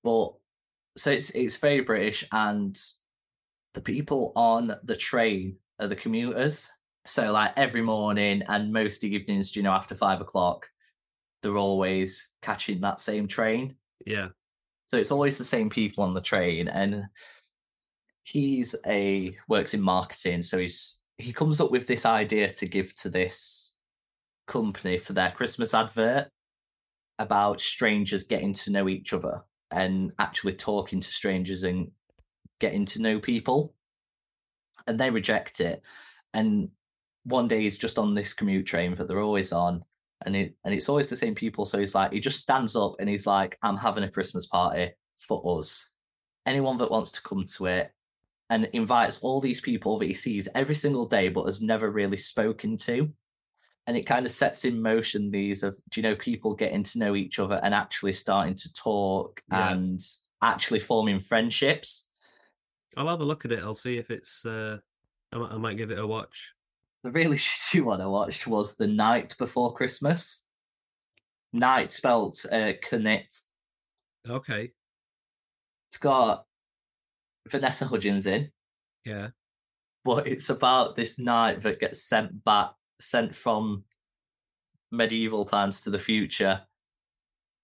But 0.02 0.32
so 0.96 1.10
it's 1.10 1.30
it's 1.30 1.58
very 1.58 1.80
British, 1.80 2.24
and 2.32 2.78
the 3.74 3.80
people 3.82 4.32
on 4.36 4.74
the 4.84 4.96
train 4.96 5.56
are 5.78 5.86
the 5.88 5.96
commuters. 5.96 6.70
So 7.08 7.32
like 7.32 7.52
every 7.56 7.82
morning 7.82 8.42
and 8.48 8.72
most 8.72 9.02
evenings, 9.02 9.56
you 9.56 9.62
know, 9.62 9.72
after 9.72 9.94
five 9.94 10.20
o'clock, 10.20 10.68
they're 11.42 11.56
always 11.56 12.30
catching 12.42 12.80
that 12.82 13.00
same 13.00 13.26
train. 13.26 13.76
Yeah. 14.04 14.28
So 14.90 14.98
it's 14.98 15.12
always 15.12 15.38
the 15.38 15.44
same 15.44 15.70
people 15.70 16.04
on 16.04 16.14
the 16.14 16.20
train, 16.20 16.68
and 16.68 17.04
he's 18.24 18.74
a 18.86 19.36
works 19.48 19.74
in 19.74 19.82
marketing. 19.82 20.42
So 20.42 20.58
he's 20.58 21.00
he 21.18 21.32
comes 21.32 21.60
up 21.60 21.70
with 21.70 21.86
this 21.86 22.06
idea 22.06 22.48
to 22.48 22.66
give 22.66 22.94
to 22.96 23.10
this 23.10 23.76
company 24.46 24.98
for 24.98 25.12
their 25.12 25.30
Christmas 25.30 25.74
advert 25.74 26.28
about 27.18 27.60
strangers 27.60 28.22
getting 28.24 28.52
to 28.54 28.70
know 28.70 28.88
each 28.88 29.12
other 29.12 29.42
and 29.70 30.12
actually 30.18 30.54
talking 30.54 31.00
to 31.00 31.08
strangers 31.08 31.64
and 31.64 31.90
getting 32.60 32.84
to 32.86 33.02
know 33.02 33.18
people. 33.18 33.74
And 34.86 34.98
they 34.98 35.10
reject 35.10 35.60
it. 35.60 35.82
And 36.32 36.70
one 37.28 37.48
day 37.48 37.60
he's 37.62 37.78
just 37.78 37.98
on 37.98 38.14
this 38.14 38.32
commute 38.34 38.66
train 38.66 38.94
that 38.96 39.08
they're 39.08 39.20
always 39.20 39.52
on, 39.52 39.84
and 40.24 40.34
it 40.36 40.54
and 40.64 40.74
it's 40.74 40.88
always 40.88 41.08
the 41.08 41.16
same 41.16 41.34
people. 41.34 41.64
So 41.64 41.78
he's 41.78 41.94
like, 41.94 42.12
he 42.12 42.20
just 42.20 42.40
stands 42.40 42.74
up 42.76 42.96
and 42.98 43.08
he's 43.08 43.26
like, 43.26 43.58
I'm 43.62 43.76
having 43.76 44.04
a 44.04 44.10
Christmas 44.10 44.46
party 44.46 44.92
for 45.16 45.58
us. 45.58 45.90
Anyone 46.46 46.78
that 46.78 46.90
wants 46.90 47.12
to 47.12 47.22
come 47.22 47.44
to 47.56 47.66
it, 47.66 47.92
and 48.50 48.64
invites 48.72 49.20
all 49.20 49.40
these 49.40 49.60
people 49.60 49.98
that 49.98 50.06
he 50.06 50.14
sees 50.14 50.48
every 50.54 50.74
single 50.74 51.06
day 51.06 51.28
but 51.28 51.44
has 51.44 51.60
never 51.60 51.90
really 51.90 52.16
spoken 52.16 52.76
to. 52.78 53.12
And 53.86 53.96
it 53.96 54.06
kind 54.06 54.26
of 54.26 54.32
sets 54.32 54.64
in 54.66 54.82
motion 54.82 55.30
these 55.30 55.62
of, 55.62 55.74
do 55.90 56.00
you 56.00 56.02
know, 56.02 56.14
people 56.16 56.54
getting 56.54 56.82
to 56.82 56.98
know 56.98 57.14
each 57.16 57.38
other 57.38 57.58
and 57.62 57.74
actually 57.74 58.12
starting 58.12 58.54
to 58.56 58.72
talk 58.74 59.40
Yeah. 59.50 59.72
and 59.72 60.00
actually 60.42 60.80
forming 60.80 61.20
friendships. 61.20 62.10
I'll 62.96 63.08
have 63.08 63.20
a 63.20 63.24
look 63.24 63.44
at 63.44 63.52
it. 63.52 63.60
I'll 63.62 63.74
see 63.74 63.96
if 63.98 64.10
it's 64.10 64.44
uh 64.44 64.78
I 65.32 65.38
might, 65.38 65.52
I 65.52 65.56
might 65.58 65.76
give 65.78 65.90
it 65.90 65.98
a 65.98 66.06
watch. 66.06 66.54
The 67.08 67.12
really 67.12 67.36
shitty 67.38 67.82
one 67.82 68.02
I 68.02 68.06
watched 68.06 68.46
was 68.46 68.76
The 68.76 68.86
Knight 68.86 69.34
Before 69.38 69.72
Christmas. 69.72 70.44
Night 71.54 71.90
spelt 71.90 72.44
uh, 72.52 72.72
Knit. 72.92 73.34
Okay. 74.28 74.72
It's 75.88 75.96
got 75.96 76.44
Vanessa 77.48 77.86
Hudgens 77.86 78.26
in, 78.26 78.50
Yeah. 79.06 79.28
but 80.04 80.26
it's 80.26 80.50
about 80.50 80.96
this 80.96 81.18
knight 81.18 81.62
that 81.62 81.80
gets 81.80 82.02
sent 82.02 82.44
back, 82.44 82.72
sent 83.00 83.34
from 83.34 83.84
medieval 84.92 85.46
times 85.46 85.80
to 85.82 85.90
the 85.90 85.98
future 85.98 86.60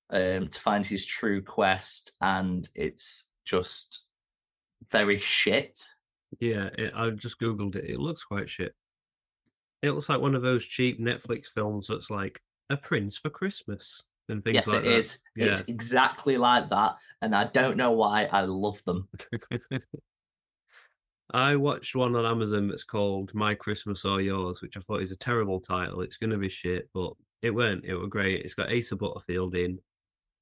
um, 0.09 0.48
to 0.48 0.59
find 0.59 0.87
his 0.87 1.04
true 1.04 1.42
quest, 1.42 2.12
and 2.22 2.66
it's 2.74 3.28
just 3.44 4.07
very 4.90 5.18
shit. 5.18 5.85
Yeah. 6.40 6.70
It, 6.78 6.94
I 6.96 7.11
just 7.11 7.38
googled 7.38 7.76
it. 7.76 7.90
It 7.90 8.00
looks 8.00 8.24
quite 8.24 8.48
shit. 8.48 8.74
It 9.85 9.92
looks 9.92 10.09
like 10.09 10.20
one 10.20 10.35
of 10.35 10.40
those 10.40 10.64
cheap 10.64 10.99
Netflix 10.99 11.49
films 11.49 11.88
that's 11.88 12.11
like 12.11 12.40
a 12.70 12.77
prince 12.77 13.18
for 13.18 13.29
Christmas 13.29 14.03
and 14.31 14.42
things 14.42 14.55
yes, 14.55 14.68
like 14.68 14.85
it 14.85 14.92
is. 14.92 15.18
that. 15.37 15.49
It's 15.49 15.68
exactly 15.68 16.38
like 16.38 16.70
that, 16.70 16.97
and 17.20 17.37
I 17.37 17.44
don't 17.44 17.77
know 17.77 17.92
why 17.92 18.25
I 18.25 18.42
love 18.42 18.83
them. 18.85 19.09
I 21.35 21.57
watched 21.57 21.94
one 21.94 22.16
on 22.16 22.25
Amazon 22.25 22.68
that's 22.68 22.85
called 22.85 23.35
My 23.35 23.55
Christmas 23.55 24.07
or 24.07 24.23
Yours, 24.23 24.62
which 24.62 24.79
I 24.79 24.81
thought 24.81 25.03
is 25.03 25.12
a 25.12 25.18
terrible 25.18 25.61
title. 25.61 26.01
It's 26.01 26.16
going 26.16 26.31
to 26.31 26.38
be 26.38 26.49
shit, 26.49 26.88
but 26.94 27.12
it 27.42 27.51
weren't. 27.51 27.85
It 27.85 27.94
were 27.94 28.07
great. 28.07 28.42
It's 28.42 28.55
got 28.55 28.75
Asa 28.75 28.97
Butterfield 28.97 29.55
in, 29.55 29.79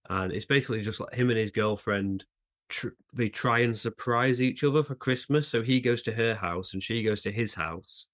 and 0.08 0.32
it's 0.32 0.46
basically 0.46 0.82
just 0.82 1.00
like 1.00 1.14
him 1.14 1.30
and 1.30 1.38
his 1.38 1.50
girlfriend. 1.50 2.24
Tr- 2.68 2.88
they 3.12 3.28
try 3.28 3.60
and 3.60 3.76
surprise 3.76 4.40
each 4.40 4.62
other 4.62 4.84
for 4.84 4.94
Christmas. 4.94 5.48
So 5.48 5.62
he 5.62 5.80
goes 5.80 6.02
to 6.02 6.12
her 6.12 6.36
house 6.36 6.74
and 6.74 6.82
she 6.82 7.02
goes 7.02 7.22
to 7.22 7.32
his 7.32 7.54
house, 7.54 8.06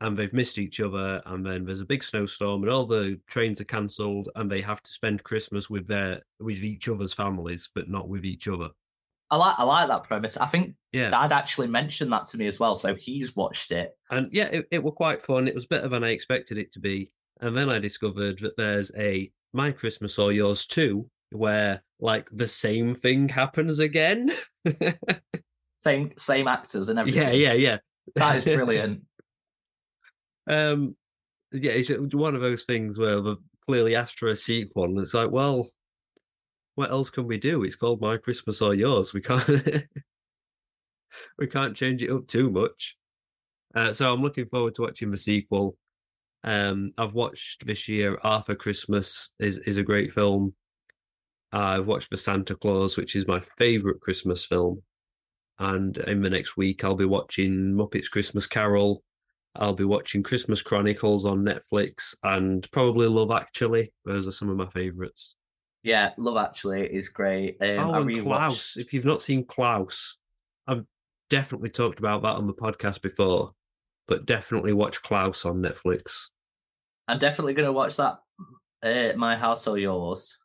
and 0.00 0.16
they've 0.16 0.32
missed 0.32 0.58
each 0.58 0.80
other. 0.80 1.22
And 1.26 1.44
then 1.44 1.64
there's 1.64 1.80
a 1.80 1.86
big 1.86 2.02
snowstorm, 2.02 2.62
and 2.62 2.72
all 2.72 2.86
the 2.86 3.18
trains 3.28 3.60
are 3.60 3.64
cancelled, 3.64 4.30
and 4.36 4.50
they 4.50 4.60
have 4.60 4.82
to 4.82 4.90
spend 4.90 5.24
Christmas 5.24 5.70
with 5.70 5.86
their 5.86 6.22
with 6.40 6.62
each 6.62 6.88
other's 6.88 7.14
families, 7.14 7.70
but 7.74 7.88
not 7.88 8.08
with 8.08 8.24
each 8.24 8.48
other. 8.48 8.70
I 9.30 9.36
like 9.36 9.58
I 9.58 9.64
like 9.64 9.88
that 9.88 10.04
premise. 10.04 10.36
I 10.36 10.46
think 10.46 10.74
Yeah, 10.92 11.10
Dad 11.10 11.32
actually 11.32 11.68
mentioned 11.68 12.12
that 12.12 12.26
to 12.26 12.38
me 12.38 12.46
as 12.46 12.60
well, 12.60 12.74
so 12.74 12.94
he's 12.94 13.34
watched 13.34 13.72
it. 13.72 13.96
And 14.10 14.28
yeah, 14.32 14.46
it, 14.46 14.68
it 14.70 14.82
were 14.82 14.92
quite 14.92 15.22
fun. 15.22 15.48
It 15.48 15.54
was 15.54 15.66
better 15.66 15.88
than 15.88 16.04
I 16.04 16.10
expected 16.10 16.58
it 16.58 16.72
to 16.72 16.80
be. 16.80 17.10
And 17.40 17.56
then 17.56 17.68
I 17.68 17.78
discovered 17.78 18.38
that 18.40 18.56
there's 18.56 18.92
a 18.96 19.30
My 19.52 19.72
Christmas 19.72 20.18
or 20.18 20.32
Yours 20.32 20.66
too, 20.66 21.08
where 21.30 21.82
like 21.98 22.28
the 22.30 22.48
same 22.48 22.94
thing 22.94 23.28
happens 23.28 23.78
again. 23.78 24.30
Same 25.80 26.12
same 26.16 26.48
actors 26.48 26.88
and 26.88 26.98
everything. 26.98 27.22
yeah, 27.22 27.30
yeah, 27.30 27.52
yeah. 27.52 27.78
That 28.16 28.36
is 28.36 28.44
brilliant. 28.56 29.02
Um, 30.46 30.96
yeah, 31.52 31.72
it's 31.72 31.90
one 32.14 32.34
of 32.34 32.40
those 32.40 32.64
things 32.64 32.98
where 32.98 33.20
they've 33.20 33.36
clearly 33.66 33.94
asked 33.96 34.18
for 34.18 34.28
a 34.28 34.36
sequel, 34.36 34.84
and 34.84 34.98
it's 34.98 35.14
like, 35.14 35.30
well, 35.30 35.68
what 36.74 36.90
else 36.90 37.10
can 37.10 37.26
we 37.26 37.38
do? 37.38 37.62
It's 37.64 37.76
called 37.76 38.00
My 38.00 38.16
Christmas 38.16 38.60
or 38.60 38.74
Yours. 38.74 39.14
We 39.14 39.20
can't, 39.20 39.48
we 41.38 41.46
can't 41.46 41.76
change 41.76 42.02
it 42.02 42.10
up 42.10 42.26
too 42.26 42.50
much. 42.50 42.96
Uh, 43.74 43.92
so 43.92 44.12
I'm 44.12 44.22
looking 44.22 44.46
forward 44.46 44.74
to 44.76 44.82
watching 44.82 45.10
the 45.10 45.16
sequel. 45.16 45.76
Um, 46.44 46.92
I've 46.98 47.14
watched 47.14 47.66
this 47.66 47.88
year 47.88 48.18
Arthur 48.22 48.54
Christmas 48.54 49.30
is 49.40 49.58
is 49.58 49.78
a 49.78 49.82
great 49.82 50.12
film. 50.12 50.54
I've 51.52 51.86
watched 51.86 52.10
The 52.10 52.16
Santa 52.16 52.56
Claus, 52.56 52.96
which 52.96 53.14
is 53.14 53.28
my 53.28 53.40
favorite 53.40 54.00
Christmas 54.00 54.44
film. 54.44 54.82
And 55.60 55.96
in 55.98 56.20
the 56.20 56.30
next 56.30 56.56
week, 56.56 56.82
I'll 56.82 56.96
be 56.96 57.04
watching 57.04 57.74
Muppets 57.74 58.10
Christmas 58.10 58.46
Carol. 58.48 59.04
I'll 59.56 59.72
be 59.74 59.84
watching 59.84 60.22
Christmas 60.22 60.62
Chronicles 60.62 61.24
on 61.24 61.44
Netflix 61.44 62.14
and 62.22 62.68
probably 62.72 63.06
Love 63.06 63.30
Actually. 63.30 63.92
Those 64.04 64.26
are 64.26 64.32
some 64.32 64.48
of 64.50 64.56
my 64.56 64.66
favorites. 64.66 65.36
Yeah, 65.82 66.10
Love 66.16 66.36
Actually 66.36 66.86
is 66.86 67.08
great. 67.08 67.56
Um, 67.60 67.68
oh, 67.78 67.92
I 67.92 68.00
and 68.00 68.10
rewatched. 68.10 68.22
Klaus. 68.22 68.76
If 68.76 68.92
you've 68.92 69.04
not 69.04 69.22
seen 69.22 69.44
Klaus, 69.44 70.16
I've 70.66 70.84
definitely 71.30 71.70
talked 71.70 71.98
about 71.98 72.22
that 72.22 72.36
on 72.36 72.46
the 72.46 72.54
podcast 72.54 73.02
before, 73.02 73.52
but 74.08 74.26
definitely 74.26 74.72
watch 74.72 75.02
Klaus 75.02 75.44
on 75.44 75.62
Netflix. 75.62 76.28
I'm 77.06 77.18
definitely 77.18 77.54
going 77.54 77.66
to 77.66 77.72
watch 77.72 77.96
that. 77.96 78.18
Uh, 78.82 79.16
My 79.16 79.36
House 79.36 79.66
or 79.66 79.78
Yours, 79.78 80.38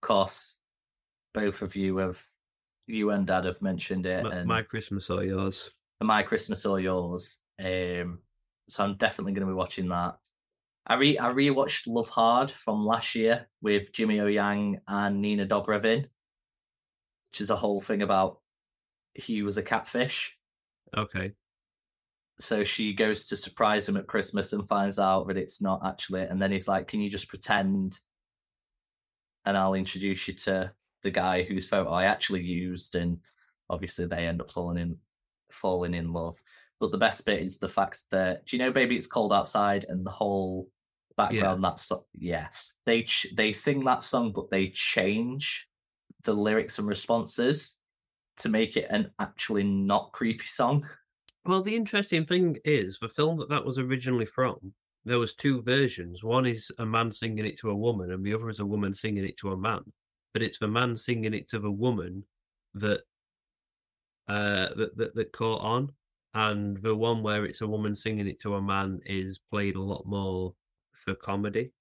because 0.00 0.58
both 1.32 1.62
of 1.62 1.76
you 1.76 1.98
have, 1.98 2.22
you 2.86 3.10
and 3.10 3.26
Dad 3.26 3.44
have 3.44 3.62
mentioned 3.62 4.06
it, 4.06 4.24
My, 4.24 4.34
and 4.34 4.48
my 4.48 4.62
Christmas 4.62 5.10
or 5.10 5.22
yours. 5.22 5.70
My 6.02 6.22
Christmas 6.22 6.66
or 6.66 6.80
Yours. 6.80 7.38
Um, 7.62 8.18
so 8.72 8.84
I'm 8.84 8.96
definitely 8.96 9.32
going 9.32 9.46
to 9.46 9.52
be 9.52 9.56
watching 9.56 9.88
that. 9.88 10.16
I 10.86 10.94
re 10.94 11.18
I 11.18 11.30
rewatched 11.30 11.86
Love 11.86 12.08
Hard 12.08 12.50
from 12.50 12.84
last 12.84 13.14
year 13.14 13.48
with 13.60 13.92
Jimmy 13.92 14.20
O 14.20 14.26
Yang 14.26 14.80
and 14.88 15.20
Nina 15.20 15.46
Dobrevin, 15.46 16.06
which 17.30 17.40
is 17.40 17.50
a 17.50 17.56
whole 17.56 17.80
thing 17.80 18.02
about 18.02 18.40
he 19.14 19.42
was 19.42 19.58
a 19.58 19.62
catfish. 19.62 20.36
Okay. 20.96 21.32
So 22.40 22.64
she 22.64 22.94
goes 22.94 23.26
to 23.26 23.36
surprise 23.36 23.88
him 23.88 23.96
at 23.96 24.08
Christmas 24.08 24.52
and 24.52 24.66
finds 24.66 24.98
out 24.98 25.28
that 25.28 25.36
it's 25.36 25.62
not 25.62 25.82
actually. 25.84 26.22
And 26.22 26.40
then 26.40 26.50
he's 26.50 26.66
like, 26.66 26.88
"Can 26.88 27.00
you 27.00 27.10
just 27.10 27.28
pretend?" 27.28 28.00
And 29.44 29.56
I'll 29.56 29.74
introduce 29.74 30.26
you 30.28 30.34
to 30.34 30.72
the 31.02 31.10
guy 31.10 31.42
whose 31.42 31.68
photo 31.68 31.90
I 31.90 32.04
actually 32.04 32.42
used. 32.42 32.96
And 32.96 33.18
obviously, 33.70 34.06
they 34.06 34.26
end 34.26 34.40
up 34.40 34.50
falling 34.50 34.78
in 34.78 34.96
falling 35.50 35.94
in 35.94 36.12
love. 36.12 36.42
But 36.82 36.90
the 36.90 36.98
best 36.98 37.24
bit 37.24 37.40
is 37.40 37.58
the 37.58 37.68
fact 37.68 38.02
that 38.10 38.44
do 38.44 38.56
you 38.56 38.62
know, 38.62 38.72
baby, 38.72 38.96
it's 38.96 39.06
cold 39.06 39.32
outside, 39.32 39.86
and 39.88 40.04
the 40.04 40.10
whole 40.10 40.68
background 41.16 41.62
that's 41.62 41.92
yeah, 42.18 42.48
they 42.86 43.04
ch- 43.04 43.28
they 43.36 43.52
sing 43.52 43.84
that 43.84 44.02
song, 44.02 44.32
but 44.32 44.50
they 44.50 44.66
change 44.66 45.68
the 46.24 46.34
lyrics 46.34 46.80
and 46.80 46.88
responses 46.88 47.76
to 48.38 48.48
make 48.48 48.76
it 48.76 48.88
an 48.90 49.12
actually 49.20 49.62
not 49.62 50.10
creepy 50.10 50.46
song. 50.46 50.84
Well, 51.44 51.62
the 51.62 51.76
interesting 51.76 52.26
thing 52.26 52.58
is 52.64 52.98
the 52.98 53.08
film 53.08 53.38
that 53.38 53.48
that 53.50 53.64
was 53.64 53.78
originally 53.78 54.26
from 54.26 54.74
there 55.04 55.20
was 55.20 55.34
two 55.34 55.62
versions. 55.62 56.24
One 56.24 56.46
is 56.46 56.72
a 56.80 56.84
man 56.84 57.12
singing 57.12 57.46
it 57.46 57.60
to 57.60 57.70
a 57.70 57.76
woman, 57.76 58.10
and 58.10 58.26
the 58.26 58.34
other 58.34 58.48
is 58.48 58.58
a 58.58 58.66
woman 58.66 58.92
singing 58.92 59.24
it 59.24 59.36
to 59.36 59.52
a 59.52 59.56
man. 59.56 59.84
But 60.32 60.42
it's 60.42 60.58
the 60.58 60.66
man 60.66 60.96
singing 60.96 61.32
it 61.32 61.48
to 61.50 61.60
the 61.60 61.70
woman 61.70 62.24
that 62.74 63.02
uh 64.26 64.74
that 64.74 64.96
that, 64.96 65.14
that 65.14 65.30
caught 65.32 65.60
on, 65.60 65.92
and 66.34 66.76
the 66.82 66.94
one 66.94 67.22
where 67.22 67.44
it's 67.44 67.60
a 67.60 67.66
woman 67.66 67.94
singing 67.94 68.26
it 68.26 68.40
to 68.40 68.54
a 68.54 68.62
man 68.62 69.00
is 69.04 69.38
played 69.38 69.76
a 69.76 69.82
lot 69.82 70.06
more 70.06 70.54
for 70.92 71.14
comedy. 71.14 71.72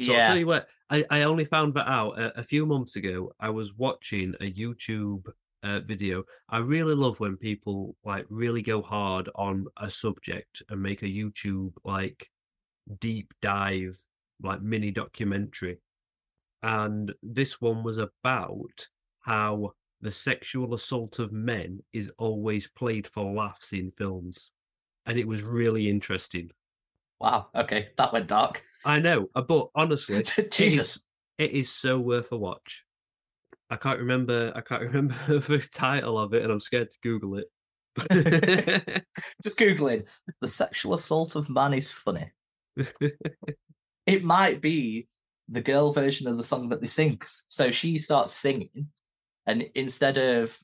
So 0.00 0.14
I'll 0.14 0.28
tell 0.28 0.38
you 0.38 0.46
what, 0.46 0.68
I, 0.90 1.04
I 1.10 1.22
only 1.22 1.44
found 1.44 1.74
that 1.74 1.88
out 1.88 2.18
a, 2.18 2.40
a 2.40 2.42
few 2.42 2.66
months 2.66 2.96
ago. 2.96 3.32
I 3.38 3.50
was 3.50 3.74
watching 3.74 4.34
a 4.40 4.52
YouTube 4.52 5.26
uh, 5.62 5.80
video. 5.80 6.24
I 6.48 6.58
really 6.58 6.94
love 6.94 7.20
when 7.20 7.36
people 7.36 7.96
like 8.04 8.26
really 8.28 8.62
go 8.62 8.82
hard 8.82 9.28
on 9.34 9.66
a 9.78 9.88
subject 9.88 10.62
and 10.68 10.82
make 10.82 11.02
a 11.02 11.06
YouTube 11.06 11.72
like 11.84 12.30
deep 12.98 13.32
dive, 13.40 14.02
like 14.42 14.62
mini 14.62 14.90
documentary. 14.90 15.78
And 16.62 17.12
this 17.22 17.60
one 17.60 17.82
was 17.84 17.98
about 17.98 18.88
how 19.20 19.72
the 20.02 20.10
sexual 20.10 20.74
assault 20.74 21.18
of 21.20 21.32
men 21.32 21.80
is 21.92 22.10
always 22.18 22.66
played 22.66 23.06
for 23.06 23.32
laughs 23.32 23.72
in 23.72 23.90
films. 23.92 24.50
And 25.06 25.16
it 25.16 25.26
was 25.26 25.42
really 25.42 25.88
interesting. 25.88 26.50
Wow. 27.20 27.46
Okay, 27.54 27.88
that 27.96 28.12
went 28.12 28.26
dark. 28.26 28.64
I 28.84 28.98
know, 28.98 29.28
uh, 29.34 29.42
but 29.42 29.68
honestly, 29.74 30.24
Jesus. 30.50 31.06
it 31.38 31.52
is 31.52 31.70
so 31.70 32.00
worth 32.00 32.32
a 32.32 32.36
watch. 32.36 32.84
I 33.70 33.76
can't 33.76 34.00
remember. 34.00 34.52
I 34.54 34.60
can't 34.60 34.82
remember 34.92 35.14
the 35.26 35.68
title 35.72 36.18
of 36.18 36.34
it, 36.34 36.42
and 36.42 36.52
I'm 36.52 36.60
scared 36.60 36.90
to 36.90 36.98
Google 37.02 37.38
it. 37.38 37.46
Just 39.42 39.58
googling 39.58 40.04
the 40.40 40.48
sexual 40.48 40.94
assault 40.94 41.36
of 41.36 41.48
man 41.48 41.74
is 41.74 41.92
funny. 41.92 42.32
It 44.06 44.24
might 44.24 44.60
be 44.60 45.08
the 45.48 45.60
girl 45.60 45.92
version 45.92 46.26
of 46.26 46.36
the 46.36 46.44
song 46.44 46.70
that 46.70 46.80
they 46.80 46.86
sing. 46.86 47.20
So 47.48 47.70
she 47.70 47.98
starts 47.98 48.32
singing, 48.32 48.88
and 49.46 49.62
instead 49.74 50.18
of 50.18 50.58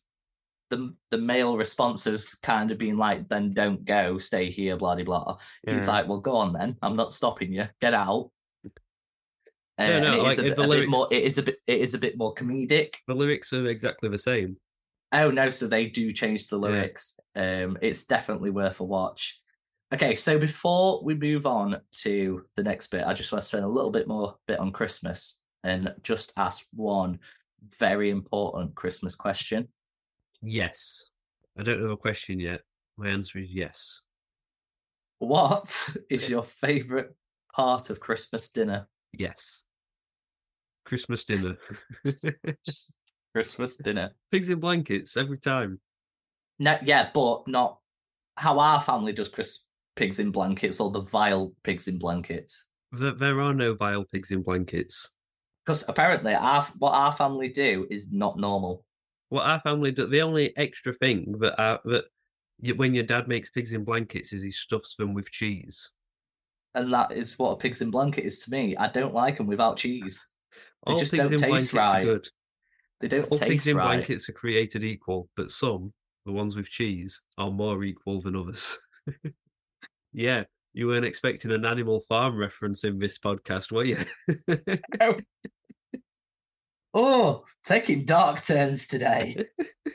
the 0.70 0.94
the 1.10 1.18
male 1.18 1.56
responses 1.56 2.34
kind 2.34 2.70
of 2.70 2.78
being 2.78 2.96
like, 2.96 3.28
"Then 3.28 3.52
don't 3.54 3.84
go, 3.84 4.18
stay 4.18 4.50
here," 4.50 4.76
blah 4.76 4.94
blah 4.96 5.04
blah. 5.04 5.36
He's 5.66 5.88
like, 5.88 6.06
"Well, 6.08 6.20
go 6.20 6.36
on 6.36 6.52
then. 6.52 6.76
I'm 6.82 6.96
not 6.96 7.12
stopping 7.12 7.52
you. 7.52 7.64
Get 7.80 7.94
out." 7.94 8.30
Uh, 9.78 9.86
No, 9.86 10.00
no, 10.00 10.12
it 10.14 10.22
like, 10.24 10.32
is 10.32 10.38
a, 10.38 10.42
bit- 10.42 10.52
a 10.52 10.56
bit 10.56 10.68
lyrics- 10.68 10.90
more. 10.90 11.08
It 11.10 11.22
is 11.22 11.38
a 11.38 11.42
bit. 11.42 11.56
It 11.66 11.80
is 11.80 11.94
a 11.94 11.98
bit 11.98 12.18
more 12.18 12.34
comedic. 12.34 12.94
the 13.06 13.14
lyrics 13.14 13.52
are 13.52 13.66
exactly 13.66 14.08
the 14.08 14.18
same. 14.18 14.56
Oh 15.12 15.30
no, 15.30 15.48
so 15.48 15.66
they 15.66 15.86
do 15.86 16.12
change 16.12 16.48
the 16.48 16.56
Yeah. 16.58 16.62
lyrics. 16.68 17.18
Um, 17.34 17.78
it's 17.80 18.04
definitely 18.04 18.50
worth 18.50 18.80
a 18.80 18.84
watch. 18.84 19.40
Okay, 19.94 20.14
so 20.16 20.38
before 20.38 21.02
we 21.02 21.14
move 21.14 21.46
on 21.46 21.80
to 22.02 22.44
the 22.56 22.62
next 22.62 22.88
bit, 22.88 23.04
I 23.06 23.14
just 23.14 23.32
want 23.32 23.40
to 23.40 23.46
spend 23.48 23.64
a 23.64 23.68
little 23.68 23.90
bit 23.90 24.06
more 24.06 24.36
bit 24.46 24.58
on 24.58 24.70
Christmas 24.70 25.38
and 25.64 25.94
just 26.02 26.32
ask 26.36 26.66
one 26.74 27.20
very 27.78 28.10
important 28.10 28.74
Christmas 28.74 29.14
question. 29.14 29.68
Yes, 30.42 31.10
I 31.58 31.62
don't 31.62 31.80
have 31.80 31.90
a 31.90 31.96
question 31.96 32.38
yet. 32.40 32.60
My 32.96 33.08
answer 33.08 33.38
is 33.38 33.50
yes. 33.50 34.02
What 35.18 35.96
is 36.10 36.28
your 36.28 36.44
favorite 36.44 37.14
part 37.52 37.90
of 37.90 38.00
Christmas 38.00 38.50
dinner? 38.50 38.88
Yes. 39.12 39.64
Christmas 40.84 41.24
dinner. 41.24 41.56
Christmas 43.34 43.76
dinner. 43.76 44.10
Pigs 44.32 44.48
in 44.50 44.58
blankets 44.58 45.16
every 45.16 45.38
time. 45.38 45.80
No, 46.58 46.78
yeah, 46.82 47.10
but 47.12 47.46
not 47.46 47.78
how 48.36 48.58
our 48.58 48.80
family 48.80 49.12
does 49.12 49.28
Chris 49.28 49.64
pigs 49.96 50.18
in 50.18 50.30
blankets 50.30 50.80
or 50.80 50.90
the 50.90 51.00
vile 51.00 51.52
pigs 51.62 51.88
in 51.88 51.98
blankets. 51.98 52.70
There, 52.92 53.12
there 53.12 53.40
are 53.40 53.52
no 53.52 53.74
vile 53.74 54.04
pigs 54.04 54.30
in 54.30 54.42
blankets. 54.42 55.12
Because 55.68 55.86
apparently, 55.86 56.32
our 56.32 56.62
what 56.78 56.94
our 56.94 57.12
family 57.12 57.50
do 57.50 57.86
is 57.90 58.10
not 58.10 58.38
normal. 58.38 58.86
What 59.28 59.44
our 59.44 59.60
family 59.60 59.90
do, 59.92 60.06
the 60.06 60.22
only 60.22 60.56
extra 60.56 60.94
thing 60.94 61.34
that 61.40 61.60
our, 61.60 61.78
that 61.84 62.06
when 62.78 62.94
your 62.94 63.04
dad 63.04 63.28
makes 63.28 63.50
pigs 63.50 63.74
in 63.74 63.84
blankets 63.84 64.32
is 64.32 64.42
he 64.42 64.50
stuffs 64.50 64.96
them 64.96 65.12
with 65.12 65.30
cheese. 65.30 65.92
and 66.74 66.90
that 66.94 67.12
is 67.12 67.38
what 67.38 67.50
a 67.50 67.56
pigs 67.56 67.82
in 67.82 67.90
blanket 67.90 68.24
is 68.24 68.38
to 68.40 68.50
me. 68.50 68.78
I 68.78 68.88
don't 68.88 69.12
like 69.12 69.36
them 69.36 69.46
without 69.46 69.76
cheese. 69.76 70.26
They 70.86 70.94
All 70.94 70.98
just 70.98 71.12
pigs 71.12 71.24
don't 71.24 71.34
in 71.34 71.38
taste 71.38 71.72
blankets 71.72 71.74
right. 71.74 72.02
are 72.02 72.04
good. 72.06 72.28
They 73.00 73.08
don't 73.08 73.28
All 73.30 73.38
pigs 73.38 73.66
in 73.66 73.76
right. 73.76 73.84
blankets 73.84 74.26
are 74.30 74.32
created 74.32 74.82
equal, 74.82 75.28
but 75.36 75.50
some, 75.50 75.92
the 76.24 76.32
ones 76.32 76.56
with 76.56 76.70
cheese, 76.70 77.20
are 77.36 77.50
more 77.50 77.84
equal 77.84 78.22
than 78.22 78.36
others. 78.36 78.78
yeah, 80.14 80.44
you 80.72 80.86
weren't 80.86 81.04
expecting 81.04 81.50
an 81.50 81.66
Animal 81.66 82.00
Farm 82.00 82.38
reference 82.38 82.84
in 82.84 82.98
this 82.98 83.18
podcast, 83.18 83.70
were 83.70 83.84
you? 83.84 83.98
Oh, 86.94 87.44
taking 87.64 88.04
dark 88.04 88.44
turns 88.44 88.86
today. 88.86 89.36
do 89.84 89.92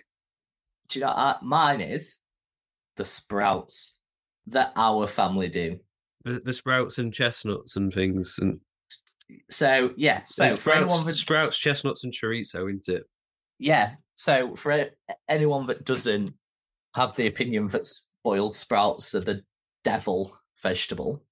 you 1.00 1.02
know 1.02 1.08
what 1.08 1.44
mine 1.44 1.82
is? 1.82 2.18
The 2.98 3.06
sprouts 3.06 3.96
that 4.48 4.72
our 4.76 5.08
family 5.08 5.50
do. 5.50 5.80
the, 6.24 6.40
the 6.40 6.54
sprouts 6.54 7.00
and 7.00 7.14
chestnuts 7.14 7.76
and 7.76 7.94
things, 7.94 8.38
and 8.40 8.60
So 9.50 9.92
yeah, 9.96 10.22
so 10.26 10.52
like 10.52 10.60
for 10.60 10.74
anyone 10.74 11.06
that 11.06 11.16
sprouts, 11.16 11.58
chestnuts, 11.58 12.04
and 12.04 12.14
chorizo, 12.14 12.70
isn't 12.70 12.90
it? 12.90 13.04
yeah, 13.60 13.96
so 14.16 14.56
for 14.56 14.90
anyone 15.28 15.66
that 15.68 15.86
doesn't 15.86 16.34
have 16.96 17.16
the 17.16 17.28
opinion 17.28 17.68
that 17.70 17.88
boiled 18.24 18.54
sprouts 18.54 19.16
are 19.16 19.22
the 19.22 19.42
devil 19.84 20.38
vegetable, 20.62 21.24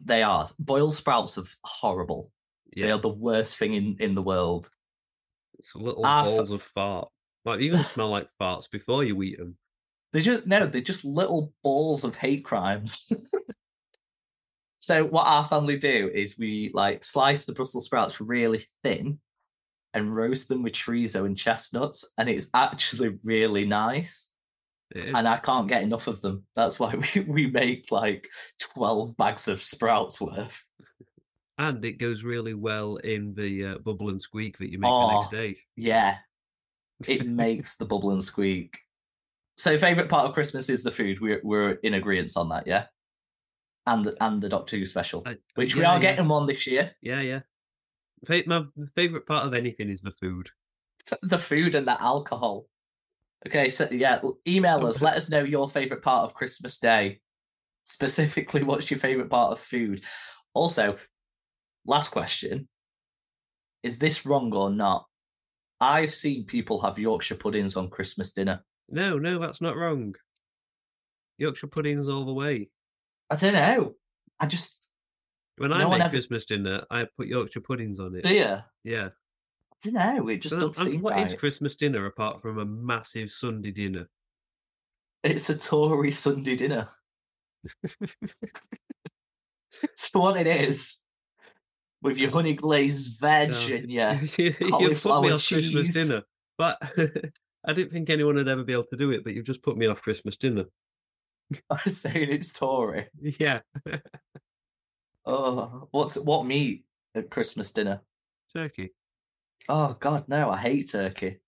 they 0.00 0.22
are. 0.22 0.46
Boiled 0.58 0.94
sprouts 0.94 1.38
are 1.38 1.44
horrible. 1.64 2.30
They 2.74 2.90
are 2.90 2.98
the 2.98 3.08
worst 3.08 3.58
thing 3.58 3.74
in, 3.74 3.96
in 4.00 4.14
the 4.14 4.22
world. 4.22 4.70
It's 5.62 5.74
little 5.74 6.04
Ah, 6.04 6.20
f- 6.20 6.26
balls 6.26 6.50
of 6.50 6.62
fart. 6.62 7.08
Like 7.44 7.60
you 7.60 7.72
can 7.72 7.84
smell 7.84 8.10
like 8.10 8.28
farts 8.40 8.70
before 8.70 9.04
you 9.04 9.20
eat 9.22 9.38
them. 9.38 9.56
They 10.12 10.20
just 10.20 10.46
no, 10.46 10.66
they're 10.66 10.80
just 10.80 11.04
little 11.04 11.52
balls 11.62 12.04
of 12.04 12.16
hate 12.16 12.44
crimes. 12.44 13.10
so 14.80 15.04
what 15.04 15.26
our 15.26 15.44
family 15.46 15.78
do 15.78 16.10
is 16.12 16.38
we 16.38 16.70
like 16.74 17.04
slice 17.04 17.44
the 17.44 17.52
Brussels 17.52 17.86
sprouts 17.86 18.20
really 18.20 18.64
thin 18.82 19.18
and 19.94 20.14
roast 20.14 20.48
them 20.48 20.62
with 20.62 20.72
chorizo 20.72 21.26
and 21.26 21.36
chestnuts, 21.36 22.04
and 22.18 22.28
it's 22.28 22.48
actually 22.54 23.18
really 23.24 23.64
nice. 23.64 24.32
And 24.94 25.26
I 25.26 25.38
can't 25.38 25.68
get 25.68 25.82
enough 25.82 26.06
of 26.06 26.20
them. 26.20 26.44
That's 26.54 26.78
why 26.78 26.94
we, 27.14 27.20
we 27.22 27.46
make 27.46 27.86
like 27.90 28.28
12 28.74 29.16
bags 29.16 29.48
of 29.48 29.62
sprouts 29.62 30.20
worth. 30.20 30.64
And 31.58 31.84
it 31.84 31.94
goes 31.98 32.24
really 32.24 32.54
well 32.54 32.96
in 32.96 33.34
the 33.34 33.66
uh, 33.66 33.78
bubble 33.78 34.08
and 34.08 34.20
squeak 34.20 34.58
that 34.58 34.70
you 34.70 34.78
make 34.78 34.88
the 34.88 34.92
Oh. 34.94 35.18
next 35.20 35.30
day. 35.30 35.56
Yeah. 35.76 36.16
It 37.06 37.26
makes 37.44 37.76
the 37.76 37.84
bubble 37.84 38.10
and 38.10 38.22
squeak. 38.24 38.78
So 39.58 39.76
favorite 39.76 40.08
part 40.08 40.26
of 40.26 40.34
Christmas 40.34 40.70
is 40.70 40.82
the 40.82 40.90
food. 40.90 41.20
We're 41.20 41.40
we're 41.44 41.72
in 41.82 41.94
agreement 41.94 42.32
on 42.36 42.48
that, 42.48 42.66
yeah. 42.66 42.86
And 43.86 44.04
the, 44.04 44.16
and 44.24 44.40
the 44.42 44.48
Doctor 44.48 44.76
Who 44.76 44.86
special, 44.86 45.22
I- 45.26 45.38
which 45.56 45.76
we 45.76 45.84
are 45.84 45.96
yeah. 45.96 46.00
getting 46.00 46.28
one 46.28 46.46
this 46.46 46.66
year. 46.66 46.92
Yeah, 47.02 47.20
yeah. 47.20 47.40
My 48.46 48.64
favorite 48.94 49.26
part 49.26 49.44
of 49.46 49.52
anything 49.54 49.90
is 49.90 50.00
the 50.00 50.12
food. 50.12 50.50
The 51.22 51.38
food 51.38 51.74
and 51.74 51.86
the 51.86 52.00
alcohol. 52.00 52.66
Okay, 53.46 53.68
so 53.68 53.88
yeah, 53.90 54.20
email 54.46 54.86
us. 54.86 55.02
Let 55.02 55.16
us 55.16 55.28
know 55.28 55.42
your 55.42 55.68
favorite 55.68 56.02
part 56.02 56.22
of 56.24 56.32
Christmas 56.34 56.78
Day. 56.78 57.20
Specifically, 57.82 58.62
what's 58.62 58.90
your 58.90 59.00
favorite 59.00 59.28
part 59.30 59.50
of 59.52 59.58
food? 59.58 60.04
Also, 60.54 60.96
last 61.86 62.10
question: 62.10 62.68
Is 63.82 63.98
this 63.98 64.24
wrong 64.26 64.52
or 64.54 64.70
not? 64.70 65.06
I've 65.80 66.14
seen 66.14 66.44
people 66.44 66.80
have 66.82 66.98
Yorkshire 66.98 67.34
puddings 67.36 67.76
on 67.76 67.90
Christmas 67.90 68.32
dinner. 68.32 68.64
No, 68.88 69.18
no, 69.18 69.38
that's 69.38 69.60
not 69.60 69.76
wrong. 69.76 70.14
Yorkshire 71.38 71.66
pudding's 71.66 72.08
all 72.08 72.24
the 72.24 72.32
way. 72.32 72.68
I 73.30 73.36
don't 73.36 73.54
know. 73.54 73.94
I 74.38 74.46
just 74.46 74.88
When 75.56 75.72
I 75.72 75.78
No 75.78 75.88
one 75.88 75.98
make 75.98 76.04
ever- 76.06 76.12
Christmas 76.12 76.44
dinner, 76.44 76.84
I 76.90 77.06
put 77.16 77.26
Yorkshire 77.26 77.60
puddings 77.62 77.98
on 77.98 78.14
it. 78.14 78.22
do 78.22 78.32
you? 78.34 78.44
I 78.44 78.62
Yeah. 78.84 79.08
don't 79.84 79.94
know. 79.94 80.28
It 80.28 80.38
just 80.38 80.54
doesn't 80.54 80.78
um, 80.78 80.86
seem 80.86 81.00
what 81.02 81.18
is 81.18 81.30
right. 81.30 81.38
Christmas 81.38 81.74
dinner 81.76 82.06
apart 82.06 82.40
from 82.42 82.58
a 82.58 82.64
massive 82.64 83.30
Sunday 83.30 83.72
dinner? 83.72 84.08
It's 85.24 85.50
a 85.50 85.56
Tory 85.58 86.10
Sunday 86.12 86.54
dinner. 86.56 86.88
it's 89.82 90.12
what 90.12 90.36
it 90.36 90.46
is. 90.46 91.01
With 92.02 92.18
your 92.18 92.30
honey 92.30 92.54
glazed 92.54 93.20
veg 93.20 93.50
No. 93.50 93.76
and 93.76 93.90
your 93.90 94.12
you 94.36 94.96
put 94.96 95.22
me 95.22 95.30
off 95.30 95.46
Christmas 95.46 95.94
dinner. 95.94 96.22
But 96.58 96.78
I 97.64 97.72
didn't 97.72 97.92
think 97.92 98.10
anyone 98.10 98.34
would 98.34 98.48
ever 98.48 98.64
be 98.64 98.72
able 98.72 98.84
to 98.84 98.96
do 98.96 99.10
it, 99.12 99.22
but 99.24 99.34
you've 99.34 99.46
just 99.46 99.62
put 99.62 99.76
me 99.76 99.86
off 99.86 100.02
Christmas 100.02 100.36
dinner. 100.36 100.64
I 101.70 101.78
was 101.84 102.00
saying 102.00 102.28
it's 102.30 102.52
Tory. 102.52 103.08
Yeah. 103.20 103.60
Oh, 105.24 105.88
what's 105.92 106.16
what 106.16 106.44
meat 106.46 106.84
at 107.14 107.30
Christmas 107.30 107.70
dinner? 107.72 108.00
Turkey. 108.54 108.92
Oh 109.68 109.96
God, 109.98 110.28
no! 110.28 110.50
I 110.50 110.58
hate 110.58 110.90
turkey. 110.90 111.38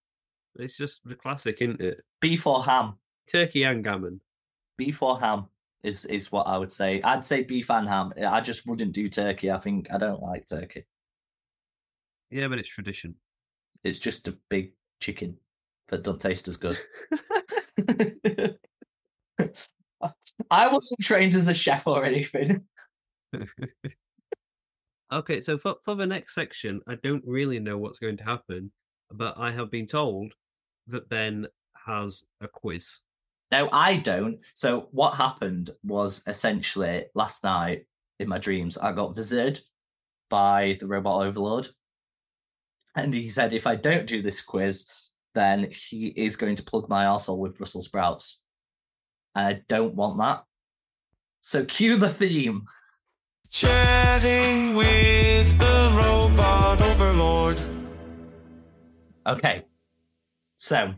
It's 0.57 0.77
just 0.77 1.07
the 1.07 1.17
classic, 1.17 1.61
isn't 1.61 1.81
it? 1.81 2.01
Beef 2.21 2.47
or 2.47 2.63
ham? 2.63 2.95
Turkey 3.31 3.65
and 3.65 3.83
gammon. 3.83 4.21
Beef 4.77 5.03
or 5.03 5.19
ham? 5.19 5.47
Is 5.85 6.05
is 6.07 6.33
what 6.33 6.47
I 6.47 6.59
would 6.59 6.73
say. 6.73 7.01
I'd 7.03 7.25
say 7.25 7.43
beef 7.43 7.71
and 7.71 7.89
ham. 7.89 8.13
I 8.27 8.41
just 8.41 8.67
wouldn't 8.67 8.93
do 8.93 9.09
turkey. 9.09 9.51
I 9.51 9.59
think 9.59 9.89
I 9.93 9.99
don't 9.99 10.23
like 10.23 10.47
turkey. 10.47 10.87
Yeah, 12.31 12.49
but 12.49 12.59
it's 12.59 12.69
tradition. 12.69 13.15
It's 13.85 13.99
just 13.99 14.27
a 14.29 14.37
big 14.49 14.73
chicken 15.01 15.37
that 15.89 16.03
don't 16.03 16.21
taste 16.21 16.49
as 16.49 16.57
good. 16.57 16.79
I 20.51 20.69
wasn't 20.69 21.01
trained 21.01 21.35
as 21.35 21.49
a 21.49 21.55
chef 21.55 21.87
or 21.87 22.05
anything. 22.05 22.65
okay, 25.13 25.41
so 25.41 25.59
for, 25.59 25.77
for 25.83 25.95
the 25.95 26.07
next 26.07 26.35
section, 26.35 26.81
I 26.87 26.97
don't 26.97 27.25
really 27.27 27.59
know 27.61 27.79
what's 27.79 27.99
going 27.99 28.17
to 28.19 28.25
happen, 28.25 28.73
but 29.11 29.35
I 29.39 29.51
have 29.53 29.71
been 29.71 29.87
told 29.87 30.33
that 30.89 31.09
Ben 31.09 31.47
has 31.87 32.25
a 32.41 32.49
quiz. 32.49 33.01
No, 33.55 33.69
I 33.71 33.99
don't. 33.99 34.41
So 34.53 34.89
what 34.91 35.15
happened 35.15 35.71
was 35.85 36.25
essentially 36.27 37.05
last 37.15 37.45
night 37.45 37.87
in 38.19 38.29
my 38.29 38.39
dreams, 38.39 38.77
I 38.77 38.91
got 38.91 39.15
visited 39.15 39.61
by 40.29 40.77
the 40.81 40.89
robot 40.89 41.25
overlord. 41.25 41.69
And 42.97 43.15
he 43.15 43.29
said 43.29 43.53
if 43.53 43.69
I 43.69 43.77
don't 43.77 44.09
do 44.09 44.23
this 44.23 44.43
quiz, 44.43 44.89
then 45.37 45.71
he 45.71 46.09
is 46.09 46.35
going 46.35 46.57
to 46.57 46.65
plug 46.65 46.89
my 46.89 47.05
arsehole 47.05 47.39
with 47.39 47.57
Brussels 47.57 47.85
sprouts. 47.85 48.43
And 49.37 49.47
I 49.47 49.63
don't 49.69 49.95
want 49.95 50.19
that. 50.19 50.43
So 51.41 51.65
cue 51.65 51.95
the 51.95 52.09
theme. 52.09 52.65
Chatting 53.51 54.75
with 54.75 55.59
the 55.61 55.91
robot 55.95 56.83
overlord. 56.83 57.61
Okay. 59.29 59.63
So 60.57 60.95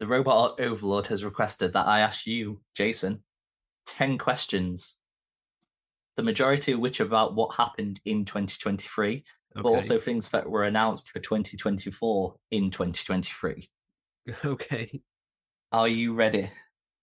the 0.00 0.06
robot 0.06 0.58
overlord 0.58 1.06
has 1.08 1.24
requested 1.24 1.74
that 1.74 1.86
I 1.86 2.00
ask 2.00 2.26
you, 2.26 2.60
Jason, 2.74 3.22
10 3.86 4.16
questions. 4.16 4.96
The 6.16 6.22
majority 6.22 6.72
of 6.72 6.80
which 6.80 7.00
are 7.00 7.04
about 7.04 7.34
what 7.34 7.54
happened 7.54 8.00
in 8.06 8.24
2023, 8.24 9.12
okay. 9.12 9.24
but 9.54 9.68
also 9.68 9.98
things 9.98 10.30
that 10.30 10.48
were 10.48 10.64
announced 10.64 11.10
for 11.10 11.20
2024 11.20 12.34
in 12.50 12.70
2023. 12.70 13.70
Okay. 14.44 15.00
Are 15.72 15.88
you 15.88 16.12
ready? 16.12 16.50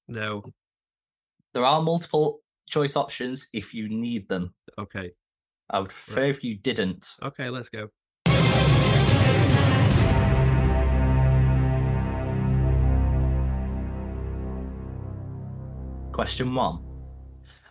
No. 0.08 0.44
There 1.54 1.66
are 1.66 1.82
multiple 1.82 2.42
choice 2.68 2.96
options 2.96 3.50
if 3.52 3.74
you 3.74 3.90
need 3.90 4.30
them. 4.30 4.54
Okay. 4.78 5.12
I 5.70 5.80
would 5.80 5.90
prefer 5.90 6.22
right. 6.22 6.30
if 6.30 6.44
you 6.44 6.56
didn't. 6.56 7.16
Okay, 7.22 7.50
let's 7.50 7.70
go. 7.70 7.90
Question 16.18 16.56
one 16.56 16.80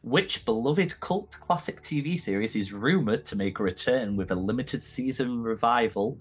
Which 0.03 0.45
beloved 0.45 1.01
cult 1.01 1.33
classic 1.41 1.83
TV 1.83 2.17
series 2.17 2.55
is 2.55 2.73
rumoured 2.73 3.25
to 3.25 3.35
make 3.35 3.59
a 3.59 3.65
return 3.65 4.15
with 4.15 4.31
a 4.31 4.37
limited 4.37 4.81
season 4.81 5.43
revival 5.43 6.21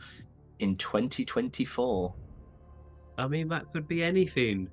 in 0.57 0.75
2024? 0.75 2.15
I 3.19 3.27
mean, 3.27 3.47
that 3.49 3.71
could 3.71 3.87
be 3.87 4.03
anything. 4.03 4.69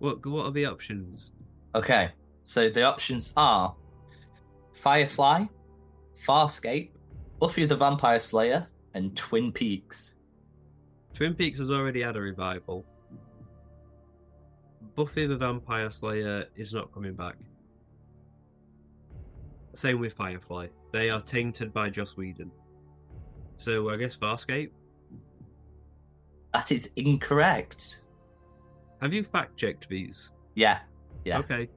What 0.00 0.26
What 0.26 0.46
are 0.46 0.50
the 0.50 0.66
options? 0.66 1.30
Okay, 1.76 2.10
so 2.42 2.68
the 2.68 2.82
options 2.82 3.32
are 3.36 3.72
Firefly, 4.72 5.44
Farscape, 6.26 6.90
Buffy 7.38 7.66
the 7.66 7.76
Vampire 7.76 8.18
Slayer, 8.18 8.66
and 8.94 9.16
Twin 9.16 9.52
Peaks. 9.52 10.16
Twin 11.14 11.34
Peaks 11.34 11.60
has 11.60 11.70
already 11.70 12.02
had 12.02 12.16
a 12.16 12.20
revival. 12.20 12.84
Buffy 14.96 15.26
the 15.26 15.36
Vampire 15.36 15.90
Slayer 15.90 16.46
is 16.56 16.72
not 16.72 16.92
coming 16.92 17.12
back. 17.12 17.36
Same 19.74 20.00
with 20.00 20.14
Firefly. 20.14 20.68
They 20.90 21.10
are 21.10 21.20
tainted 21.20 21.72
by 21.74 21.90
Joss 21.90 22.16
Whedon. 22.16 22.50
So 23.58 23.90
I 23.90 23.96
guess 23.96 24.16
Farscape? 24.16 24.70
That 26.54 26.72
is 26.72 26.92
incorrect. 26.96 28.00
Have 29.02 29.12
you 29.12 29.22
fact 29.22 29.58
checked 29.58 29.86
these? 29.90 30.32
Yeah. 30.54 30.78
Yeah. 31.26 31.40
Okay. 31.40 31.68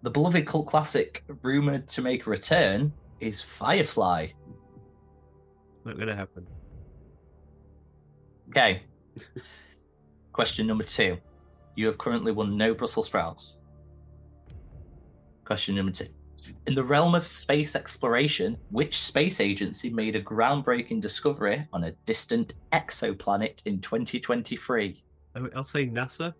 The 0.00 0.10
beloved 0.10 0.46
cult 0.46 0.66
classic 0.66 1.22
rumored 1.42 1.86
to 1.88 2.00
make 2.00 2.26
a 2.26 2.30
return 2.30 2.94
is 3.20 3.42
Firefly. 3.42 4.28
Not 5.84 5.98
gonna 5.98 6.16
happen. 6.16 6.46
Okay. 8.48 8.84
Question 10.32 10.66
number 10.66 10.84
two. 10.84 11.18
You 11.74 11.86
have 11.86 11.98
currently 11.98 12.32
won 12.32 12.56
no 12.56 12.74
Brussels 12.74 13.06
sprouts. 13.06 13.58
Question 15.44 15.74
number 15.74 15.92
two. 15.92 16.06
In 16.66 16.74
the 16.74 16.82
realm 16.82 17.14
of 17.14 17.26
space 17.26 17.76
exploration, 17.76 18.56
which 18.70 19.02
space 19.02 19.40
agency 19.40 19.90
made 19.90 20.16
a 20.16 20.22
groundbreaking 20.22 21.00
discovery 21.00 21.66
on 21.72 21.84
a 21.84 21.92
distant 22.04 22.54
exoplanet 22.72 23.62
in 23.64 23.80
2023? 23.80 25.02
I'll 25.54 25.64
say 25.64 25.86
NASA. 25.86 26.34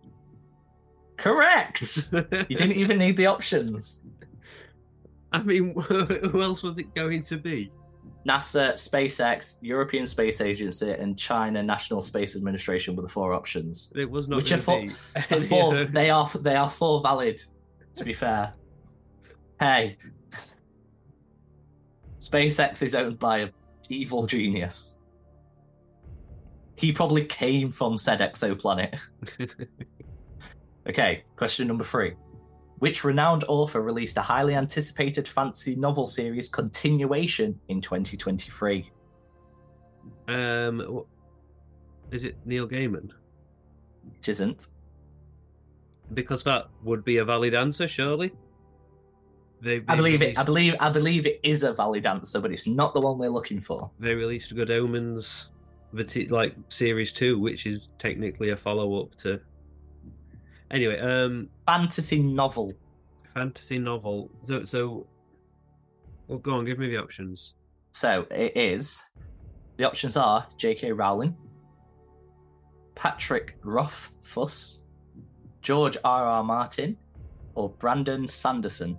Correct! 1.17 2.09
you 2.11 2.55
didn't 2.55 2.73
even 2.73 2.97
need 2.97 3.17
the 3.17 3.27
options. 3.27 4.05
I 5.31 5.41
mean, 5.41 5.73
who 5.79 6.41
else 6.41 6.63
was 6.63 6.77
it 6.77 6.93
going 6.93 7.23
to 7.23 7.37
be? 7.37 7.71
NASA, 8.27 8.73
SpaceX, 8.73 9.55
European 9.61 10.05
Space 10.05 10.39
Agency, 10.39 10.91
and 10.91 11.17
China 11.17 11.61
National 11.61 12.01
Space 12.01 12.35
Administration 12.35 12.95
were 12.95 13.01
the 13.01 13.09
four 13.09 13.33
options. 13.33 13.91
It 13.95 14.09
was 14.09 14.27
not. 14.27 14.37
Which 14.37 14.51
are 14.53 14.57
four, 14.57 14.87
are 15.15 15.41
four 15.41 15.83
they 15.85 16.09
are 16.09 16.29
they 16.39 16.55
are 16.55 16.69
four 16.69 17.01
valid. 17.01 17.41
To 17.95 18.03
be 18.03 18.13
fair, 18.13 18.53
hey, 19.59 19.97
SpaceX 22.19 22.81
is 22.81 22.95
owned 22.95 23.19
by 23.19 23.39
an 23.39 23.51
evil 23.89 24.25
genius. 24.25 25.01
He 26.75 26.91
probably 26.91 27.25
came 27.25 27.69
from 27.71 27.97
said 27.97 28.19
exoplanet. 28.19 28.99
okay, 30.89 31.23
question 31.35 31.67
number 31.67 31.83
three. 31.83 32.13
Which 32.79 33.03
renowned 33.03 33.45
author 33.45 33.81
released 33.81 34.17
a 34.17 34.21
highly 34.21 34.55
anticipated 34.55 35.27
fantasy 35.27 35.75
novel 35.75 36.05
series 36.05 36.49
continuation 36.49 37.59
in 37.69 37.79
2023? 37.79 38.91
Um, 40.27 41.03
is 42.11 42.25
it 42.25 42.37
Neil 42.45 42.67
Gaiman? 42.67 43.11
It 44.17 44.29
isn't. 44.29 44.67
Because 46.13 46.43
that 46.43 46.67
would 46.83 47.03
be 47.03 47.17
a 47.17 47.25
valid 47.25 47.53
answer, 47.53 47.87
surely. 47.87 48.33
I 49.65 49.79
believe 49.95 50.19
released... 50.19 50.37
it. 50.37 50.41
I 50.41 50.43
believe. 50.43 50.75
I 50.79 50.89
believe 50.89 51.25
it 51.25 51.39
is 51.43 51.63
a 51.63 51.71
valid 51.71 52.05
answer, 52.05 52.41
but 52.41 52.51
it's 52.51 52.67
not 52.67 52.93
the 52.93 52.99
one 52.99 53.17
we're 53.17 53.29
looking 53.29 53.61
for. 53.61 53.89
They 53.99 54.13
released 54.13 54.53
Good 54.53 54.71
Omens, 54.71 55.49
like 56.29 56.55
series 56.67 57.13
two, 57.13 57.39
which 57.39 57.65
is 57.65 57.89
technically 57.97 58.49
a 58.49 58.57
follow 58.57 59.01
up 59.01 59.15
to 59.15 59.39
Anyway, 60.73 60.99
um, 60.99 61.47
fantasy 61.67 62.21
novel. 62.21 62.73
Fantasy 63.35 63.77
novel. 63.77 64.31
So, 64.45 64.63
so, 64.63 65.05
well, 66.27 66.39
go 66.39 66.55
on, 66.55 66.65
give 66.65 66.79
me 66.79 66.89
the 66.89 66.97
options. 66.97 67.53
So 67.91 68.25
it 68.31 68.57
is. 68.57 69.03
The 69.77 69.83
options 69.83 70.17
are 70.17 70.47
J.K. 70.57 70.91
Rowling, 70.91 71.37
Patrick 72.95 73.55
Rothfuss, 73.63 74.83
George 75.61 75.95
R. 76.03 76.25
R. 76.25 76.43
Martin, 76.43 76.97
or 77.53 77.69
Brandon 77.69 78.27
Sanderson. 78.27 78.97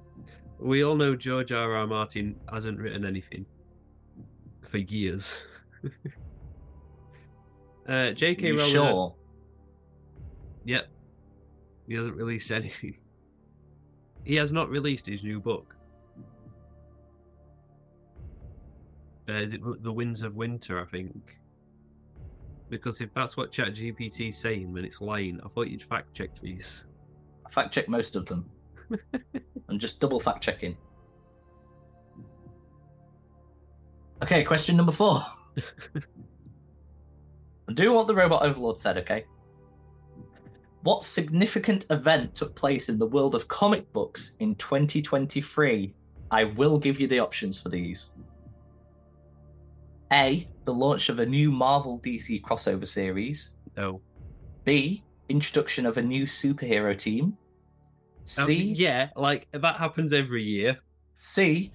We 0.60 0.84
all 0.84 0.94
know 0.94 1.16
George 1.16 1.50
R. 1.50 1.74
R. 1.74 1.86
Martin 1.88 2.36
hasn't 2.52 2.78
written 2.78 3.04
anything 3.04 3.46
for 4.62 4.78
years. 4.78 5.38
uh, 7.88 8.12
J.K. 8.12 8.52
Rowling. 8.52 8.70
Sure. 8.70 9.14
Yep. 10.66 10.88
He 11.86 11.94
hasn't 11.94 12.16
released 12.16 12.50
anything. 12.50 12.96
He 14.24 14.36
has 14.36 14.52
not 14.52 14.70
released 14.70 15.06
his 15.06 15.22
new 15.22 15.38
book. 15.38 15.76
Uh, 19.28 19.34
is 19.34 19.52
it 19.52 19.60
The 19.82 19.92
Winds 19.92 20.22
of 20.22 20.34
Winter, 20.34 20.80
I 20.80 20.86
think? 20.86 21.38
Because 22.70 23.02
if 23.02 23.12
that's 23.12 23.36
what 23.36 23.52
ChatGPT 23.52 24.28
is 24.28 24.38
saying, 24.38 24.72
then 24.72 24.86
it's 24.86 25.02
lying. 25.02 25.40
I 25.44 25.48
thought 25.48 25.68
you'd 25.68 25.82
fact 25.82 26.14
check 26.14 26.30
these. 26.40 26.86
I 27.46 27.50
fact 27.50 27.74
check 27.74 27.86
most 27.86 28.16
of 28.16 28.24
them. 28.24 28.48
I'm 29.68 29.78
just 29.78 30.00
double 30.00 30.20
fact 30.20 30.42
checking. 30.42 30.74
Okay, 34.22 34.42
question 34.42 34.74
number 34.76 34.92
four. 34.92 35.20
Do 37.74 37.92
what 37.92 38.06
the 38.06 38.14
robot 38.14 38.42
overlord 38.42 38.78
said, 38.78 38.98
okay? 38.98 39.24
What 40.84 41.02
significant 41.02 41.86
event 41.88 42.34
took 42.34 42.54
place 42.54 42.90
in 42.90 42.98
the 42.98 43.06
world 43.06 43.34
of 43.34 43.48
comic 43.48 43.90
books 43.94 44.36
in 44.40 44.54
2023? 44.56 45.94
I 46.30 46.44
will 46.44 46.78
give 46.78 47.00
you 47.00 47.06
the 47.06 47.20
options 47.20 47.58
for 47.58 47.70
these. 47.70 48.14
A. 50.12 50.46
The 50.66 50.74
launch 50.74 51.08
of 51.08 51.20
a 51.20 51.26
new 51.26 51.50
Marvel 51.50 51.98
DC 52.00 52.42
crossover 52.42 52.86
series. 52.86 53.56
No. 53.78 54.02
B. 54.64 55.02
introduction 55.30 55.86
of 55.86 55.96
a 55.96 56.02
new 56.02 56.26
superhero 56.26 56.94
team. 56.94 57.24
Um, 57.24 57.36
C, 58.24 58.74
yeah, 58.76 59.08
like 59.16 59.48
that 59.52 59.76
happens 59.76 60.12
every 60.12 60.42
year. 60.42 60.78
C, 61.14 61.72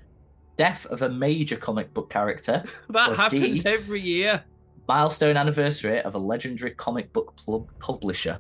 death 0.56 0.86
of 0.86 1.02
a 1.02 1.10
major 1.10 1.58
comic 1.58 1.92
book 1.96 2.12
character. 2.12 2.64
That 2.90 3.16
happens 3.16 3.64
D. 3.64 3.70
every 3.70 4.02
year. 4.02 4.44
Milestone 4.88 5.36
anniversary 5.36 6.00
of 6.02 6.14
a 6.14 6.20
legendary 6.20 6.72
comic 6.76 7.12
book 7.12 7.36
pub- 7.44 7.72
publisher. 7.80 8.40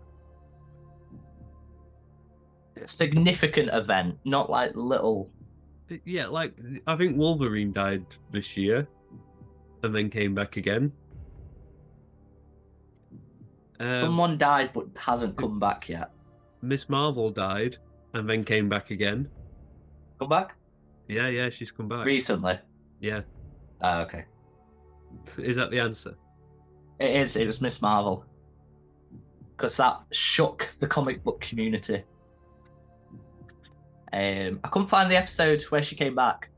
Significant 2.85 3.69
event, 3.73 4.17
not 4.25 4.49
like 4.49 4.71
little. 4.75 5.29
Yeah, 6.05 6.27
like 6.27 6.53
I 6.87 6.95
think 6.95 7.17
Wolverine 7.17 7.71
died 7.73 8.05
this 8.31 8.55
year, 8.55 8.87
and 9.83 9.93
then 9.95 10.09
came 10.09 10.35
back 10.35 10.57
again. 10.57 10.91
Um, 13.79 13.93
Someone 14.01 14.37
died 14.37 14.71
but 14.73 14.87
hasn't 14.97 15.37
come 15.37 15.59
back 15.59 15.87
yet. 15.89 16.11
Miss 16.61 16.89
Marvel 16.89 17.29
died, 17.29 17.77
and 18.13 18.29
then 18.29 18.43
came 18.43 18.67
back 18.67 18.91
again. 18.91 19.29
Come 20.19 20.29
back 20.29 20.55
Yeah, 21.07 21.29
yeah, 21.29 21.49
she's 21.49 21.71
come 21.71 21.87
back. 21.87 22.05
recently. 22.05 22.59
Yeah, 22.99 23.21
Oh, 23.81 24.01
okay. 24.01 24.25
is 25.37 25.55
that 25.55 25.71
the 25.71 25.79
answer? 25.79 26.15
It 26.99 27.15
is. 27.15 27.37
It 27.37 27.47
was 27.47 27.61
Miss 27.61 27.81
Marvel. 27.81 28.25
Because 29.55 29.77
that 29.77 30.01
shook 30.11 30.67
the 30.79 30.87
comic 30.87 31.23
book 31.23 31.39
community. 31.39 32.03
Um, 34.11 34.59
I 34.63 34.67
couldn't 34.69 34.87
find 34.87 35.09
the 35.09 35.17
episode 35.17 35.61
where 35.63 35.83
she 35.83 35.95
came 35.95 36.15
back. 36.15 36.49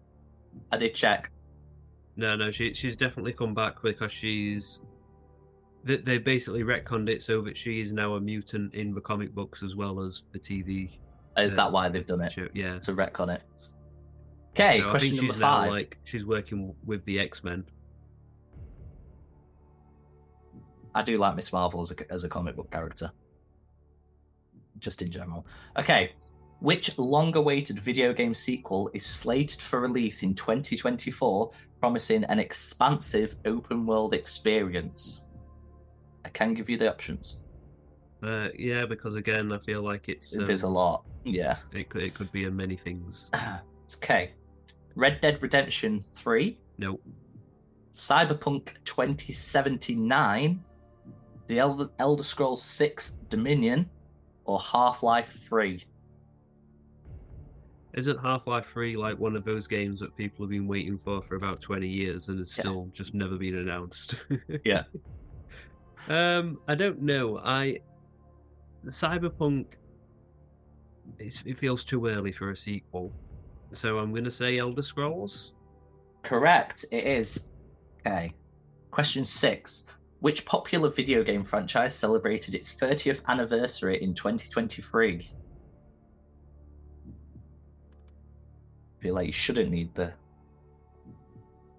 I 0.72 0.78
did 0.78 0.94
check. 0.96 1.32
No, 2.16 2.36
no, 2.36 2.52
she 2.52 2.74
she's 2.74 2.96
definitely 2.96 3.34
come 3.34 3.54
back 3.54 3.82
because 3.82 4.12
she's. 4.12 4.82
They, 5.84 5.98
they 5.98 6.18
basically 6.20 6.64
retconned 6.64 7.10
it 7.10 7.24
so 7.24 7.42
that 7.42 7.58
she 7.58 7.82
is 7.82 7.92
now 7.92 8.14
a 8.16 8.22
mutant 8.22 8.76
in 8.76 8.94
the 8.94 9.02
comic 9.02 9.34
books 9.34 9.64
as 9.64 9.76
well 9.76 10.00
as 10.02 10.26
the 10.32 10.38
TV 10.40 11.00
Is 11.38 11.54
Yeah. 11.54 11.64
that 11.64 11.72
why 11.72 11.90
they've 11.90 12.06
done 12.06 12.22
it? 12.22 12.32
show. 12.32 12.48
Yeah. 12.54 12.78
To 12.80 12.94
retcon 12.94 13.34
it. 13.36 13.42
Okay, 14.52 14.80
So 14.80 14.88
I 14.88 14.90
question 14.92 15.10
think 15.12 15.22
number 15.22 15.34
she's 15.34 15.42
five. 15.42 15.66
now 15.68 15.72
like 15.72 15.98
she's 16.04 16.26
working 16.26 16.76
with 16.86 17.04
the 17.06 17.20
X 17.20 17.44
Men. 17.44 17.66
I 20.94 21.02
do 21.02 21.18
like 21.18 21.36
Miss 21.36 21.52
Marvel 21.54 21.82
as 21.82 21.92
a, 21.92 22.12
as 22.12 22.24
a 22.26 22.30
comic 22.30 22.56
book 22.56 22.70
character. 22.72 23.12
Just 24.80 25.02
in 25.02 25.10
general. 25.12 25.46
Okay. 25.78 26.12
Which 26.62 26.96
long 27.00 27.36
awaited 27.36 27.80
video 27.80 28.14
game 28.14 28.36
sequel 28.36 28.92
is 28.94 29.04
slated 29.04 29.60
for 29.60 29.80
release 29.80 30.22
in 30.22 30.36
2024, 30.36 31.50
promising 31.80 32.24
an 32.26 32.38
expansive 32.38 33.36
open 33.46 33.88
world 33.88 34.14
experience? 34.14 35.22
I 36.24 36.30
can 36.30 36.54
give 36.54 36.70
you 36.70 36.78
the 36.78 36.88
options. 36.88 37.40
Uh, 38.22 38.50
yeah, 38.56 38.86
because 38.86 39.16
again, 39.16 39.52
I 39.52 39.58
feel 39.58 39.82
like 39.82 40.08
it's 40.08 40.38
um, 40.38 40.46
There's 40.46 40.62
a 40.62 40.68
lot. 40.70 41.04
Yeah. 41.26 41.58
it 41.74 41.90
could 41.90 42.04
it 42.04 42.14
could 42.14 42.32
be 42.32 42.44
in 42.46 42.56
many 42.56 42.78
things. 42.78 43.30
Okay. 43.98 44.32
Red 44.96 45.20
Dead 45.20 45.42
Redemption 45.44 46.06
3, 46.14 46.58
No, 46.78 46.98
Cyberpunk 47.92 48.70
2079, 48.86 50.64
The 51.48 51.60
Elder, 51.60 51.90
Elder 52.00 52.24
Scrolls 52.24 52.64
6 52.64 53.12
Dominion, 53.28 53.90
or 54.46 54.60
Half 54.62 55.04
Life 55.04 55.46
3. 55.50 55.84
Isn't 57.94 58.18
Half 58.20 58.48
Life 58.48 58.68
Three 58.68 58.96
like 58.96 59.18
one 59.20 59.36
of 59.36 59.44
those 59.44 59.68
games 59.68 60.00
that 60.00 60.16
people 60.16 60.46
have 60.46 60.50
been 60.52 60.68
waiting 60.68 60.98
for 60.98 61.22
for 61.22 61.36
about 61.36 61.62
twenty 61.62 61.88
years 61.88 62.30
and 62.30 62.40
has 62.40 62.56
Yeah. 62.58 62.62
still 62.62 62.90
just 62.94 63.14
never 63.14 63.38
been 63.38 63.56
announced? 63.58 64.24
Yeah. 64.66 64.84
Um, 66.10 66.60
I 66.68 66.76
don't 66.76 67.02
know. 67.02 67.38
I 67.40 67.80
Cyberpunk. 68.88 69.74
It's, 71.20 71.44
it 71.46 71.58
feels 71.58 71.84
too 71.84 72.08
early 72.08 72.32
for 72.32 72.52
a 72.52 72.56
sequel, 72.56 73.12
so 73.74 74.00
I'm 74.00 74.12
going 74.12 74.24
to 74.24 74.32
say 74.32 74.58
Elder 74.58 74.82
Scrolls. 74.82 75.54
Correct, 76.24 76.86
it 76.92 77.04
is. 77.06 77.42
Okay. 78.00 78.34
Question 78.92 79.24
six. 79.26 79.86
Which 80.20 80.46
popular 80.46 80.90
video 80.90 81.24
game 81.24 81.44
franchise 81.44 81.96
celebrated 81.96 82.54
its 82.56 82.74
30th 82.76 83.22
anniversary 83.28 84.02
in 84.04 84.14
2023? 84.14 85.30
Feel 89.02 89.16
like 89.16 89.26
you 89.28 89.34
shouldn't 89.34 89.72
need 89.72 89.94
the. 89.96 90.14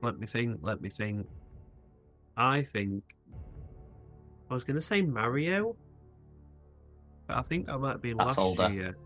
Let 0.03 0.18
me 0.18 0.27
think. 0.27 0.59
Let 0.62 0.81
me 0.81 0.91
think. 0.91 1.27
I 2.37 2.62
think 2.62 3.05
I 4.51 4.55
was 4.55 4.64
going 4.64 4.77
to 4.77 4.83
say 4.83 5.03
Mario, 5.03 5.77
but 7.27 7.37
I 7.37 7.43
think 7.43 7.66
that 7.66 7.79
might 7.79 8.03
be 8.03 8.12
That's 8.12 8.37
last 8.37 8.39
older. 8.39 8.70
year. 8.70 8.97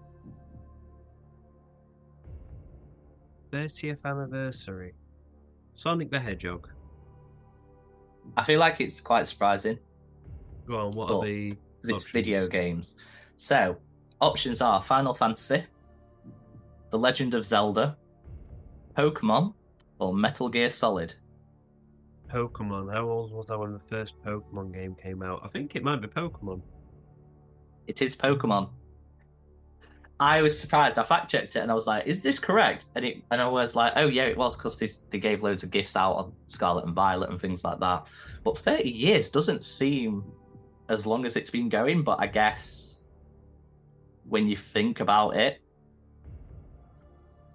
30th 3.53 3.99
anniversary. 4.05 4.95
Sonic 5.75 6.11
the 6.11 6.19
Hedgehog. 6.19 6.69
I 8.37 8.43
feel 8.43 8.59
like 8.59 8.81
it's 8.81 9.01
quite 9.01 9.27
surprising 9.29 9.79
Go 10.67 10.79
on, 10.79 10.93
what 10.93 11.09
Well, 11.09 11.23
are 11.23 11.27
the 11.27 11.51
because 11.83 12.03
it's 12.03 12.11
video 12.11 12.49
games. 12.49 12.97
So, 13.37 13.77
options 14.21 14.61
are 14.61 14.81
Final 14.81 15.14
Fantasy, 15.14 15.62
The 16.91 16.99
Legend 16.99 17.35
of 17.35 17.47
Zelda, 17.47 17.97
Pokemon, 18.97 19.53
or 19.99 20.14
Metal 20.14 20.49
Gear 20.49 20.70
Solid. 20.70 21.14
Pokemon. 22.32 22.92
How 22.92 23.09
old 23.09 23.32
was 23.32 23.51
I 23.51 23.57
when 23.57 23.72
the 23.72 23.80
first 23.90 24.14
Pokemon 24.24 24.72
game 24.72 24.94
came 24.94 25.22
out? 25.22 25.42
I 25.44 25.49
think 25.49 25.76
it 25.76 25.84
might 25.84 26.01
be 26.01 26.09
Pokemon. 26.09 26.62
It 27.86 28.03
is 28.03 28.16
Pokemon. 28.16 28.70
I 30.18 30.40
was 30.40 30.59
surprised. 30.59 30.99
I 30.99 31.03
fact 31.03 31.30
checked 31.30 31.57
it 31.57 31.61
and 31.61 31.70
I 31.70 31.74
was 31.74 31.86
like, 31.86 32.07
"Is 32.07 32.22
this 32.22 32.38
correct?" 32.38 32.86
And 32.94 33.05
it, 33.05 33.22
and 33.30 33.40
I 33.40 33.49
was 33.49 33.76
like, 33.76 33.92
"Oh 33.97 34.09
yeah, 34.09 34.24
it 34.24 34.36
was 34.36 34.57
because 34.57 34.78
they, 34.78 34.88
they 35.11 35.18
gave 35.18 35.42
loads 35.42 35.62
of 35.62 35.70
gifts 35.70 35.94
out 35.94 36.14
on 36.14 36.32
Scarlet 36.47 36.86
and 36.86 36.94
Violet 36.94 37.28
and 37.28 37.40
things 37.40 37.64
like 37.64 37.78
that." 37.80 38.07
But 38.42 38.57
thirty 38.57 38.90
years 38.90 39.28
doesn't 39.28 39.62
seem 39.62 40.24
as 40.88 41.07
long 41.07 41.26
as 41.26 41.36
it's 41.36 41.51
been 41.51 41.68
going. 41.68 42.03
But 42.03 42.18
I 42.18 42.28
guess 42.28 43.05
when 44.26 44.47
you 44.47 44.57
think 44.57 45.01
about 45.01 45.36
it, 45.36 45.61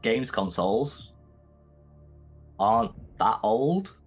games 0.04 0.30
consoles 0.30 1.16
aren't 2.62 2.92
that 3.18 3.40
old. 3.44 3.98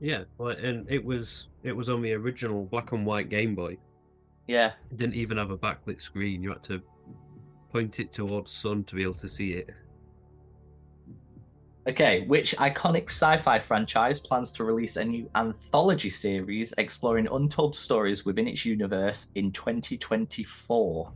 Yeah, 0.00 0.24
well, 0.38 0.48
and 0.48 0.90
it 0.90 1.04
was 1.04 1.48
it 1.62 1.72
was 1.76 1.88
on 1.88 2.02
the 2.02 2.12
original 2.14 2.64
black 2.64 2.90
and 2.92 3.06
white 3.06 3.28
Game 3.28 3.54
Boy. 3.54 3.76
Yeah, 4.48 4.72
It 4.90 4.96
didn't 4.96 5.14
even 5.14 5.36
have 5.36 5.50
a 5.50 5.56
backlit 5.56 6.02
screen. 6.02 6.42
You 6.42 6.50
had 6.50 6.62
to 6.64 6.82
point 7.70 8.00
it 8.00 8.12
towards 8.12 8.50
sun 8.50 8.82
to 8.84 8.96
be 8.96 9.02
able 9.02 9.14
to 9.14 9.28
see 9.28 9.52
it. 9.52 9.70
Okay, 11.88 12.26
which 12.26 12.56
iconic 12.58 13.04
sci 13.06 13.36
fi 13.38 13.58
franchise 13.58 14.20
plans 14.20 14.52
to 14.52 14.64
release 14.64 14.96
a 14.96 15.04
new 15.04 15.28
anthology 15.34 16.10
series 16.10 16.72
exploring 16.78 17.28
untold 17.30 17.74
stories 17.74 18.24
within 18.24 18.46
its 18.48 18.64
universe 18.64 19.28
in 19.34 19.50
2024? 19.52 21.12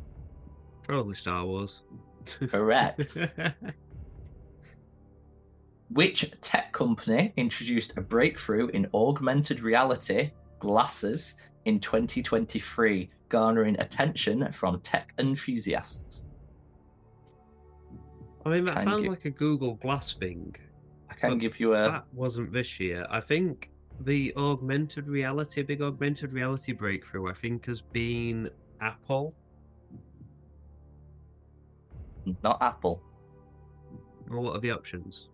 Probably 0.83 1.15
Star 1.15 1.45
Wars. 1.45 1.83
Correct. 2.49 3.17
which 5.91 6.30
tech 6.41 6.72
company 6.72 7.32
introduced 7.37 7.97
a 7.97 8.01
breakthrough 8.01 8.68
in 8.68 8.89
augmented 8.95 9.61
reality 9.61 10.32
glasses 10.59 11.37
in 11.64 11.78
2023, 11.80 13.11
garnering 13.28 13.78
attention 13.80 14.51
from 14.53 14.80
tech 14.80 15.12
enthusiasts? 15.18 16.24
I 18.45 18.51
mean, 18.51 18.64
that 18.66 18.76
Can 18.76 18.82
sounds 18.84 19.05
you- 19.05 19.11
like 19.11 19.24
a 19.24 19.30
Google 19.30 19.74
Glass 19.74 20.14
thing. 20.14 20.55
I 21.11 21.14
can 21.14 21.39
give 21.39 21.59
you 21.59 21.74
a. 21.74 21.91
That 21.91 22.05
wasn't 22.12 22.53
this 22.53 22.78
year. 22.78 23.07
I 23.11 23.20
think 23.20 23.70
the 24.01 24.32
augmented 24.37 25.09
reality, 25.09 25.62
big 25.62 25.80
augmented 25.82 26.32
reality 26.32 26.72
breakthrough, 26.72 27.30
I 27.30 27.32
think 27.32 27.66
has 27.66 27.80
been 27.80 28.51
Apple. 28.80 29.34
Not 32.43 32.61
Apple. 32.61 33.03
Well, 34.28 34.43
what 34.43 34.57
are 34.57 34.61
the 34.61 34.72
options? 34.72 35.30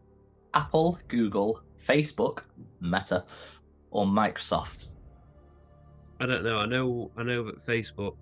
Apple, 0.55 0.99
Google, 1.09 1.61
Facebook, 1.83 2.43
Meta, 2.81 3.25
or 3.91 4.07
Microsoft? 4.07 4.89
I 6.21 6.27
don't 6.27 6.45
know. 6.45 6.59
I 6.59 6.67
know. 6.67 7.11
I 7.17 7.23
know 7.23 7.45
that 7.45 7.65
Facebook 7.65 8.17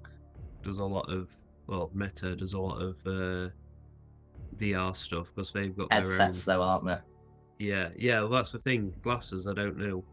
does 0.63 0.79
a 0.79 0.85
lot 0.85 1.11
of. 1.11 1.37
Well, 1.67 1.91
Meta 1.95 2.35
does 2.35 2.55
a 2.55 2.59
lot 2.59 2.81
of 2.81 2.97
uh, 3.07 3.51
VR 4.57 4.97
stuff 4.97 5.29
because 5.35 5.53
they've 5.53 5.77
got 5.77 5.91
their 5.91 5.99
own. 5.99 6.05
Headsets, 6.05 6.45
though, 6.45 6.63
aren't 6.63 6.87
they? 6.87 6.99
Yeah, 7.59 7.91
yeah. 7.97 8.21
Well, 8.21 8.31
that's 8.31 8.53
the 8.53 8.59
thing. 8.59 8.95
Glasses. 9.03 9.47
I 9.47 9.53
don't 9.53 9.77
know. 9.77 10.05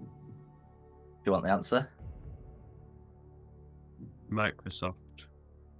Do 0.00 1.26
you 1.26 1.32
want 1.32 1.44
the 1.44 1.50
answer? 1.50 1.88
Microsoft. 4.32 4.94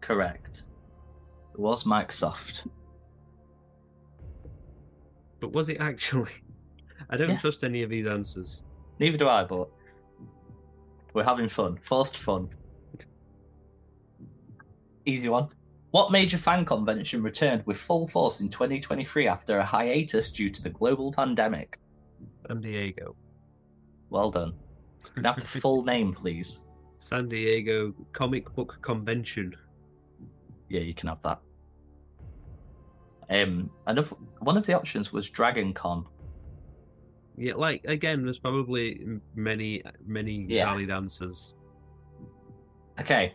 Correct. 0.00 0.64
It 1.54 1.60
was 1.60 1.84
Microsoft. 1.84 2.68
But 5.40 5.52
was 5.52 5.68
it 5.68 5.80
actually? 5.80 6.32
I 7.10 7.16
don't 7.16 7.30
Yeah. 7.30 7.38
trust 7.38 7.64
any 7.64 7.82
of 7.82 7.90
these 7.90 8.06
answers. 8.06 8.62
Neither 8.98 9.16
do 9.16 9.28
I, 9.28 9.44
but 9.44 9.68
we're 11.14 11.24
having 11.24 11.48
fun. 11.48 11.76
Forced 11.78 12.16
fun. 12.18 12.50
Easy 15.06 15.28
one. 15.28 15.48
What 15.90 16.12
major 16.12 16.36
fan 16.38 16.64
convention 16.64 17.22
returned 17.22 17.66
with 17.66 17.76
full 17.78 18.06
force 18.06 18.40
in 18.40 18.48
2023 18.48 19.26
after 19.26 19.58
a 19.58 19.64
hiatus 19.64 20.30
due 20.30 20.50
to 20.50 20.62
the 20.62 20.70
global 20.70 21.10
pandemic? 21.12 21.78
San 22.46 22.60
Diego. 22.60 23.16
Well 24.10 24.30
done. 24.30 24.52
Can 25.14 25.26
I 25.26 25.30
have 25.30 25.40
the 25.40 25.46
full 25.60 25.82
name, 25.82 26.12
please? 26.12 26.60
San 26.98 27.28
Diego 27.28 27.92
Comic 28.12 28.54
Book 28.54 28.78
Convention. 28.82 29.54
Yeah, 30.68 30.80
you 30.82 30.94
can 30.94 31.08
have 31.08 31.22
that. 31.22 31.40
Um, 33.30 33.70
another 33.86 34.08
one 34.40 34.56
of 34.56 34.66
the 34.66 34.74
options 34.74 35.12
was 35.12 35.30
Dragon 35.30 35.72
Con. 35.72 36.04
Yeah, 37.36 37.54
like 37.54 37.84
again, 37.84 38.24
there's 38.24 38.38
probably 38.38 39.06
many, 39.34 39.82
many 40.04 40.44
Yeah. 40.48 40.66
valid 40.66 40.90
answers. 40.90 41.54
Okay. 43.00 43.34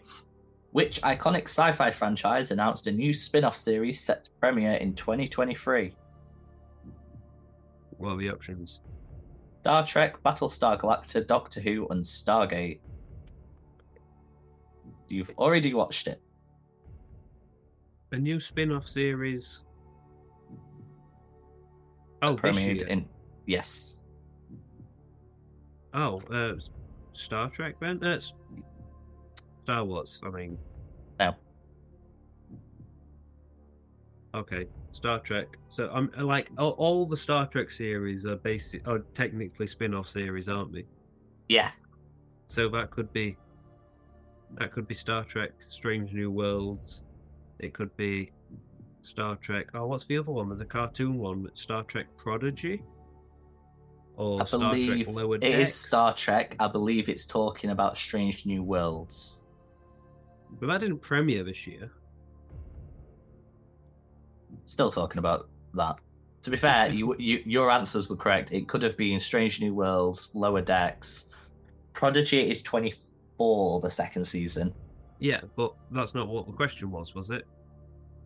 Which 0.72 1.02
iconic 1.02 1.44
sci 1.44 1.72
fi 1.72 1.90
franchise 1.92 2.52
announced 2.52 2.88
a 2.88 2.92
new 2.92 3.14
spin 3.14 3.46
off 3.46 3.56
series 3.56 4.02
set 4.02 4.26
to 4.26 4.32
premiere 4.42 4.74
in 4.74 4.94
2023? 4.94 5.96
What 7.98 8.10
are 8.10 8.18
the 8.18 8.30
options? 8.30 8.82
Star 9.62 9.86
Trek, 9.86 10.22
Battlestar 10.24 10.80
Galactica, 10.80 11.26
Doctor 11.26 11.62
Who, 11.62 11.88
and 11.88 12.04
Stargate. 12.04 12.82
You've 15.08 15.32
already 15.38 15.74
watched 15.74 16.08
it. 16.08 16.22
A 18.12 18.18
new 18.18 18.40
spin-off 18.40 18.88
series. 18.88 19.65
Oh, 22.26 22.36
Premiered 22.36 22.88
in. 22.88 23.08
Yes. 23.46 24.02
Oh, 25.94 26.20
uh, 26.32 26.54
Star 27.14 27.50
Trek 27.50 27.76
then? 27.80 28.04
Uh, 28.04 28.20
Star 29.64 29.86
Wars. 29.86 30.20
I 30.26 30.30
mean, 30.30 30.58
No. 31.20 31.36
okay, 34.34 34.66
Star 34.92 35.20
Trek. 35.20 35.48
So 35.70 35.90
I'm 35.94 36.12
uh, 36.18 36.26
like 36.26 36.50
all, 36.58 36.72
all 36.72 37.06
the 37.06 37.16
Star 37.18 37.46
Trek 37.48 37.72
series 37.72 38.26
are 38.26 38.36
basic, 38.38 38.88
are 38.88 39.00
technically 39.14 39.68
spin-off 39.68 40.08
series, 40.08 40.50
aren't 40.50 40.74
they? 40.74 40.86
Yeah. 41.48 41.72
So 42.48 42.68
that 42.70 42.92
could 42.92 43.12
be 43.14 43.38
that 44.60 44.72
could 44.72 44.88
be 44.88 44.94
Star 44.96 45.24
Trek: 45.24 45.52
Strange 45.60 46.12
New 46.14 46.32
Worlds. 46.32 47.04
It 47.60 47.74
could 47.74 47.96
be 47.96 48.32
Star 49.06 49.36
Trek. 49.36 49.68
Oh, 49.76 49.86
what's 49.86 50.06
the 50.06 50.18
other 50.18 50.32
one? 50.32 50.52
A 50.60 50.66
cartoon 50.66 51.20
one, 51.20 51.48
Star 51.54 51.84
Trek 51.84 52.08
Prodigy, 52.18 52.82
or 54.16 54.42
I 54.42 54.46
Star 54.46 54.72
believe 54.72 55.06
Trek 55.06 55.16
Lower 55.16 55.36
it 55.36 55.44
is 55.44 55.68
Decks. 55.70 55.76
Star 55.76 56.14
Trek. 56.16 56.56
I 56.60 56.68
believe 56.68 57.08
it's 57.08 57.26
talking 57.26 57.70
about 57.70 57.98
Strange 57.98 58.48
New 58.48 58.64
Worlds. 58.64 59.40
But 60.60 60.68
that 60.68 60.80
didn't 60.80 61.00
premiere 61.00 61.44
this 61.44 61.68
year. 61.68 61.92
Still 64.64 64.90
talking 64.90 65.20
about 65.20 65.50
that. 65.76 65.98
To 66.42 66.50
be 66.50 66.58
fair, 66.58 66.92
you, 66.92 67.16
you 67.20 67.44
your 67.46 67.70
answers 67.70 68.10
were 68.10 68.16
correct. 68.16 68.52
It 68.52 68.68
could 68.68 68.82
have 68.82 68.98
been 68.98 69.20
Strange 69.20 69.62
New 69.62 69.76
Worlds, 69.76 70.32
Lower 70.34 70.62
Decks. 70.62 71.30
Prodigy 71.94 72.50
is 72.50 72.64
24, 72.64 73.82
the 73.82 73.90
second 73.90 74.26
season. 74.26 74.74
Yeah, 75.20 75.42
but 75.56 75.74
that's 75.92 76.16
not 76.16 76.28
what 76.28 76.48
the 76.48 76.54
question 76.54 76.90
was, 76.90 77.14
was 77.14 77.30
it? 77.30 77.48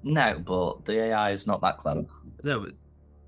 No, 0.04 0.39
but 0.39 0.86
the 0.86 1.00
AI 1.00 1.32
is 1.32 1.45
not 1.45 1.62
that 1.62 1.78
clever. 1.78 2.06
No, 2.43 2.62
but 2.62 2.72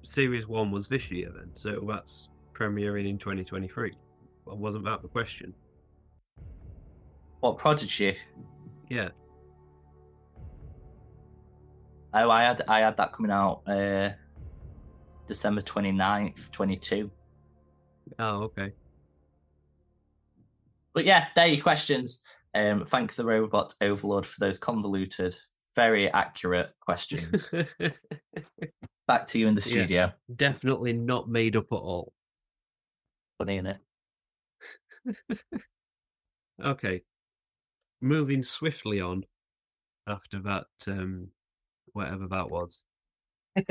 Series 0.03 0.47
One 0.47 0.71
was 0.71 0.87
this 0.87 1.11
year 1.11 1.31
then, 1.35 1.49
so 1.53 1.83
that's 1.87 2.29
premiering 2.53 3.09
in 3.09 3.17
2023. 3.17 3.93
Well, 4.45 4.57
wasn't 4.57 4.85
that 4.85 5.01
the 5.01 5.07
question? 5.07 5.53
What 7.41 7.57
Prodigy? 7.57 8.17
Yeah. 8.89 9.09
Oh, 12.13 12.29
I 12.29 12.43
had 12.43 12.61
I 12.67 12.79
had 12.81 12.97
that 12.97 13.13
coming 13.13 13.31
out 13.31 13.61
uh, 13.67 14.09
December 15.27 15.61
29th, 15.61 16.51
22. 16.51 17.09
Oh, 18.19 18.43
okay. 18.43 18.73
But 20.93 21.05
yeah, 21.05 21.27
there 21.35 21.45
are 21.45 21.47
your 21.47 21.61
questions. 21.61 22.21
Um, 22.53 22.85
thank 22.85 23.15
the 23.15 23.23
robot 23.23 23.73
overlord 23.79 24.25
for 24.25 24.39
those 24.41 24.59
convoluted, 24.59 25.37
very 25.75 26.09
accurate 26.11 26.73
questions. 26.81 27.53
Back 29.07 29.25
to 29.27 29.39
you 29.39 29.47
in 29.47 29.55
the 29.55 29.61
Yeah. 29.65 29.71
studio. 29.73 30.11
Definitely 30.35 30.93
not 30.93 31.29
made 31.29 31.55
up 31.55 31.67
at 31.71 31.75
all. 31.75 32.13
Funny, 33.37 33.61
innit? 33.61 33.79
Okay. 36.63 37.01
Moving 38.01 38.43
swiftly 38.43 39.01
on 39.01 39.23
after 40.07 40.39
that, 40.41 40.67
um, 40.87 41.29
whatever 41.93 42.27
that 42.27 42.49
was. 42.49 42.83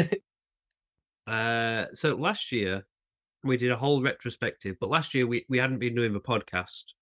uh, 1.27 1.87
so 1.95 2.15
last 2.15 2.51
year 2.51 2.85
we 3.45 3.57
did 3.57 3.71
a 3.71 3.77
whole 3.77 4.03
retrospective, 4.03 4.77
but 4.81 4.91
last 4.91 5.15
year 5.15 5.27
we, 5.27 5.45
we 5.49 5.59
hadn't 5.59 5.79
been 5.79 5.95
doing 5.95 6.13
the 6.13 6.21
podcast 6.21 6.95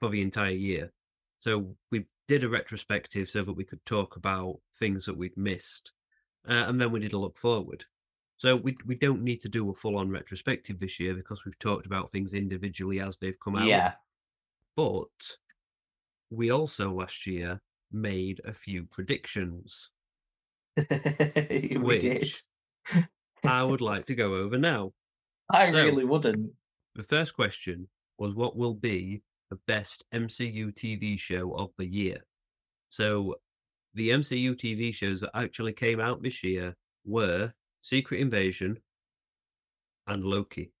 for 0.00 0.10
the 0.10 0.20
entire 0.20 0.50
year. 0.50 0.92
So 1.40 1.76
we 1.92 2.06
did 2.28 2.44
a 2.44 2.48
retrospective 2.48 3.28
so 3.28 3.42
that 3.42 3.52
we 3.52 3.64
could 3.64 3.84
talk 3.84 4.16
about 4.16 4.58
things 4.76 5.04
that 5.06 5.16
we'd 5.16 5.36
missed. 5.36 5.92
Uh, 6.48 6.64
and 6.68 6.80
then 6.80 6.90
we 6.92 7.00
did 7.00 7.12
a 7.12 7.18
look 7.18 7.36
forward. 7.36 7.84
So 8.36 8.56
we 8.56 8.76
we 8.86 8.94
don't 8.96 9.22
need 9.22 9.40
to 9.42 9.48
do 9.48 9.70
a 9.70 9.74
full 9.74 9.96
on 9.96 10.10
retrospective 10.10 10.78
this 10.80 10.98
year 10.98 11.14
because 11.14 11.44
we've 11.44 11.58
talked 11.58 11.86
about 11.86 12.10
things 12.10 12.34
individually 12.34 13.00
as 13.00 13.16
they've 13.16 13.38
come 13.42 13.56
out 13.56 13.66
Yeah. 13.66 13.92
but 14.76 15.36
we 16.30 16.50
also 16.50 16.92
last 16.92 17.26
year 17.26 17.60
made 17.92 18.40
a 18.44 18.52
few 18.52 18.84
predictions. 18.84 19.90
we 20.76 21.76
Which- 21.80 22.00
did. 22.02 22.28
I 23.44 23.62
would 23.62 23.80
like 23.80 24.04
to 24.06 24.14
go 24.14 24.34
over 24.34 24.58
now. 24.58 24.92
I 25.50 25.70
So- 25.70 25.84
really 25.84 26.04
wouldn't. 26.04 26.52
The 26.96 27.02
first 27.04 27.34
question 27.34 27.88
was 28.18 28.34
what 28.34 28.56
will 28.56 28.74
be 28.74 29.22
the 29.50 29.58
best 29.66 30.04
MCU 30.14 30.72
TV 30.74 31.18
show 31.18 31.52
of 31.56 31.70
the 31.78 31.86
year? 31.86 32.24
So 32.88 33.36
the 33.94 34.10
MCU 34.10 34.54
TV 34.56 34.94
shows 34.94 35.20
that 35.20 35.30
actually 35.34 35.72
came 35.72 36.00
out 36.00 36.22
this 36.22 36.42
year 36.42 36.76
were 37.04 37.52
Secret 37.82 38.20
Invasion 38.20 38.78
and 40.06 40.24
Loki. 40.24 40.72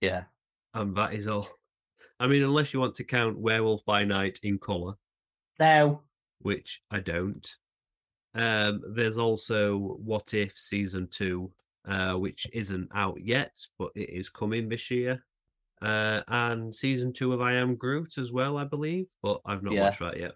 Yeah. 0.00 0.24
And 0.74 0.96
that 0.96 1.14
is 1.14 1.28
all. 1.28 1.48
I 2.20 2.26
mean, 2.26 2.42
unless 2.42 2.72
you 2.72 2.80
want 2.80 2.94
to 2.96 3.04
count 3.04 3.38
Werewolf 3.38 3.84
by 3.84 4.04
Night 4.04 4.38
in 4.42 4.58
colour, 4.58 4.94
No. 5.58 6.02
which 6.40 6.80
I 6.90 7.00
don't. 7.00 7.48
Um, 8.34 8.82
there's 8.94 9.18
also 9.18 9.78
What 9.78 10.34
If 10.34 10.56
season 10.58 11.08
two, 11.10 11.52
uh, 11.86 12.14
which 12.14 12.46
isn't 12.52 12.88
out 12.94 13.20
yet, 13.20 13.56
but 13.78 13.90
it 13.94 14.10
is 14.10 14.28
coming 14.28 14.68
this 14.68 14.90
year. 14.90 15.24
Uh, 15.84 16.22
and 16.28 16.74
season 16.74 17.12
two 17.12 17.32
of 17.32 17.40
I 17.42 17.52
Am 17.54 17.76
Groot 17.76 18.16
as 18.18 18.32
well, 18.32 18.56
I 18.56 18.64
believe, 18.64 19.06
but 19.22 19.40
I've 19.44 19.62
not 19.62 19.74
Yeah. 19.74 19.84
watched 19.84 19.98
that 20.00 20.18
yet. 20.18 20.32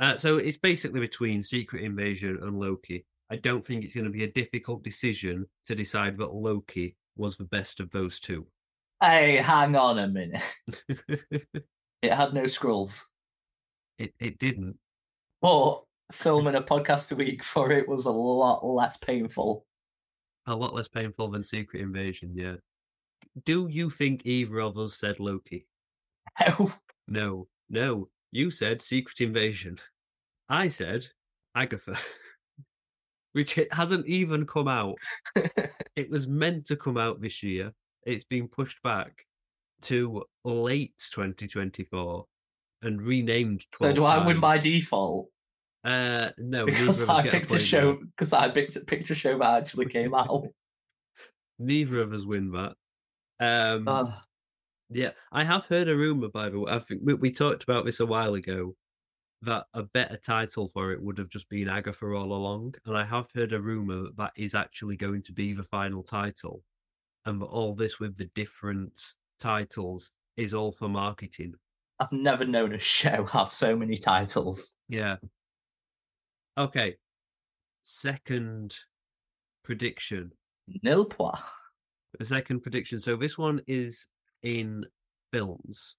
Uh, 0.00 0.16
so 0.16 0.36
it's 0.36 0.58
basically 0.58 1.00
between 1.00 1.42
Secret 1.42 1.82
Invasion 1.82 2.38
and 2.42 2.58
Loki. 2.58 3.04
I 3.30 3.36
don't 3.36 3.66
think 3.66 3.84
it's 3.84 3.94
going 3.94 4.04
to 4.04 4.10
be 4.12 4.24
a 4.24 4.30
difficult 4.30 4.84
decision 4.84 5.46
to 5.66 5.74
decide 5.74 6.16
that 6.18 6.32
Loki 6.32 6.96
was 7.16 7.36
the 7.36 7.44
best 7.44 7.80
of 7.80 7.90
those 7.90 8.20
two. 8.20 8.46
Hey, 9.02 9.36
hang 9.36 9.74
on 9.76 9.98
a 9.98 10.06
minute. 10.08 10.42
it 10.88 11.26
It 12.02 12.12
had 12.12 12.32
no 12.32 12.44
Skrulls. 12.44 13.04
it 13.98 14.38
didn't. 14.38 14.78
But 15.42 15.82
filming 16.12 16.54
a 16.54 16.62
podcast 16.62 17.10
a 17.12 17.16
week 17.16 17.42
for 17.42 17.72
it 17.72 17.88
was 17.88 18.04
a 18.04 18.10
lot 18.12 18.64
less 18.64 18.96
painful. 18.98 19.66
A 20.46 20.54
lot 20.54 20.74
less 20.74 20.88
painful 20.88 21.28
than 21.28 21.42
Secret 21.42 21.82
Invasion, 21.82 22.32
yeah. 22.36 22.54
Do 23.44 23.68
you 23.70 23.90
think 23.90 24.24
either 24.24 24.58
of 24.60 24.78
us 24.78 24.94
said 24.94 25.20
Loki? 25.20 25.66
No. 26.40 26.72
No, 27.06 27.48
no. 27.68 28.08
You 28.32 28.50
said 28.50 28.82
Secret 28.82 29.20
Invasion. 29.20 29.78
I 30.48 30.68
said 30.68 31.06
Agatha, 31.54 31.96
which 33.32 33.58
it 33.58 33.72
hasn't 33.72 34.06
even 34.06 34.46
come 34.46 34.68
out. 34.68 34.98
It 35.96 36.10
was 36.10 36.28
meant 36.28 36.66
to 36.66 36.76
come 36.76 36.96
out 36.96 37.20
this 37.20 37.42
year. 37.42 37.72
It's 38.06 38.22
been 38.22 38.46
pushed 38.46 38.80
back 38.84 39.24
to 39.82 40.22
late 40.44 40.94
2024 41.12 42.24
and 42.82 43.02
renamed. 43.02 43.64
so 43.74 43.92
12 43.92 43.94
do 43.96 44.04
I 44.04 44.24
win 44.24 44.38
by 44.38 44.58
default? 44.58 45.28
Uh, 45.82 46.30
no, 46.38 46.66
Because 46.66 47.00
neither 47.00 47.12
of 47.12 47.18
us 47.18 47.26
I 47.26 47.28
picked 47.28 47.46
a 47.46 47.48
point 47.48 47.60
show 47.62 47.94
because 47.96 48.32
I 48.32 48.48
picked, 48.48 48.86
picked 48.86 49.10
a 49.10 49.14
show 49.16 49.36
that 49.38 49.62
actually 49.62 49.86
came 49.86 50.14
out. 50.22 50.46
Neither 51.58 52.00
of 52.00 52.12
us 52.12 52.24
win 52.24 52.52
that. 52.52 52.74
Um. 53.40 54.12
Yeah, 54.90 55.10
I 55.30 55.44
have 55.44 55.66
heard 55.66 55.88
a 55.88 55.96
rumor, 55.96 56.28
by 56.28 56.48
the 56.48 56.60
way. 56.60 56.72
I 56.72 56.78
think 56.78 57.02
we, 57.04 57.14
we 57.14 57.30
talked 57.30 57.62
about 57.62 57.84
this 57.84 58.00
a 58.00 58.06
while 58.06 58.34
ago 58.34 58.74
that 59.42 59.66
a 59.74 59.82
better 59.82 60.16
title 60.16 60.66
for 60.66 60.92
it 60.92 61.02
would 61.02 61.18
have 61.18 61.28
just 61.28 61.48
been 61.48 61.68
Agatha 61.68 62.06
all 62.06 62.32
along. 62.32 62.74
And 62.86 62.96
I 62.96 63.04
have 63.04 63.26
heard 63.34 63.52
a 63.52 63.60
rumor 63.60 64.02
that 64.04 64.16
that 64.16 64.32
is 64.36 64.54
actually 64.54 64.96
going 64.96 65.22
to 65.24 65.32
be 65.32 65.52
the 65.52 65.62
final 65.62 66.02
title. 66.02 66.62
And 67.26 67.40
that 67.40 67.46
all 67.46 67.74
this 67.74 68.00
with 68.00 68.16
the 68.16 68.30
different 68.34 68.98
titles 69.38 70.12
is 70.36 70.54
all 70.54 70.72
for 70.72 70.88
marketing. 70.88 71.54
I've 72.00 72.12
never 72.12 72.44
known 72.44 72.72
a 72.72 72.78
show 72.78 73.24
have 73.32 73.52
so 73.52 73.76
many 73.76 73.96
titles. 73.96 74.74
Yeah. 74.88 75.16
Okay. 76.56 76.96
Second 77.82 78.74
prediction. 79.64 80.32
Nil 80.82 81.04
point. 81.04 81.36
The 82.18 82.24
second 82.24 82.60
prediction. 82.60 83.00
So 83.00 83.16
this 83.16 83.36
one 83.36 83.60
is 83.66 84.08
in 84.42 84.84
films. 85.32 85.96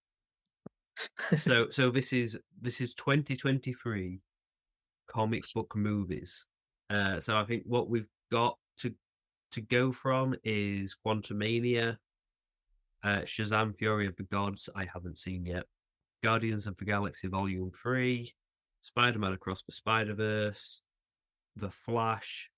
So 1.37 1.67
so 1.71 1.91
this 1.91 2.13
is 2.13 2.37
this 2.61 2.81
is 2.81 2.93
2023 2.95 4.21
comic 5.07 5.43
book 5.53 5.75
movies. 5.75 6.45
Uh 6.89 7.19
so 7.19 7.37
I 7.37 7.45
think 7.45 7.63
what 7.65 7.89
we've 7.89 8.09
got 8.31 8.57
to 8.79 8.93
to 9.51 9.61
go 9.61 9.91
from 9.91 10.35
is 10.43 10.95
Quantumania, 11.05 11.97
uh 13.03 13.19
Shazam 13.19 13.75
Fury 13.77 14.07
of 14.07 14.15
the 14.15 14.23
Gods, 14.23 14.69
I 14.75 14.87
haven't 14.91 15.17
seen 15.17 15.45
yet. 15.45 15.65
Guardians 16.21 16.67
of 16.67 16.75
the 16.75 16.85
Galaxy 16.85 17.29
Volume 17.29 17.71
3, 17.71 18.29
Spider-Man 18.81 19.31
Across 19.31 19.63
the 19.63 19.71
Spider-Verse, 19.71 20.81
The 21.55 21.71
Flash, 21.71 22.49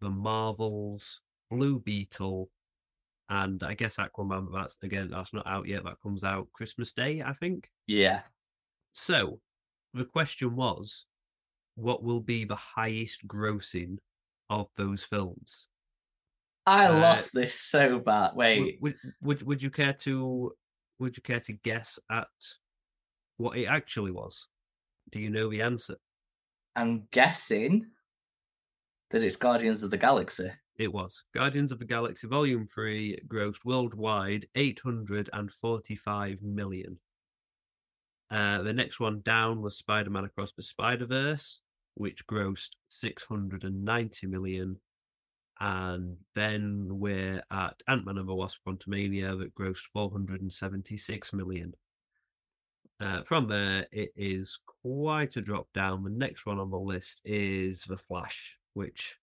The 0.00 0.10
Marvels, 0.10 1.20
Blue 1.50 1.80
Beetle, 1.80 2.48
and 3.28 3.62
I 3.62 3.74
guess 3.74 3.96
Aquaman, 3.96 4.50
but 4.50 4.60
that's 4.60 4.78
again 4.82 5.10
that's 5.10 5.32
not 5.34 5.46
out 5.46 5.66
yet. 5.68 5.84
That 5.84 6.00
comes 6.02 6.24
out 6.24 6.48
Christmas 6.52 6.92
Day, 6.92 7.22
I 7.24 7.32
think. 7.32 7.68
yeah. 7.86 8.22
So 8.92 9.40
the 9.94 10.04
question 10.04 10.56
was, 10.56 11.06
what 11.76 12.02
will 12.02 12.20
be 12.20 12.44
the 12.44 12.56
highest 12.56 13.26
grossing 13.28 13.98
of 14.50 14.68
those 14.76 15.04
films? 15.04 15.68
I 16.66 16.86
Uh, 16.86 17.00
lost 17.00 17.32
this 17.32 17.54
so 17.54 17.98
bad. 17.98 18.34
Wait. 18.34 18.78
would 18.80 18.96
would 19.22 19.42
would 19.42 19.62
you 19.62 19.70
care 19.70 19.92
to 19.94 20.52
would 20.98 21.16
you 21.16 21.22
care 21.22 21.40
to 21.40 21.52
guess 21.52 21.98
at 22.10 22.28
what 23.36 23.56
it 23.56 23.66
actually 23.66 24.10
was? 24.10 24.48
Do 25.10 25.20
you 25.20 25.30
know 25.30 25.48
the 25.48 25.62
answer? 25.62 25.96
I'm 26.76 27.06
guessing 27.12 27.86
that 29.10 29.22
it's 29.22 29.36
Guardians 29.36 29.82
of 29.82 29.90
the 29.90 29.96
Galaxy. 29.96 30.50
It 30.78 30.92
was 30.92 31.24
Guardians 31.34 31.72
of 31.72 31.80
the 31.80 31.84
Galaxy 31.84 32.28
Volume 32.28 32.64
3 32.64 33.22
grossed 33.26 33.64
worldwide 33.64 34.46
845 34.54 36.40
million. 36.40 36.98
Uh, 38.30 38.62
the 38.62 38.72
next 38.72 39.00
one 39.00 39.20
down 39.22 39.60
was 39.60 39.76
Spider 39.76 40.10
Man 40.10 40.24
Across 40.24 40.52
the 40.52 40.62
Spider 40.62 41.06
Verse, 41.06 41.60
which 41.94 42.24
grossed 42.28 42.76
690 42.88 44.26
million. 44.28 44.76
And 45.58 46.16
then 46.36 46.86
we're 46.88 47.42
at 47.50 47.82
Ant 47.88 48.06
Man 48.06 48.18
and 48.18 48.28
the 48.28 48.34
Wasp 48.34 48.60
Quantumania 48.64 49.36
that 49.36 49.56
grossed 49.56 49.88
476 49.92 51.32
million. 51.32 51.74
Uh, 53.00 53.22
from 53.24 53.48
there, 53.48 53.86
it 53.90 54.12
is 54.14 54.60
quite 54.82 55.36
a 55.36 55.42
drop 55.42 55.66
down. 55.74 56.04
The 56.04 56.10
next 56.10 56.46
one 56.46 56.60
on 56.60 56.70
the 56.70 56.78
list 56.78 57.20
is 57.24 57.82
The 57.82 57.96
Flash, 57.96 58.58
which 58.74 59.18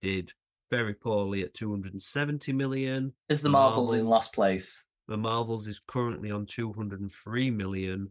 did 0.00 0.32
very 0.74 0.94
poorly 0.94 1.42
at 1.42 1.54
270 1.54 2.52
million. 2.52 3.12
Is 3.28 3.42
the 3.42 3.48
The 3.48 3.52
Marvels 3.52 3.94
in 3.94 4.06
last 4.06 4.32
place? 4.32 4.84
The 5.06 5.16
Marvels 5.16 5.68
is 5.68 5.80
currently 5.86 6.32
on 6.32 6.46
203 6.46 7.50
million. 7.50 8.10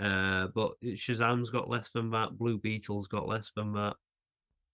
Uh, 0.00 0.46
but 0.54 0.72
Shazam's 0.84 1.50
got 1.50 1.68
less 1.68 1.88
than 1.88 2.10
that. 2.10 2.38
Blue 2.38 2.56
Beetle's 2.56 3.08
got 3.08 3.26
less 3.26 3.50
than 3.56 3.72
that. 3.72 3.96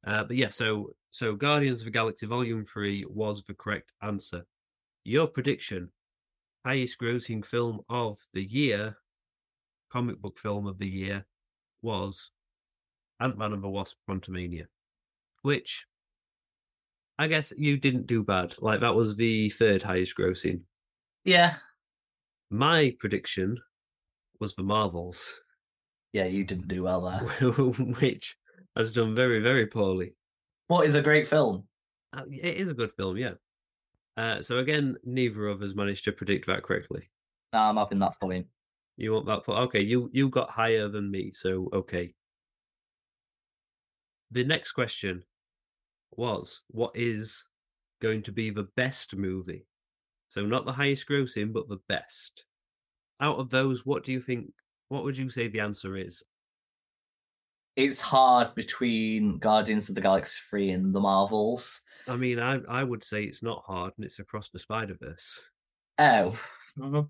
Uh, 0.06 0.24
but 0.24 0.36
yeah, 0.36 0.50
so 0.50 0.90
so 1.10 1.34
Guardians 1.34 1.80
of 1.80 1.86
the 1.86 1.90
Galaxy 1.90 2.26
Volume 2.26 2.62
3 2.62 3.06
was 3.08 3.42
the 3.42 3.54
correct 3.54 3.90
answer. 4.02 4.44
Your 5.04 5.26
prediction, 5.26 5.90
highest 6.66 6.98
grossing 7.00 7.46
film 7.46 7.80
of 7.88 8.18
the 8.34 8.44
year, 8.44 8.98
comic 9.90 10.20
book 10.20 10.38
film 10.38 10.66
of 10.66 10.78
the 10.78 10.88
year, 10.88 11.24
was 11.80 12.32
Ant-Man 13.18 13.54
and 13.54 13.64
the 13.64 13.68
Wasp 13.68 13.96
Quantumania. 14.06 14.66
Which 15.40 15.86
I 17.18 17.26
guess 17.28 17.52
you 17.56 17.76
didn't 17.76 18.06
do 18.06 18.22
bad. 18.24 18.54
Like 18.60 18.80
that 18.80 18.94
was 18.94 19.14
the 19.16 19.50
third 19.50 19.82
highest 19.82 20.16
grossing. 20.16 20.62
Yeah. 21.24 21.56
My 22.50 22.94
prediction 22.98 23.58
was 24.40 24.54
the 24.54 24.62
Marvels, 24.62 25.40
Yeah, 26.12 26.26
you 26.26 26.44
didn't 26.44 26.68
do 26.68 26.82
well 26.82 27.00
there. 27.02 27.50
which 27.52 28.36
has 28.76 28.92
done 28.92 29.14
very, 29.14 29.40
very 29.40 29.66
poorly. 29.66 30.14
What 30.66 30.86
is 30.86 30.94
a 30.96 31.02
great 31.02 31.26
film? 31.26 31.64
Uh, 32.12 32.24
It 32.30 32.56
is 32.56 32.68
a 32.68 32.74
good 32.74 32.92
film, 32.96 33.16
yeah. 33.16 33.34
Uh, 34.16 34.42
so 34.42 34.58
again, 34.58 34.96
neither 35.04 35.46
of 35.48 35.62
us 35.62 35.74
managed 35.74 36.04
to 36.04 36.12
predict 36.12 36.46
that 36.46 36.62
correctly. 36.62 37.10
Nah, 37.52 37.68
I'm 37.70 37.78
up 37.78 37.92
in 37.92 37.98
that 38.00 38.16
point. 38.20 38.46
You 38.96 39.12
want 39.12 39.26
that? 39.26 39.44
po- 39.44 39.54
Okay, 39.64 39.80
you 39.80 40.08
you 40.12 40.28
got 40.28 40.50
higher 40.50 40.86
than 40.88 41.10
me, 41.10 41.32
so 41.32 41.68
okay. 41.72 42.14
The 44.30 44.44
next 44.44 44.72
question 44.72 45.22
was, 46.18 46.62
what 46.68 46.92
is 46.94 47.48
going 48.00 48.22
to 48.22 48.32
be 48.32 48.50
the 48.50 48.68
best 48.76 49.16
movie? 49.16 49.66
So 50.28 50.44
not 50.44 50.64
the 50.66 50.72
highest 50.72 51.08
grossing, 51.08 51.52
but 51.52 51.68
the 51.68 51.80
best. 51.88 52.44
Out 53.20 53.38
of 53.38 53.50
those, 53.50 53.86
what 53.86 54.04
do 54.04 54.12
you 54.12 54.20
think? 54.20 54.50
What 54.88 55.04
would 55.04 55.16
you 55.16 55.28
say 55.28 55.48
the 55.48 55.60
answer 55.60 55.96
is? 55.96 56.22
It's 57.76 58.00
hard 58.00 58.54
between 58.54 59.38
Guardians 59.38 59.88
of 59.88 59.94
the 59.96 60.00
Galaxy 60.00 60.38
3 60.48 60.70
and 60.70 60.94
the 60.94 61.00
Marvels. 61.00 61.82
I 62.06 62.16
mean, 62.16 62.38
I 62.38 62.60
I 62.68 62.84
would 62.84 63.02
say 63.02 63.24
it's 63.24 63.42
not 63.42 63.64
hard, 63.66 63.92
and 63.96 64.04
it's 64.04 64.18
across 64.20 64.48
the 64.48 64.58
Spider 64.58 64.96
Verse. 65.00 65.42
Oh. 65.98 66.38
Mhm. 66.78 67.08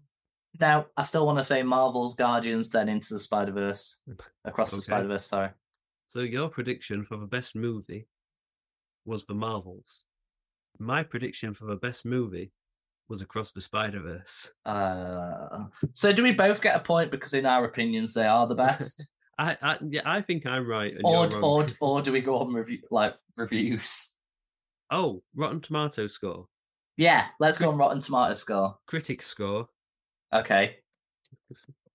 now 0.61 0.87
I 0.97 1.03
still 1.03 1.25
want 1.27 1.39
to 1.39 1.45
say 1.45 1.63
Marvel's 1.63 2.15
Guardians, 2.17 2.71
then 2.71 2.89
into 2.89 3.15
the 3.15 3.21
Spider 3.21 3.53
Verse. 3.53 3.97
Across 4.45 4.71
the 4.73 4.77
Okay. 4.77 4.83
Spider 4.85 5.09
Verse, 5.09 5.27
sorry. 5.27 5.51
So 6.09 6.21
your 6.21 6.49
prediction 6.49 7.05
for 7.05 7.17
the 7.17 7.27
best 7.27 7.57
movie 7.57 8.07
was 9.05 9.25
the 9.27 9.35
Marvels. 9.35 10.05
My 10.79 11.03
prediction 11.03 11.55
for 11.55 11.67
the 11.67 11.77
best 11.77 12.05
movie 12.05 12.53
was 13.09 13.21
Across 13.21 13.53
the 13.53 13.61
Spider 13.61 14.01
Verse. 14.01 14.51
Uh, 14.65 15.67
so 15.93 16.13
do 16.13 16.23
we 16.23 16.33
both 16.33 16.61
get 16.63 16.77
a 16.77 16.81
point 16.81 17.11
because 17.11 17.35
in 17.35 17.47
our 17.47 17.65
opinions 17.65 18.15
they 18.15 18.27
are 18.27 18.47
the 18.47 18.55
best? 18.67 19.07
I, 19.39 19.57
I 19.63 19.79
yeah, 19.89 20.03
I 20.05 20.21
think 20.21 20.47
I'm 20.47 20.67
right. 20.67 20.95
Or, 21.05 21.29
or 21.43 21.67
or 21.81 22.03
do 22.03 22.13
we 22.13 22.21
go 22.21 22.39
on 22.39 22.53
review 22.53 22.81
like 22.91 23.15
reviews? 23.37 24.11
oh, 24.91 25.23
Rotten 25.35 25.61
Tomato 25.61 26.07
score, 26.07 26.47
Yeah, 26.97 27.27
let's 27.41 27.59
go 27.59 27.71
on 27.71 27.77
Rotten 27.77 28.01
Tomato 28.01 28.35
score. 28.35 28.77
critic 28.87 29.23
score. 29.23 29.69
Okay. 30.33 30.77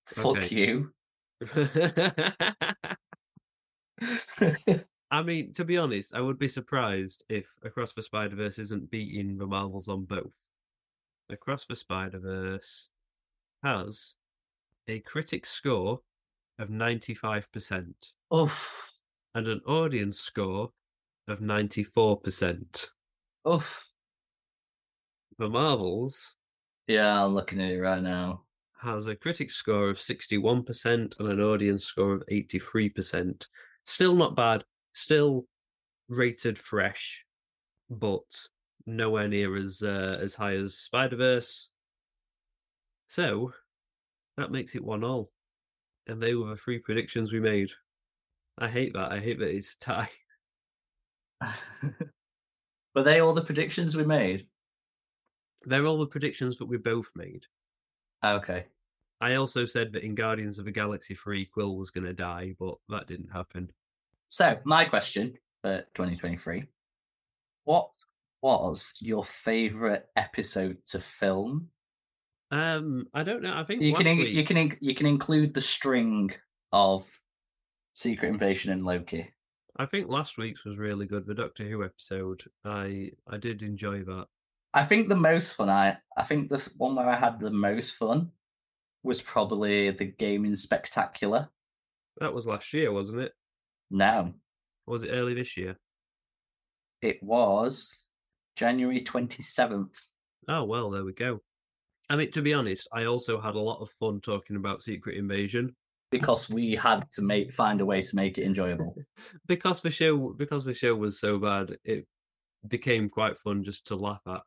Fuck 0.05 0.51
you. 0.51 0.91
I 5.11 5.23
mean, 5.23 5.53
to 5.53 5.65
be 5.65 5.77
honest, 5.77 6.13
I 6.13 6.21
would 6.21 6.37
be 6.37 6.47
surprised 6.47 7.23
if 7.29 7.47
Across 7.63 7.93
the 7.93 8.03
Spider 8.03 8.35
Verse 8.35 8.59
isn't 8.59 8.91
beating 8.91 9.37
the 9.37 9.47
Marvels 9.47 9.87
on 9.87 10.05
both. 10.05 10.39
Across 11.29 11.65
the 11.65 11.75
Spider 11.75 12.19
Verse 12.19 12.89
has 13.63 14.15
a 14.87 14.99
critic 14.99 15.45
score 15.45 16.01
of 16.59 16.69
95% 16.69 17.93
Oof. 18.33 18.93
and 19.33 19.47
an 19.47 19.61
audience 19.65 20.19
score 20.19 20.71
of 21.27 21.39
94%. 21.39 22.87
Oof. 23.47 23.87
The 25.37 25.49
Marvels 25.49 26.35
Yeah, 26.87 27.23
I'm 27.23 27.33
looking 27.33 27.61
at 27.61 27.71
it 27.71 27.79
right 27.79 28.01
now. 28.01 28.43
has 28.81 29.07
a 29.07 29.15
critic 29.15 29.51
score 29.51 29.89
of 29.89 29.97
61% 29.97 30.85
and 31.19 31.29
an 31.29 31.41
audience 31.41 31.85
score 31.85 32.15
of 32.15 32.23
83%. 32.31 33.47
Still 33.85 34.15
not 34.15 34.35
bad, 34.35 34.63
still 34.93 35.45
rated 36.07 36.57
fresh, 36.57 37.25
but 37.89 38.23
nowhere 38.85 39.27
near 39.27 39.55
as 39.57 39.81
uh, 39.83 40.17
as 40.21 40.35
high 40.35 40.55
as 40.55 40.77
Spider 40.77 41.17
Verse. 41.17 41.69
So 43.09 43.53
that 44.37 44.51
makes 44.51 44.75
it 44.75 44.83
one 44.83 45.03
all, 45.03 45.31
and 46.07 46.21
they 46.21 46.35
were 46.35 46.49
the 46.49 46.55
three 46.55 46.79
predictions 46.79 47.31
we 47.31 47.39
made. 47.39 47.71
I 48.57 48.67
hate 48.67 48.93
that. 48.93 49.11
I 49.11 49.19
hate 49.19 49.39
that 49.39 49.55
it's 49.55 49.75
a 49.75 49.79
tie. 49.79 50.09
Were 52.95 53.03
they 53.03 53.19
all 53.19 53.33
the 53.33 53.43
predictions 53.43 53.95
we 53.95 54.03
made? 54.03 54.47
They're 55.63 55.85
all 55.85 55.99
the 55.99 56.07
predictions 56.07 56.57
that 56.57 56.65
we 56.65 56.77
both 56.77 57.11
made. 57.15 57.45
Okay. 58.23 58.65
I 59.21 59.35
also 59.35 59.65
said 59.65 59.93
that 59.93 60.03
in 60.03 60.15
Guardians 60.15 60.59
of 60.59 60.65
the 60.65 60.71
Galaxy 60.71 61.13
3, 61.13 61.45
Quill 61.45 61.77
was 61.77 61.91
going 61.91 62.05
to 62.05 62.13
die, 62.13 62.55
but 62.59 62.75
that 62.89 63.07
didn't 63.07 63.31
happen. 63.31 63.71
So, 64.29 64.59
my 64.63 64.85
question 64.85 65.33
for 65.63 65.79
2023 65.95 66.63
What 67.65 67.89
was 68.41 68.93
your 69.01 69.25
favorite 69.25 70.05
episode 70.15 70.77
to 70.87 70.99
film? 70.99 71.69
Um, 72.51 73.07
I 73.13 73.23
don't 73.23 73.41
know. 73.43 73.53
I 73.53 73.63
think 73.63 73.81
You 73.81 73.93
can 73.93 74.07
in- 74.07 74.19
you 74.21 74.43
can 74.43 74.57
in- 74.57 74.77
you 74.81 74.95
can 74.95 75.07
include 75.07 75.53
the 75.53 75.61
string 75.61 76.31
of 76.71 77.07
Secret 77.93 78.29
Invasion 78.29 78.71
and 78.71 78.83
Loki. 78.85 79.33
I 79.77 79.85
think 79.85 80.09
last 80.09 80.37
week's 80.37 80.63
was 80.65 80.77
really 80.77 81.05
good. 81.05 81.25
The 81.25 81.33
Doctor 81.33 81.63
Who 81.67 81.83
episode, 81.83 82.43
I 82.63 83.11
I 83.27 83.37
did 83.37 83.61
enjoy 83.63 84.03
that. 84.03 84.27
I 84.73 84.85
think 84.85 85.09
the 85.09 85.15
most 85.15 85.55
fun 85.55 85.69
I 85.69 85.97
I 86.15 86.23
think 86.23 86.49
the 86.49 86.71
one 86.77 86.95
where 86.95 87.09
I 87.09 87.17
had 87.17 87.39
the 87.39 87.51
most 87.51 87.95
fun 87.95 88.31
was 89.03 89.21
probably 89.21 89.89
the 89.91 90.05
gaming 90.05 90.55
spectacular. 90.55 91.49
That 92.17 92.33
was 92.33 92.45
last 92.45 92.73
year, 92.73 92.91
wasn't 92.91 93.21
it? 93.21 93.33
No, 93.91 94.33
Or 94.85 94.93
was 94.93 95.03
it 95.03 95.09
early 95.09 95.33
this 95.33 95.57
year? 95.57 95.77
It 97.01 97.21
was 97.23 98.07
January 98.55 99.01
27th. 99.01 99.89
Oh 100.47 100.63
well, 100.63 100.89
there 100.89 101.03
we 101.03 101.13
go. 101.13 101.41
I 102.09 102.15
mean, 102.15 102.31
to 102.31 102.41
be 102.41 102.53
honest, 102.53 102.87
I 102.91 103.05
also 103.05 103.39
had 103.39 103.55
a 103.55 103.59
lot 103.59 103.81
of 103.81 103.89
fun 103.89 104.19
talking 104.19 104.55
about 104.55 104.81
Secret 104.81 105.17
Invasion 105.17 105.75
because 106.11 106.49
we 106.49 106.75
had 106.75 107.09
to 107.11 107.21
make 107.21 107.53
find 107.53 107.81
a 107.81 107.85
way 107.85 108.01
to 108.01 108.15
make 108.15 108.37
it 108.37 108.45
enjoyable. 108.45 108.95
because 109.47 109.81
the 109.81 109.91
show 109.91 110.33
because 110.33 110.65
the 110.65 110.73
show 110.73 110.95
was 110.95 111.19
so 111.19 111.39
bad, 111.39 111.77
it 111.83 112.07
became 112.67 113.09
quite 113.09 113.37
fun 113.37 113.63
just 113.63 113.87
to 113.87 113.95
laugh 113.95 114.21
at. 114.27 114.41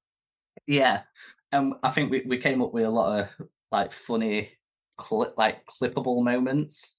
Yeah, 0.66 1.02
and 1.50 1.74
I 1.82 1.90
think 1.90 2.10
we, 2.10 2.22
we 2.26 2.38
came 2.38 2.62
up 2.62 2.74
with 2.74 2.84
a 2.84 2.90
lot 2.90 3.20
of 3.20 3.46
like 3.70 3.92
funny, 3.92 4.50
cli- 4.98 5.32
like 5.36 5.64
clippable 5.66 6.22
moments, 6.22 6.98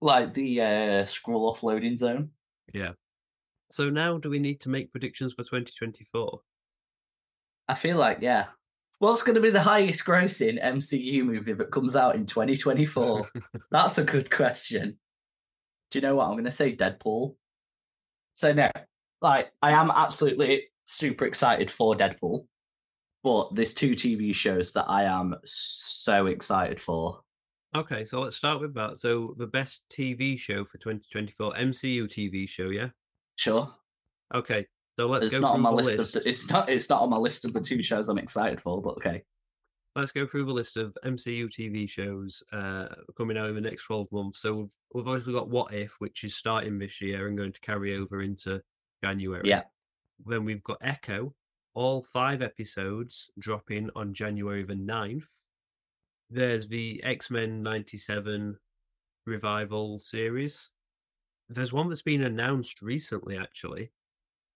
like 0.00 0.34
the 0.34 0.60
uh, 0.60 1.04
Skrull 1.04 1.54
offloading 1.54 1.96
zone. 1.96 2.30
Yeah. 2.72 2.92
So 3.70 3.90
now, 3.90 4.18
do 4.18 4.30
we 4.30 4.38
need 4.38 4.60
to 4.62 4.68
make 4.68 4.90
predictions 4.90 5.34
for 5.34 5.42
2024? 5.42 6.40
I 7.68 7.74
feel 7.74 7.96
like 7.96 8.18
yeah. 8.20 8.46
What's 8.98 9.22
going 9.22 9.36
to 9.36 9.40
be 9.40 9.50
the 9.50 9.62
highest 9.62 10.04
grossing 10.04 10.62
MCU 10.62 11.24
movie 11.24 11.54
that 11.54 11.70
comes 11.70 11.96
out 11.96 12.16
in 12.16 12.26
2024? 12.26 13.30
That's 13.70 13.96
a 13.96 14.04
good 14.04 14.30
question. 14.30 14.98
Do 15.90 15.98
you 15.98 16.02
know 16.02 16.16
what? 16.16 16.26
I'm 16.26 16.32
going 16.32 16.44
to 16.44 16.50
say 16.50 16.76
Deadpool. 16.76 17.34
So, 18.34 18.52
no, 18.52 18.70
like, 19.22 19.52
I 19.62 19.70
am 19.70 19.90
absolutely 19.90 20.64
super 20.84 21.24
excited 21.24 21.70
for 21.70 21.94
Deadpool, 21.94 22.46
but 23.24 23.54
there's 23.54 23.72
two 23.72 23.92
TV 23.92 24.34
shows 24.34 24.72
that 24.72 24.84
I 24.86 25.04
am 25.04 25.34
so 25.44 26.26
excited 26.26 26.78
for. 26.78 27.20
Okay, 27.74 28.04
so 28.04 28.20
let's 28.20 28.36
start 28.36 28.60
with 28.60 28.74
that. 28.74 28.98
So, 28.98 29.34
the 29.38 29.46
best 29.46 29.84
TV 29.90 30.38
show 30.38 30.64
for 30.64 30.78
2024, 30.78 31.54
MCU 31.54 32.04
TV 32.04 32.48
show, 32.48 32.70
yeah? 32.70 32.88
Sure. 33.36 33.72
Okay, 34.34 34.66
so 34.98 35.06
let's 35.06 35.26
it's 35.26 35.36
go 35.36 35.40
not 35.40 35.54
on 35.54 35.60
my 35.60 35.70
the 35.70 35.76
list, 35.76 35.98
list. 35.98 36.16
of 36.16 36.22
the, 36.22 36.28
it's 36.28 36.50
not 36.50 36.68
it's 36.68 36.90
not 36.90 37.02
on 37.02 37.10
my 37.10 37.16
list 37.16 37.44
of 37.44 37.52
the 37.52 37.60
two 37.60 37.80
shows 37.80 38.08
I'm 38.08 38.18
excited 38.18 38.60
for, 38.60 38.82
but 38.82 38.96
okay. 38.96 39.22
Let's 39.94 40.12
go 40.12 40.26
through 40.26 40.46
the 40.46 40.52
list 40.52 40.76
of 40.76 40.96
MCU 41.04 41.48
TV 41.48 41.88
shows 41.88 42.42
uh, 42.52 42.88
coming 43.16 43.36
out 43.36 43.48
in 43.48 43.56
the 43.56 43.60
next 43.60 43.84
12 43.84 44.06
months. 44.10 44.40
So, 44.42 44.54
we've, 44.54 44.76
we've 44.94 45.08
obviously 45.08 45.32
got 45.32 45.48
What 45.48 45.72
If, 45.72 45.94
which 46.00 46.24
is 46.24 46.34
starting 46.34 46.78
this 46.78 47.00
year 47.00 47.28
and 47.28 47.38
going 47.38 47.52
to 47.52 47.60
carry 47.60 47.96
over 47.96 48.22
into 48.22 48.60
January. 49.04 49.48
Yeah. 49.48 49.62
Then 50.26 50.44
we've 50.44 50.62
got 50.64 50.78
Echo, 50.80 51.34
all 51.74 52.02
five 52.02 52.42
episodes 52.42 53.30
dropping 53.38 53.90
on 53.94 54.12
January 54.12 54.64
the 54.64 54.74
9th. 54.74 55.24
There's 56.30 56.68
the 56.68 57.02
X 57.04 57.30
Men 57.30 57.62
97 57.62 58.56
revival 59.26 59.98
series. 59.98 60.70
There's 61.48 61.72
one 61.72 61.88
that's 61.88 62.02
been 62.02 62.22
announced 62.22 62.80
recently, 62.80 63.36
actually 63.36 63.90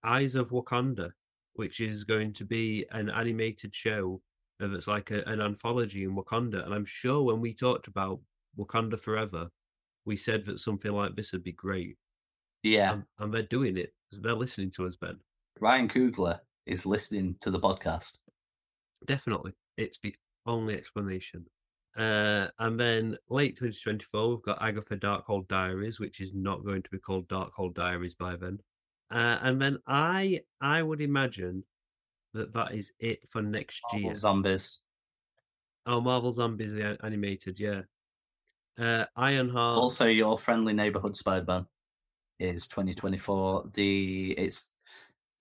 Eyes 0.05 0.35
of 0.35 0.51
Wakanda, 0.51 1.11
which 1.55 1.81
is 1.81 2.03
going 2.03 2.31
to 2.33 2.45
be 2.45 2.85
an 2.91 3.09
animated 3.09 3.75
show 3.75 4.21
that's 4.59 4.87
like 4.87 5.11
a, 5.11 5.23
an 5.23 5.41
anthology 5.41 6.03
in 6.03 6.15
Wakanda. 6.15 6.63
And 6.63 6.73
I'm 6.73 6.85
sure 6.85 7.23
when 7.23 7.41
we 7.41 7.53
talked 7.53 7.87
about 7.87 8.21
Wakanda 8.57 8.99
Forever, 8.99 9.49
we 10.05 10.15
said 10.15 10.45
that 10.45 10.59
something 10.59 10.91
like 10.91 11.15
this 11.15 11.33
would 11.33 11.43
be 11.43 11.51
great. 11.51 11.97
Yeah. 12.63 12.93
And, 12.93 13.03
and 13.19 13.33
they're 13.33 13.41
doing 13.41 13.77
it. 13.77 13.93
They're 14.11 14.33
listening 14.33 14.71
to 14.71 14.85
us, 14.85 14.95
Ben. 14.95 15.17
Ryan 15.59 15.89
Coogler 15.89 16.39
is 16.65 16.85
listening 16.85 17.35
to 17.41 17.51
the 17.51 17.59
podcast. 17.59 18.19
Definitely. 19.05 19.53
It's 19.77 19.99
the 19.99 20.15
only 20.45 20.75
explanation. 20.75 21.45
Uh, 21.97 22.47
and 22.59 22.79
then 22.79 23.17
late 23.29 23.55
2024, 23.55 24.29
we've 24.29 24.41
got 24.41 24.61
Agatha 24.61 24.97
Darkhold 24.97 25.47
Diaries, 25.47 25.99
which 25.99 26.19
is 26.19 26.33
not 26.33 26.65
going 26.65 26.81
to 26.81 26.89
be 26.89 26.99
called 26.99 27.27
Darkhold 27.29 27.73
Diaries 27.73 28.15
by 28.15 28.35
then. 28.35 28.59
Uh, 29.11 29.37
and 29.41 29.61
then 29.61 29.77
I 29.87 30.41
I 30.59 30.81
would 30.81 30.99
imagine 30.99 31.63
that 32.33 32.53
that 32.53 32.73
is 32.73 32.91
it 32.99 33.19
for 33.29 33.41
next 33.41 33.81
Marvel 33.91 34.01
year. 34.01 34.13
Zombies. 34.13 34.81
Oh, 35.85 36.01
Marvel 36.01 36.33
Zombies 36.33 36.73
the 36.73 36.97
animated, 37.03 37.59
yeah. 37.59 37.81
Uh, 38.77 39.05
Ironheart. 39.15 39.77
Also, 39.77 40.07
your 40.07 40.37
friendly 40.37 40.73
neighborhood 40.73 41.15
Spider-Man 41.15 41.65
is 42.39 42.67
2024. 42.67 43.69
The 43.73 44.31
it's 44.31 44.73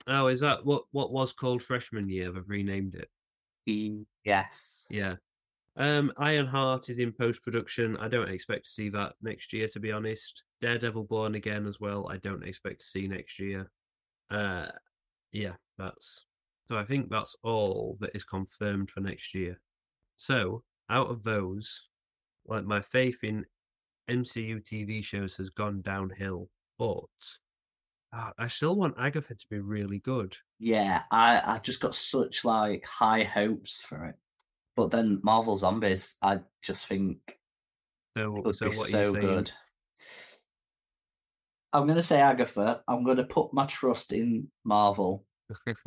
oh, 0.07 0.29
is 0.29 0.41
that 0.41 0.65
what 0.65 0.85
what 0.93 1.11
was 1.11 1.33
called 1.33 1.63
freshman 1.63 2.09
year? 2.09 2.31
They've 2.31 2.49
renamed 2.49 2.95
it. 2.95 3.09
yes. 4.25 4.87
Yeah. 4.91 5.17
Um, 5.77 6.13
Ironheart 6.17 6.89
is 6.89 6.99
in 6.99 7.13
post 7.13 7.43
production. 7.43 7.97
I 7.97 8.09
don't 8.09 8.31
expect 8.31 8.65
to 8.65 8.71
see 8.71 8.89
that 8.91 9.15
next 9.23 9.53
year, 9.53 9.67
to 9.69 9.81
be 9.81 9.91
honest. 9.91 10.45
Daredevil 10.61 11.05
Born 11.05 11.35
Again 11.35 11.67
as 11.67 11.81
well. 11.81 12.09
I 12.09 12.19
don't 12.19 12.47
expect 12.47 12.81
to 12.81 12.87
see 12.87 13.09
next 13.09 13.39
year. 13.39 13.71
Uh, 14.31 14.69
yeah, 15.33 15.55
that's 15.77 16.27
so. 16.69 16.77
I 16.77 16.85
think 16.85 17.11
that's 17.11 17.37
all 17.43 17.97
that 18.01 18.15
is 18.15 18.25
confirmed 18.25 18.91
for 18.91 19.01
next 19.01 19.35
year. 19.35 19.61
So, 20.17 20.63
out 20.89 21.09
of 21.09 21.25
those, 21.25 21.89
like 22.47 22.65
my 22.65 22.81
faith 22.81 23.25
in 23.25 23.45
MCU 24.09 24.63
TV 24.63 25.03
shows 25.03 25.37
has 25.37 25.51
gone 25.51 25.83
downhill, 25.83 26.49
but 26.79 27.05
uh, 28.13 28.31
I 28.39 28.47
still 28.47 28.77
want 28.77 28.95
Agatha 28.99 29.35
to 29.35 29.47
be 29.51 29.59
really 29.59 29.99
good. 29.99 30.37
Yeah, 30.61 31.03
I 31.11 31.43
I 31.45 31.59
just 31.59 31.81
got 31.81 31.97
such 31.97 32.45
like 32.45 32.87
high 32.87 33.25
hopes 33.25 33.79
for 33.79 34.05
it. 34.05 34.15
But 34.77 34.91
then 34.91 35.21
Marvel 35.23 35.57
Zombies, 35.57 36.17
I 36.21 36.41
just 36.63 36.87
think 36.87 37.19
So, 38.17 38.31
would 38.31 38.57
so 38.57 38.67
be 38.69 38.73
so 38.73 39.13
good. 39.13 39.51
I'm 41.73 41.87
gonna 41.87 42.03
say 42.03 42.21
Agatha. 42.21 42.83
I'm 42.89 43.05
gonna 43.05 43.25
put 43.25 43.53
my 43.53 43.67
trust 43.67 44.13
in 44.13 44.49
Marvel 44.65 45.25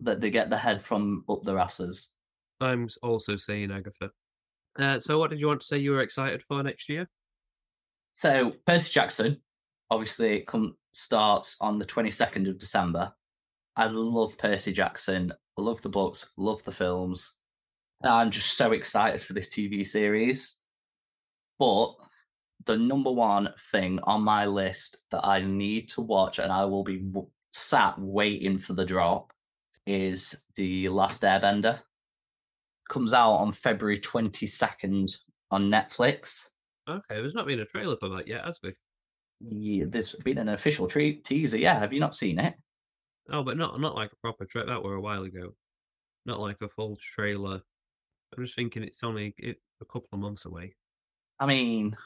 that 0.00 0.20
they 0.20 0.30
get 0.30 0.50
the 0.50 0.58
head 0.58 0.82
from 0.82 1.24
up 1.28 1.42
their 1.44 1.58
asses. 1.58 2.12
I'm 2.60 2.88
also 3.02 3.36
saying 3.36 3.70
Agatha. 3.70 4.10
Uh, 4.78 5.00
so, 5.00 5.18
what 5.18 5.30
did 5.30 5.40
you 5.40 5.46
want 5.46 5.60
to 5.60 5.66
say 5.66 5.78
you 5.78 5.92
were 5.92 6.00
excited 6.00 6.42
for 6.42 6.62
next 6.62 6.88
year? 6.88 7.08
So 8.14 8.52
Percy 8.64 8.92
Jackson, 8.92 9.42
obviously, 9.90 10.38
it 10.38 10.46
come 10.46 10.76
starts 10.92 11.56
on 11.60 11.78
the 11.78 11.84
22nd 11.84 12.48
of 12.48 12.58
December. 12.58 13.12
I 13.76 13.86
love 13.86 14.38
Percy 14.38 14.72
Jackson. 14.72 15.32
I 15.58 15.60
love 15.60 15.82
the 15.82 15.88
books. 15.88 16.30
Love 16.36 16.62
the 16.62 16.72
films. 16.72 17.34
And 18.02 18.12
I'm 18.12 18.30
just 18.30 18.56
so 18.56 18.72
excited 18.72 19.22
for 19.22 19.32
this 19.32 19.50
TV 19.50 19.86
series. 19.86 20.60
But 21.58 21.94
the 22.66 22.76
number 22.76 23.10
one 23.10 23.50
thing 23.70 24.00
on 24.02 24.22
my 24.22 24.46
list 24.46 24.98
that 25.10 25.24
I 25.24 25.40
need 25.40 25.88
to 25.90 26.00
watch, 26.00 26.38
and 26.38 26.52
I 26.52 26.64
will 26.64 26.84
be 26.84 26.98
w- 26.98 27.28
sat 27.52 27.98
waiting 27.98 28.58
for 28.58 28.72
the 28.72 28.84
drop, 28.84 29.32
is 29.86 30.34
the 30.56 30.88
Last 30.88 31.22
Airbender. 31.22 31.80
Comes 32.88 33.12
out 33.12 33.34
on 33.34 33.52
February 33.52 33.98
22nd 33.98 35.16
on 35.50 35.70
Netflix. 35.70 36.48
Okay, 36.88 37.02
there's 37.08 37.34
not 37.34 37.46
been 37.46 37.60
a 37.60 37.64
trailer 37.64 37.96
for 37.96 38.08
that 38.10 38.28
yet, 38.28 38.44
has 38.44 38.58
there? 38.62 38.74
Yeah, 39.40 39.84
there's 39.88 40.14
been 40.14 40.38
an 40.38 40.50
official 40.50 40.86
tre- 40.86 41.16
teaser. 41.16 41.58
Yeah, 41.58 41.78
have 41.78 41.92
you 41.92 42.00
not 42.00 42.14
seen 42.14 42.38
it? 42.38 42.54
Oh, 43.30 43.42
but 43.42 43.56
not 43.56 43.80
not 43.80 43.94
like 43.94 44.12
a 44.12 44.16
proper 44.16 44.44
trailer. 44.44 44.66
That 44.66 44.82
were 44.82 44.94
a 44.94 45.00
while 45.00 45.22
ago. 45.24 45.54
Not 46.26 46.40
like 46.40 46.58
a 46.62 46.68
full 46.68 46.98
trailer. 47.00 47.62
I'm 48.36 48.44
just 48.44 48.56
thinking 48.56 48.82
it's 48.82 49.02
only 49.02 49.34
it, 49.38 49.58
a 49.80 49.84
couple 49.84 50.08
of 50.12 50.20
months 50.20 50.44
away. 50.44 50.74
I 51.38 51.46
mean, 51.46 51.96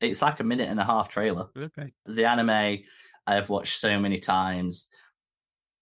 it's 0.00 0.22
like 0.22 0.40
a 0.40 0.44
minute 0.44 0.68
and 0.68 0.80
a 0.80 0.84
half 0.84 1.08
trailer. 1.08 1.48
Okay. 1.56 1.92
The 2.06 2.24
anime 2.24 2.50
I 2.50 3.34
have 3.34 3.48
watched 3.48 3.78
so 3.78 3.98
many 3.98 4.18
times. 4.18 4.88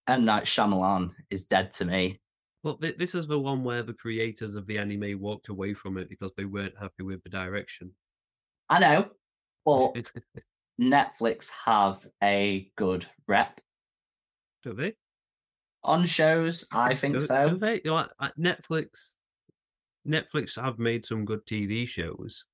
M 0.06 0.24
Night 0.24 0.44
Shyamalan 0.44 1.12
is 1.30 1.44
dead 1.44 1.72
to 1.72 1.84
me. 1.84 2.20
Well, 2.62 2.76
th- 2.76 2.96
this 2.96 3.14
is 3.14 3.26
the 3.26 3.38
one 3.38 3.64
where 3.64 3.82
the 3.82 3.92
creators 3.92 4.54
of 4.54 4.66
the 4.66 4.78
anime 4.78 5.20
walked 5.20 5.48
away 5.48 5.74
from 5.74 5.98
it 5.98 6.08
because 6.08 6.32
they 6.36 6.44
weren't 6.44 6.78
happy 6.78 7.02
with 7.02 7.22
the 7.22 7.30
direction. 7.30 7.92
I 8.68 8.78
know, 8.78 9.10
but 9.64 10.10
Netflix 10.80 11.50
have 11.64 12.06
a 12.22 12.70
good 12.76 13.06
rep 13.26 13.60
do 14.62 14.72
they? 14.72 14.94
on 15.82 16.06
shows. 16.06 16.66
I 16.72 16.94
think 16.94 17.14
do, 17.14 17.20
so. 17.20 17.50
Do 17.50 17.56
they? 17.58 17.80
Like 17.84 18.10
Netflix. 18.38 19.14
Netflix 20.06 20.60
have 20.62 20.78
made 20.78 21.06
some 21.06 21.24
good 21.24 21.44
TV 21.46 21.86
shows, 21.86 22.44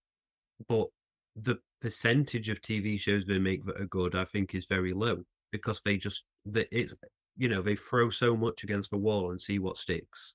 but 0.68 0.88
the 1.36 1.58
percentage 1.80 2.48
of 2.48 2.60
TV 2.60 2.98
shows 2.98 3.24
they 3.24 3.38
make 3.38 3.64
that 3.64 3.80
are 3.80 3.86
good, 3.86 4.14
I 4.14 4.24
think, 4.24 4.54
is 4.54 4.66
very 4.66 4.92
low 4.92 5.22
because 5.52 5.80
they 5.84 5.96
just 5.96 6.24
they, 6.46 6.66
it's 6.70 6.94
you 7.36 7.48
know 7.48 7.62
they 7.62 7.76
throw 7.76 8.10
so 8.10 8.36
much 8.36 8.62
against 8.64 8.90
the 8.90 8.98
wall 8.98 9.30
and 9.30 9.40
see 9.40 9.58
what 9.58 9.76
sticks, 9.76 10.34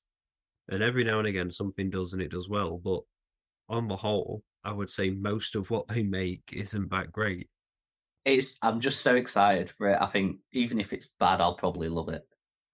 and 0.69 0.83
every 0.83 1.03
now 1.03 1.19
and 1.19 1.27
again 1.27 1.51
something 1.51 1.89
does 1.89 2.13
and 2.13 2.21
it 2.21 2.31
does 2.31 2.49
well, 2.49 2.77
but 2.83 3.01
on 3.69 3.87
the 3.87 3.95
whole, 3.95 4.43
I 4.63 4.73
would 4.73 4.89
say 4.89 5.09
most 5.09 5.55
of 5.55 5.69
what 5.69 5.87
they 5.87 6.03
make 6.03 6.41
isn't 6.53 6.89
that 6.91 7.11
great. 7.11 7.49
It's. 8.25 8.57
I'm 8.61 8.79
just 8.79 9.01
so 9.01 9.15
excited 9.15 9.69
for 9.69 9.89
it. 9.89 10.01
I 10.01 10.07
think 10.07 10.37
even 10.51 10.79
if 10.79 10.93
it's 10.93 11.13
bad, 11.19 11.41
I'll 11.41 11.55
probably 11.55 11.89
love 11.89 12.09
it. 12.09 12.23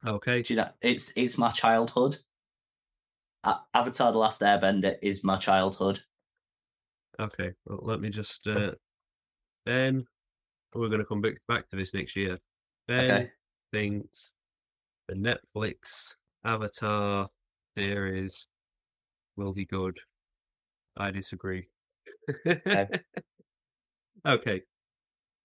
Okay, 0.06 0.42
Do 0.42 0.54
you 0.54 0.60
know? 0.62 0.70
It's 0.82 1.12
it's 1.16 1.38
my 1.38 1.52
childhood. 1.52 2.18
Avatar: 3.44 4.12
The 4.12 4.18
Last 4.18 4.42
Airbender 4.42 4.98
is 5.02 5.24
my 5.24 5.38
childhood. 5.38 6.00
okay. 7.20 7.52
Well, 7.66 7.80
let 7.84 8.00
me 8.02 8.10
just 8.10 8.46
uh, 8.48 8.72
then 9.66 10.06
We're 10.74 10.89
going 10.89 11.00
to 11.00 11.06
come 11.06 11.22
back 11.22 11.36
back 11.48 11.70
to 11.70 11.76
this 11.76 11.94
next 11.94 12.16
year. 12.16 12.38
Ben 12.88 13.12
Okay. 13.12 13.32
thinks 13.72 14.34
the 15.08 15.16
Netflix 15.16 16.16
Avatar 16.46 17.30
series 17.76 18.48
will 19.38 19.54
be 19.54 19.66
good. 19.66 19.98
I 20.98 21.12
disagree. 21.12 21.68
okay. 24.26 24.62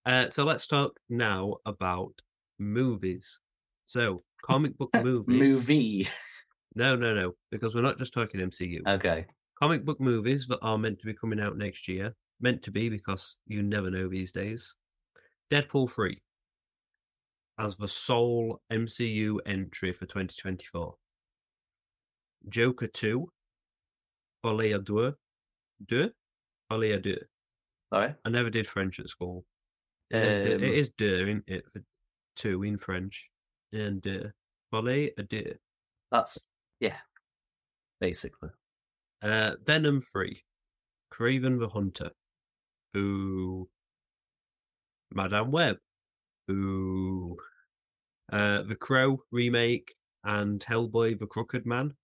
Uh, 0.04 0.30
so 0.30 0.44
let's 0.44 0.66
talk 0.66 0.98
now 1.08 1.56
about 1.66 2.12
movies. 2.58 3.40
So, 3.86 4.18
comic 4.42 4.76
book 4.76 4.90
movies. 5.02 5.26
Movie. 5.28 6.08
No, 6.76 6.94
no, 6.94 7.14
no, 7.14 7.32
because 7.50 7.74
we're 7.74 7.80
not 7.80 7.98
just 7.98 8.12
talking 8.12 8.38
MCU. 8.40 8.86
Okay. 8.86 9.24
comic 9.58 9.84
book 9.86 9.98
movies 9.98 10.46
that 10.48 10.58
are 10.60 10.76
meant 10.76 10.98
to 11.00 11.06
be 11.06 11.14
coming 11.14 11.40
out 11.40 11.56
next 11.56 11.88
year. 11.88 12.14
Meant 12.38 12.62
to 12.64 12.70
be 12.70 12.90
because 12.90 13.38
you 13.46 13.62
never 13.62 13.90
know 13.90 14.08
these 14.08 14.30
days. 14.30 14.74
Deadpool 15.50 15.90
3 15.90 16.20
as 17.58 17.76
the 17.78 17.88
sole 17.88 18.60
MCU 18.70 19.38
entry 19.46 19.92
for 19.92 20.04
2024. 20.04 20.94
Joker 22.50 22.86
2, 22.86 23.26
Folie 24.44 24.74
à 24.74 24.84
deux, 24.84 25.14
deux, 25.86 26.12
à 26.70 27.02
deux. 27.02 27.22
Sorry. 27.90 28.14
I 28.24 28.28
never 28.28 28.50
did 28.50 28.66
French 28.66 29.00
at 29.00 29.08
school. 29.08 29.44
It 30.10 30.18
is, 30.24 30.46
Um, 30.56 30.62
it 30.64 30.74
is 30.74 30.90
deux, 30.90 31.22
isn't 31.26 31.44
it, 31.46 31.64
for 31.72 31.80
two 32.36 32.62
in 32.64 32.76
French. 32.76 33.30
And 33.72 34.06
uh, 34.06 34.28
Folie 34.70 35.12
à 35.18 35.26
deux. 35.26 35.54
That's 36.12 36.46
yeah. 36.80 36.98
Basically. 38.00 38.50
Uh, 39.22 39.52
Venom 39.64 40.00
3, 40.00 40.38
Kraven 41.12 41.58
the 41.58 41.68
Hunter, 41.68 42.10
Ooh. 42.96 43.68
Madame 45.12 45.50
Web, 45.50 45.78
Ooh. 46.50 47.36
Uh, 48.32 48.62
the 48.62 48.76
Crow 48.76 49.22
remake 49.30 49.94
and 50.24 50.60
Hellboy 50.60 51.18
the 51.18 51.26
Crooked 51.26 51.64
Man. 51.64 51.94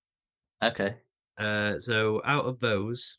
Okay. 0.63 0.97
Uh, 1.39 1.79
so 1.79 2.23
out 2.25 2.45
of 2.45 2.61
those, 2.61 3.19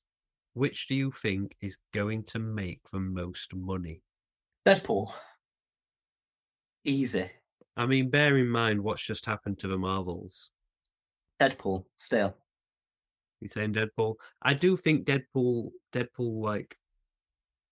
which 0.54 0.88
do 0.88 0.96
you 0.96 1.12
think 1.12 1.56
is 1.62 1.78
going 1.94 2.24
to 2.24 2.40
make 2.40 2.80
the 2.92 3.00
most 3.00 3.54
money? 3.54 4.02
Deadpool. 4.66 5.12
Easy. 6.86 7.30
I 7.76 7.86
mean, 7.86 8.10
bear 8.10 8.38
in 8.38 8.48
mind 8.48 8.82
what's 8.82 9.06
just 9.06 9.26
happened 9.26 9.60
to 9.60 9.68
the 9.68 9.78
Marvels. 9.78 10.52
Deadpool. 11.50 11.86
Still. 11.96 12.36
You 13.42 13.48
saying 13.50 13.74
Deadpool? 13.74 14.16
I 14.42 14.54
do 14.54 14.76
think 14.78 15.06
Deadpool, 15.06 15.72
Deadpool 15.94 16.42
like 16.44 16.78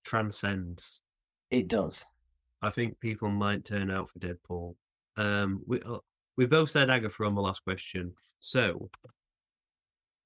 transcends 0.03 1.01
It 1.49 1.67
does. 1.67 2.05
I 2.61 2.69
think 2.69 2.99
people 2.99 3.29
might 3.29 3.65
turn 3.65 3.89
out 3.89 4.09
for 4.09 4.19
Deadpool. 4.19 4.75
Um, 5.17 5.63
we 5.65 5.81
uh, 5.81 5.97
we 6.37 6.45
both 6.45 6.69
said 6.69 6.89
Agatha 6.89 7.23
on 7.25 7.35
the 7.35 7.41
last 7.41 7.63
question, 7.63 8.13
so 8.39 8.89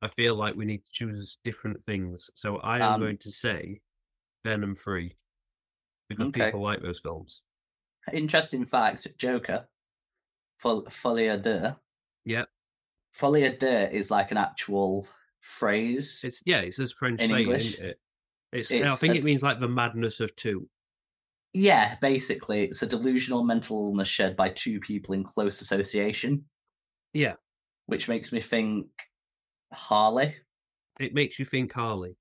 I 0.01 0.07
feel 0.09 0.35
like 0.35 0.55
we 0.55 0.65
need 0.65 0.83
to 0.85 0.91
choose 0.91 1.37
different 1.43 1.83
things. 1.85 2.29
So 2.35 2.57
I 2.57 2.77
am 2.79 2.93
Um, 2.93 3.01
going 3.01 3.17
to 3.19 3.31
say 3.31 3.81
Venom 4.43 4.75
Three 4.75 5.15
because 6.09 6.27
Okay. 6.27 6.45
people 6.45 6.61
like 6.61 6.81
those 6.81 6.99
films. 6.99 7.41
Interesting 8.13 8.65
fact, 8.65 9.07
Joker. 9.17 9.67
Fol- 10.57 10.85
Folie 10.89 11.27
à 11.29 11.41
deux. 11.41 11.75
Yep, 12.25 12.47
Folie 13.17 13.43
à 13.43 13.57
deux 13.57 13.89
is 13.91 14.11
like 14.11 14.31
an 14.31 14.37
actual 14.37 15.07
phrase. 15.39 16.21
it's 16.23 16.41
yeah, 16.45 16.59
it's 16.61 16.79
as 16.79 16.91
French 16.91 17.21
In 17.21 17.29
saying, 17.29 17.41
English, 17.43 17.73
isn't 17.73 17.85
it? 17.85 17.99
It's, 18.51 18.71
I 18.71 18.87
think 18.95 19.15
a- 19.15 19.17
it 19.17 19.23
means 19.23 19.41
like 19.43 19.59
the 19.59 19.67
madness 19.67 20.19
of 20.19 20.35
two. 20.35 20.67
Yeah, 21.53 21.95
basically, 22.01 22.65
it's 22.65 22.81
a 22.81 22.87
delusional 22.87 23.43
mental 23.43 23.77
illness 23.87 24.09
shared 24.09 24.35
by 24.35 24.49
two 24.49 24.79
people 24.81 25.13
in 25.13 25.23
close 25.23 25.61
association, 25.61 26.45
Yeah, 27.13 27.35
which 27.85 28.09
makes 28.09 28.33
me 28.33 28.41
think 28.41 28.87
Harley, 29.71 30.35
it 30.99 31.13
makes 31.13 31.39
you 31.39 31.45
think 31.45 31.71
Harley. 31.73 32.17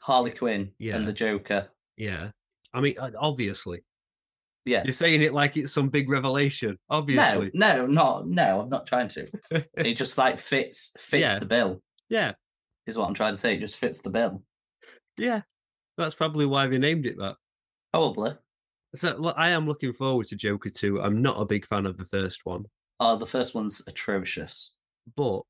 Harley 0.00 0.30
Quinn, 0.30 0.72
Yeah. 0.78 0.96
and 0.96 1.06
the 1.06 1.12
Joker. 1.12 1.68
Yeah, 1.98 2.30
I 2.72 2.80
mean, 2.80 2.94
obviously, 3.18 3.80
Yeah. 4.66 4.82
you're 4.84 4.92
saying 4.92 5.22
it 5.22 5.32
like 5.32 5.56
it's 5.56 5.72
some 5.72 5.88
big 5.88 6.10
revelation. 6.10 6.76
Obviously, 6.90 7.50
No, 7.54 7.86
no, 7.86 7.86
not 7.86 8.26
no. 8.28 8.60
I'm 8.60 8.68
not 8.68 8.86
trying 8.86 9.08
to. 9.10 9.28
it 9.76 9.94
just 9.94 10.18
like 10.18 10.38
fits 10.40 10.92
fits 10.98 11.20
Yeah. 11.22 11.38
the 11.38 11.46
bill. 11.46 11.82
yeah, 12.08 12.32
Is 12.86 12.98
what 12.98 13.06
I'm 13.08 13.14
trying 13.14 13.32
to 13.34 13.38
say. 13.38 13.54
It 13.54 13.60
just 13.60 13.78
fits 13.78 14.02
the 14.02 14.10
bill. 14.10 14.42
yeah. 15.16 15.42
That's 15.96 16.14
probably 16.14 16.44
why 16.44 16.66
they 16.66 16.76
named 16.78 17.06
it 17.06 17.16
that. 17.18 17.36
Probably. 17.92 18.32
So 18.96 19.16
look, 19.16 19.34
I 19.38 19.48
am 19.50 19.66
looking 19.66 19.92
forward 19.94 20.26
to 20.28 20.36
Joker 20.36 20.68
2. 20.68 21.00
I'm 21.00 21.22
not 21.22 21.40
a 21.40 21.46
big 21.46 21.66
fan 21.66 21.86
of 21.86 21.96
the 21.96 22.04
first 22.04 22.40
one, 22.44 22.64
Oh, 23.00 23.16
the 23.16 23.26
first 23.26 23.54
one's 23.54 23.82
atrocious. 23.86 24.74
but 25.16 25.40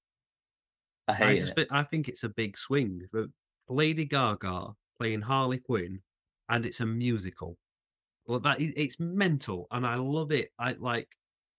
I 1.09 1.13
I 1.13 1.15
hate 1.15 1.41
just 1.41 1.59
it. 1.59 1.69
I 1.71 1.83
think 1.85 2.09
it's 2.09 2.23
a 2.25 2.29
big 2.29 2.57
swing. 2.59 3.03
But 3.13 3.27
Lady 3.69 4.05
Gaga 4.05 4.73
playing 5.01 5.23
Harley 5.23 5.59
Quinn, 5.59 6.01
and 6.49 6.65
it's 6.67 6.81
a 6.81 6.87
musical. 6.87 7.57
Well, 8.27 8.41
that 8.41 8.61
it's 8.61 8.99
mental, 8.99 9.67
and 9.71 9.87
I 9.87 9.97
love 9.97 10.33
it. 10.33 10.51
I 10.59 10.73
like, 10.79 11.09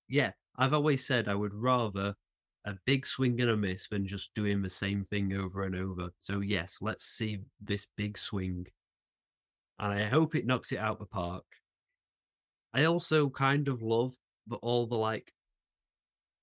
yeah. 0.07 0.31
I've 0.59 0.73
always 0.73 1.05
said 1.05 1.27
I 1.27 1.35
would 1.35 1.53
rather 1.53 2.15
a 2.65 2.73
big 2.85 3.05
swing 3.05 3.39
and 3.41 3.51
a 3.51 3.55
miss 3.57 3.87
than 3.87 4.07
just 4.07 4.33
doing 4.33 4.61
the 4.61 4.69
same 4.69 5.05
thing 5.05 5.33
over 5.33 5.63
and 5.63 5.75
over. 5.75 6.09
So 6.19 6.41
yes, 6.41 6.77
let's 6.81 7.05
see 7.05 7.39
this 7.61 7.85
big 7.95 8.17
swing, 8.17 8.65
and 9.79 9.93
I 9.93 10.05
hope 10.05 10.35
it 10.35 10.45
knocks 10.45 10.71
it 10.71 10.79
out 10.79 10.99
the 10.99 11.05
park. 11.05 11.45
I 12.73 12.83
also 12.85 13.29
kind 13.29 13.67
of 13.67 13.81
love 13.81 14.15
the 14.47 14.57
all 14.57 14.87
the 14.87 14.97
like 14.97 15.31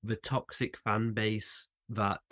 the 0.03 0.17
toxic 0.17 0.77
fan 0.77 1.13
base 1.13 1.69
that 1.89 2.23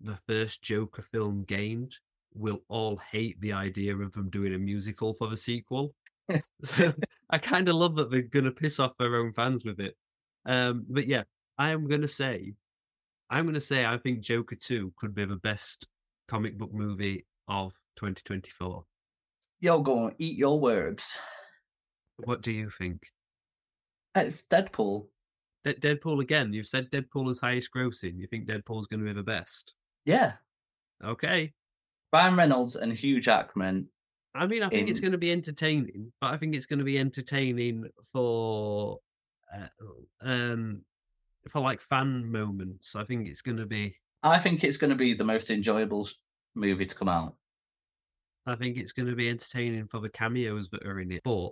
the 0.00 0.18
first 0.28 0.62
Joker 0.62 1.02
film 1.02 1.44
gained 1.44 1.96
will 2.34 2.60
all 2.68 2.96
hate 3.10 3.40
the 3.40 3.52
idea 3.52 3.96
of 3.96 4.12
them 4.12 4.30
doing 4.30 4.54
a 4.54 4.58
musical 4.58 5.14
for 5.14 5.28
the 5.28 5.36
sequel. 5.36 5.94
so 6.64 6.92
I 7.30 7.38
kind 7.38 7.68
of 7.68 7.76
love 7.76 7.96
that 7.96 8.10
they're 8.10 8.22
going 8.22 8.44
to 8.46 8.50
piss 8.50 8.80
off 8.80 8.96
their 8.98 9.16
own 9.16 9.32
fans 9.32 9.64
with 9.64 9.80
it. 9.80 9.96
Um, 10.46 10.86
but 10.88 11.06
yeah, 11.06 11.24
I 11.58 11.70
am 11.70 11.86
going 11.86 12.02
to 12.02 12.08
say, 12.08 12.54
I'm 13.28 13.44
going 13.44 13.54
to 13.54 13.60
say, 13.60 13.84
I 13.84 13.98
think 13.98 14.20
Joker 14.20 14.56
2 14.56 14.94
could 14.96 15.14
be 15.14 15.24
the 15.24 15.36
best 15.36 15.86
comic 16.28 16.56
book 16.56 16.72
movie 16.72 17.26
of 17.48 17.72
2024. 17.96 18.84
You're 19.60 19.82
going 19.82 20.10
to 20.10 20.16
eat 20.22 20.38
your 20.38 20.58
words. 20.58 21.18
What 22.16 22.42
do 22.42 22.52
you 22.52 22.70
think? 22.70 23.02
It's 24.14 24.42
Deadpool. 24.44 25.08
De- 25.64 25.74
Deadpool 25.74 26.20
again. 26.20 26.52
You've 26.52 26.66
said 26.66 26.90
Deadpool 26.90 27.30
is 27.30 27.40
highest 27.40 27.70
grossing. 27.74 28.18
You 28.18 28.26
think 28.26 28.48
Deadpool's 28.48 28.86
going 28.86 29.00
to 29.00 29.06
be 29.06 29.12
the 29.12 29.22
best? 29.22 29.74
Yeah. 30.04 30.34
Okay. 31.04 31.52
Ryan 32.12 32.36
Reynolds 32.36 32.76
and 32.76 32.92
Hugh 32.92 33.20
Jackman. 33.20 33.88
I 34.34 34.46
mean, 34.46 34.62
I 34.62 34.68
think 34.68 34.88
it's 34.88 35.00
going 35.00 35.12
to 35.12 35.18
be 35.18 35.32
entertaining, 35.32 36.12
but 36.20 36.32
I 36.32 36.36
think 36.36 36.54
it's 36.54 36.66
going 36.66 36.78
to 36.78 36.84
be 36.84 36.98
entertaining 36.98 37.88
for, 38.12 38.98
uh, 39.54 39.66
um, 40.20 40.82
for 41.48 41.60
like 41.60 41.80
fan 41.80 42.30
moments. 42.30 42.94
I 42.94 43.04
think 43.04 43.26
it's 43.26 43.42
going 43.42 43.56
to 43.56 43.66
be. 43.66 43.96
I 44.22 44.38
think 44.38 44.64
it's 44.64 44.76
going 44.76 44.90
to 44.90 44.96
be 44.96 45.14
the 45.14 45.24
most 45.24 45.50
enjoyable 45.50 46.08
movie 46.54 46.86
to 46.86 46.94
come 46.94 47.08
out. 47.08 47.34
I 48.46 48.54
think 48.54 48.76
it's 48.76 48.92
going 48.92 49.08
to 49.08 49.16
be 49.16 49.28
entertaining 49.28 49.86
for 49.88 50.00
the 50.00 50.08
cameos 50.08 50.70
that 50.70 50.86
are 50.86 51.00
in 51.00 51.12
it. 51.12 51.22
But 51.22 51.50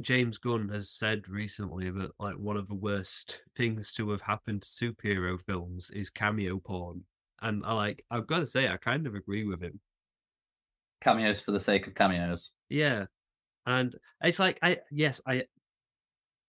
James 0.00 0.38
Gunn 0.38 0.68
has 0.70 0.90
said 0.90 1.28
recently 1.28 1.90
that 1.90 2.10
like 2.18 2.34
one 2.34 2.56
of 2.56 2.68
the 2.68 2.74
worst 2.74 3.42
things 3.54 3.92
to 3.94 4.10
have 4.10 4.20
happened 4.20 4.62
to 4.62 4.68
superhero 4.68 5.40
films 5.40 5.90
is 5.90 6.10
cameo 6.10 6.58
porn, 6.58 7.02
and 7.42 7.64
I 7.64 7.72
like. 7.74 8.04
I've 8.10 8.26
got 8.26 8.40
to 8.40 8.46
say, 8.46 8.68
I 8.68 8.76
kind 8.76 9.06
of 9.06 9.14
agree 9.14 9.44
with 9.44 9.62
him. 9.62 9.80
Cameos 11.04 11.40
for 11.40 11.52
the 11.52 11.60
sake 11.60 11.86
of 11.86 11.94
cameos. 11.94 12.50
Yeah. 12.70 13.06
And 13.66 13.94
it's 14.22 14.38
like 14.38 14.58
I 14.62 14.78
yes, 14.90 15.20
I 15.26 15.44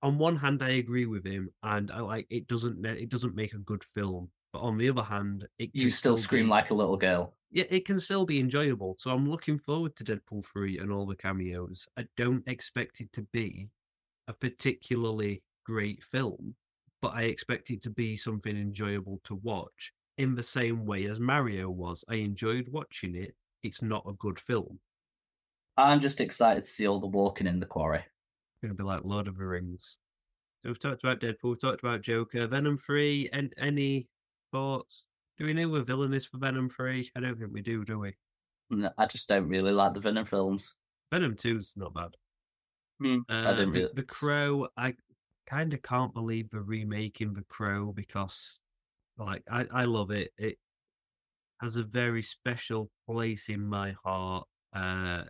on 0.02 0.18
one 0.18 0.36
hand 0.38 0.64
I 0.64 0.69
agree 0.72 1.06
with 1.06 1.26
him 1.26 1.49
and 1.64 1.91
I 1.91 1.99
like 1.99 2.27
it 2.30 2.48
doesn't 2.48 2.86
it 2.86 3.10
doesn't 3.10 3.36
make 3.36 3.53
a 3.53 3.57
good 3.60 3.84
film. 3.84 4.30
But 4.53 4.60
on 4.61 4.77
the 4.77 4.90
other 4.90 5.03
hand, 5.03 5.45
it 5.60 5.72
You 5.73 5.84
can 5.88 5.91
still 5.91 6.15
scream 6.18 6.45
be- 6.45 6.49
like 6.52 6.72
a 6.72 6.73
little 6.73 6.95
girl. 6.95 7.36
yeah, 7.52 7.65
it 7.69 7.86
can 7.86 7.99
still 7.99 8.26
be 8.26 8.40
enjoyable. 8.40 8.95
So 8.99 9.11
I'm 9.11 9.30
looking 9.30 9.57
forward 9.57 9.95
to 9.98 10.03
Deadpool 10.06 10.45
3 10.45 10.80
and 10.80 10.91
all 10.94 11.06
the 11.06 11.15
cameos. 11.18 11.88
I 11.98 12.06
don't 12.15 12.44
expect 12.48 13.02
it 13.02 13.11
to 13.14 13.23
be 13.34 13.68
a 14.30 14.34
particularly 14.34 15.44
great 15.65 16.02
film, 16.03 16.56
but 17.02 17.14
I 17.14 17.23
expect 17.23 17.69
it 17.69 17.84
to 17.84 17.90
be 17.90 18.15
something 18.15 18.56
enjoyable 18.56 19.19
to 19.26 19.36
watch 19.36 19.91
in 20.18 20.36
the 20.36 20.44
same 20.44 20.86
way 20.86 21.06
as 21.06 21.19
Mario 21.19 21.69
was. 21.69 22.06
I 22.07 22.15
enjoyed 22.15 22.69
watching 22.72 23.15
it. 23.15 23.36
It's 23.65 23.81
not 23.81 24.05
a 24.07 24.13
good 24.13 24.39
film. 24.39 24.79
I'm 25.75 25.99
just 25.99 26.21
excited 26.21 26.63
to 26.63 26.69
see 26.69 26.87
all 26.87 26.99
the 26.99 27.07
walking 27.07 27.47
in 27.47 27.59
the 27.59 27.65
quarry. 27.65 27.99
It's 27.99 28.61
going 28.61 28.69
to 28.69 28.77
be 28.77 28.83
like 28.83 29.03
Lord 29.03 29.27
of 29.27 29.37
the 29.37 29.45
Rings. 29.45 29.97
So 30.61 30.69
we've 30.69 30.79
talked 30.79 31.03
about 31.03 31.19
Deadpool, 31.19 31.49
we've 31.49 31.61
talked 31.61 31.83
about 31.83 32.01
Joker, 32.01 32.47
Venom 32.47 32.77
3, 32.77 33.29
and 33.33 33.53
any 33.57 34.07
thoughts? 34.51 35.05
Do 35.37 35.45
we 35.45 35.53
know 35.53 35.81
villain 35.81 36.13
is 36.13 36.25
for 36.25 36.37
Venom 36.37 36.69
3? 36.69 37.09
I 37.15 37.19
don't 37.19 37.37
think 37.37 37.51
we 37.51 37.61
do, 37.61 37.83
do 37.83 37.99
we? 37.99 38.13
No, 38.69 38.89
I 38.97 39.05
just 39.05 39.27
don't 39.27 39.49
really 39.49 39.71
like 39.71 39.93
the 39.93 39.99
Venom 39.99 40.25
films. 40.25 40.75
Venom 41.11 41.35
2's 41.35 41.73
not 41.75 41.93
bad. 41.93 42.15
I 43.03 43.21
Uh, 43.29 43.53
didn't 43.53 43.73
the, 43.73 43.91
the 43.93 44.03
Crow, 44.03 44.67
I 44.77 44.93
kind 45.47 45.73
of 45.73 45.81
can't 45.81 46.13
believe 46.13 46.49
they're 46.49 46.61
remaking 46.61 47.33
The 47.33 47.43
Crow 47.49 47.91
because, 47.91 48.59
like, 49.17 49.43
I, 49.51 49.65
I 49.71 49.85
love 49.85 50.11
it. 50.11 50.31
It 50.37 50.57
has 51.61 51.77
a 51.77 51.84
very 51.84 52.22
special 52.22 52.90
place 53.07 53.49
in 53.49 53.65
my 53.65 53.95
heart. 54.03 54.48
Uh, 54.73 55.23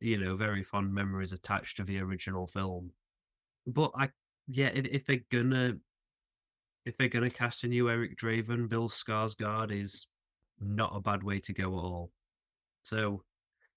you 0.00 0.18
know, 0.18 0.36
very 0.36 0.62
fond 0.62 0.92
memories 0.92 1.32
attached 1.32 1.76
to 1.78 1.84
the 1.84 1.98
original 2.00 2.46
film. 2.46 2.90
But 3.66 3.90
I, 3.96 4.10
yeah, 4.46 4.68
if, 4.68 4.86
if 4.86 5.06
they're 5.06 5.24
gonna, 5.30 5.74
if 6.84 6.96
they're 6.96 7.08
gonna 7.08 7.30
cast 7.30 7.64
a 7.64 7.68
new 7.68 7.90
Eric 7.90 8.16
Draven, 8.16 8.68
Bill 8.68 8.88
Skarsgård 8.88 9.72
is 9.72 10.06
not 10.60 10.94
a 10.94 11.00
bad 11.00 11.22
way 11.22 11.40
to 11.40 11.52
go 11.52 11.78
at 11.78 11.82
all. 11.82 12.10
So, 12.82 13.22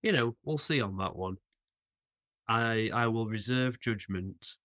you 0.04 0.12
know, 0.12 0.36
we'll 0.44 0.58
see 0.58 0.82
on 0.82 0.98
that 0.98 1.16
one. 1.16 1.38
I 2.48 2.90
I 2.94 3.08
will 3.08 3.28
reserve 3.28 3.80
judgment, 3.80 4.56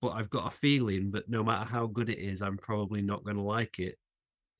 but 0.00 0.10
I've 0.10 0.30
got 0.30 0.48
a 0.48 0.50
feeling 0.50 1.12
that 1.12 1.28
no 1.28 1.44
matter 1.44 1.68
how 1.68 1.86
good 1.86 2.08
it 2.08 2.18
is, 2.18 2.42
I'm 2.42 2.58
probably 2.58 3.02
not 3.02 3.24
going 3.24 3.36
to 3.36 3.42
like 3.42 3.78
it 3.78 3.96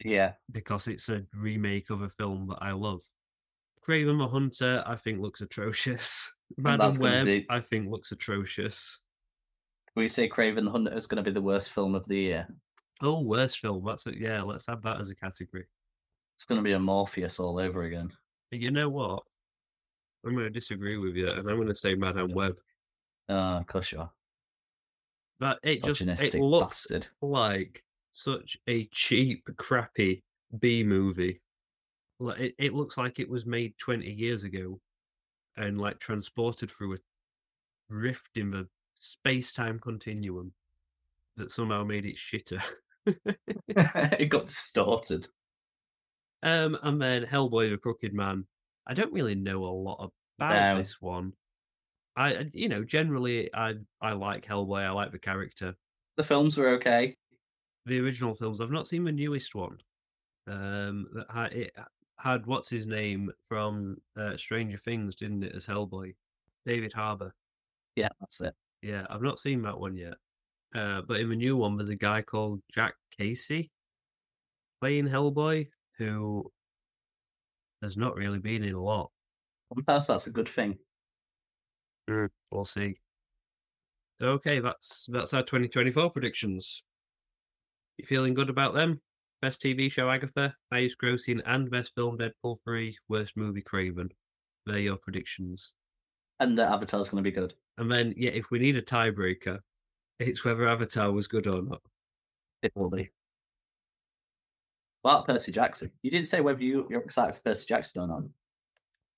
Yeah, 0.03 0.33
because 0.51 0.89
it's 0.89 1.09
a 1.09 1.25
remake 1.35 1.91
of 1.91 2.03
a 2.03 2.09
film 2.09 2.49
that 2.49 2.59
I 2.61 2.73
love. 2.73 3.03
Kraven 3.87 4.19
the 4.19 4.27
Hunter, 4.27 4.83
I 4.87 4.97
think 4.97 5.21
looks 5.21 5.41
atrocious. 5.41 6.33
Madam 6.57 6.99
Web, 6.99 7.27
be- 7.27 7.47
I 7.51 7.61
think 7.61 7.91
looks 7.91 8.13
atrocious. 8.13 9.01
we 9.95 10.09
say 10.09 10.29
Kraven 10.29 10.65
the 10.65 10.71
Hunter 10.71 10.97
is 10.97 11.07
going 11.07 11.23
to 11.23 11.31
be 11.31 11.35
the 11.35 11.43
worst 11.43 11.73
film 11.73 11.95
of 11.95 12.07
the 12.09 12.17
year. 12.17 12.49
Oh, 13.03 13.21
worst 13.21 13.59
film. 13.59 13.85
That's 13.85 14.07
it. 14.07 14.17
Yeah, 14.19 14.43
let's 14.43 14.67
have 14.67 14.83
that 14.83 15.01
as 15.01 15.11
a 15.11 15.15
category. 15.15 15.67
It's 16.37 16.45
going 16.45 16.59
to 16.59 16.65
be 16.65 16.73
a 16.73 16.79
Morbius 16.79 17.39
all 17.39 17.59
over 17.59 17.83
again. 17.83 18.11
But 18.51 18.61
you 18.61 18.71
know 18.71 18.89
what? 18.89 19.23
I'm 20.25 20.33
going 20.33 20.47
to 20.47 20.51
disagree 20.51 20.97
with 20.97 21.15
you, 21.15 21.29
and 21.29 21.49
I'm 21.49 21.57
going 21.57 21.69
to 21.69 21.75
say 21.75 21.95
Madam 21.95 22.33
Web. 22.33 22.57
Oh, 23.29 23.35
of 23.35 23.67
course 23.67 23.93
you 23.93 24.01
are. 24.01 24.11
But 25.39 25.59
it 25.63 25.85
just 25.85 26.01
it 26.01 26.35
looks 26.35 26.87
bastard. 26.87 27.09
like 27.21 27.84
such 28.15 28.57
a 28.69 28.87
cheap, 28.87 29.47
crappy 29.59 30.23
B 30.59 30.83
movie. 30.83 31.43
Like 32.21 32.41
it, 32.41 32.55
it 32.59 32.73
looks 32.75 32.97
like 32.97 33.19
it 33.19 33.29
was 33.29 33.45
made 33.45 33.77
twenty 33.77 34.11
years 34.13 34.45
ago, 34.45 34.81
and 35.57 35.79
like 35.81 35.99
transported 35.99 36.71
through 36.71 36.95
a 36.95 36.99
rift 37.91 38.37
in 38.37 38.51
the 38.51 38.67
space 38.95 39.53
time 39.53 39.79
continuum 39.79 40.53
that 41.37 41.51
somehow 41.53 41.85
made 41.85 42.07
it 42.07 42.17
shitter. 42.17 42.63
it 43.07 44.31
got 44.31 44.47
distorted. 44.47 45.27
um, 46.43 46.79
and 46.83 47.01
then 47.03 47.25
Hellboy 47.27 47.71
the 47.71 47.77
Crooked 47.77 48.15
Man. 48.15 48.47
I 48.87 48.95
don't 48.95 49.13
really 49.13 49.35
know 49.35 49.63
a 49.65 49.67
lot 49.75 50.11
about 50.39 50.75
No. 50.75 50.79
this 50.79 51.01
one. 51.01 51.33
I, 52.17 52.29
I- 52.35 52.51
you 52.53 52.69
know, 52.69 52.85
generally 52.85 53.53
I 53.53 53.75
I 54.01 54.13
like 54.13 54.47
Hellboy. 54.47 54.85
I 54.87 54.91
like 54.91 55.11
the 55.13 55.19
character. 55.19 55.75
The 56.17 56.23
films 56.23 56.57
were 56.57 56.69
okay. 56.77 57.17
The 57.87 58.01
original 58.01 58.35
films. 58.35 58.61
I've 58.61 58.71
not 58.71 58.89
seen 58.89 59.05
the 59.05 59.13
newest 59.13 59.55
one. 59.55 59.79
Um, 60.47 61.07
that 61.15 61.27
had 61.31 61.53
it 61.53 61.73
had 62.19 62.47
what's 62.47 62.69
his 62.69 62.87
name 62.87 63.31
from 63.43 63.97
uh, 64.17 64.37
Stranger 64.37 64.79
Things, 64.79 65.15
didn't 65.15 65.43
it? 65.43 65.55
As 65.55 65.67
Hellboy, 65.67 66.15
David 66.67 66.93
Harbour. 66.93 67.33
Yeah, 67.97 68.09
that's 68.21 68.41
it. 68.41 68.55
Yeah, 68.83 69.07
I've 69.09 69.23
not 69.23 69.41
seen 69.41 69.63
that 69.63 69.79
one 69.79 69.97
yet. 69.97 70.15
Uh, 70.75 71.03
but 71.03 71.21
in 71.21 71.29
the 71.29 71.37
new 71.37 71.57
one, 71.57 71.77
there's 71.77 71.89
a 71.89 71.97
guy 71.97 72.21
called 72.21 72.61
Jack 72.73 72.95
Kesy 73.19 73.71
playing 74.81 75.07
Hellboy 75.07 75.69
who 75.99 76.51
has 77.83 77.97
not 77.97 78.17
really 78.17 78.41
been 78.41 78.65
in 78.65 78.75
a 78.75 78.83
lot. 78.83 79.11
Sometimes 79.73 80.07
that's 80.07 80.27
a 80.27 80.33
good 80.33 80.49
thing. 80.49 80.79
We'll 82.51 82.65
see. 82.65 82.99
Okay, 84.23 84.61
that's 84.61 85.09
that's 85.11 85.35
our 85.35 85.43
2024 85.43 86.11
predictions. 86.11 86.85
You 87.99 88.05
feeling 88.05 88.35
good 88.35 88.51
about 88.51 88.75
them? 88.75 89.01
Best 89.41 89.61
TV 89.61 89.91
show 89.91 90.11
Agatha, 90.11 90.55
highest 90.73 90.99
grossing 90.99 91.41
and 91.47 91.71
best 91.71 91.95
film 91.95 92.19
Deadpool 92.19 92.57
3, 92.65 92.97
worst 93.09 93.37
movie 93.37 93.63
Kraven. 93.63 94.11
They're 94.67 94.79
your 94.79 94.97
predictions. 94.97 95.75
And 96.41 96.59
the 96.59 96.65
Avatar's 96.65 97.09
going 97.09 97.23
to 97.23 97.31
be 97.31 97.35
good. 97.35 97.55
And 97.79 97.91
then, 97.91 98.15
yeah, 98.17 98.31
if 98.31 98.51
we 98.51 98.59
need 98.59 98.77
a 98.77 98.83
tiebreaker, 98.83 99.61
it's 100.19 100.45
whether 100.45 100.67
Avatar 100.67 101.13
was 101.13 101.29
good 101.29 101.47
or 101.47 101.63
not. 101.63 101.83
It 102.63 102.73
will 102.75 102.91
be. 102.91 103.11
What 105.03 105.13
about 105.13 105.27
Percy 105.27 105.53
Jackson? 105.53 105.91
You 106.03 106.11
didn't 106.11 106.29
say 106.29 106.41
whether 106.41 106.63
you, 106.63 106.87
you're 106.89 107.03
excited 107.03 107.35
for 107.35 107.43
Percy 107.43 107.67
Jackson 107.67 108.03
or 108.03 108.09
not. 108.09 108.23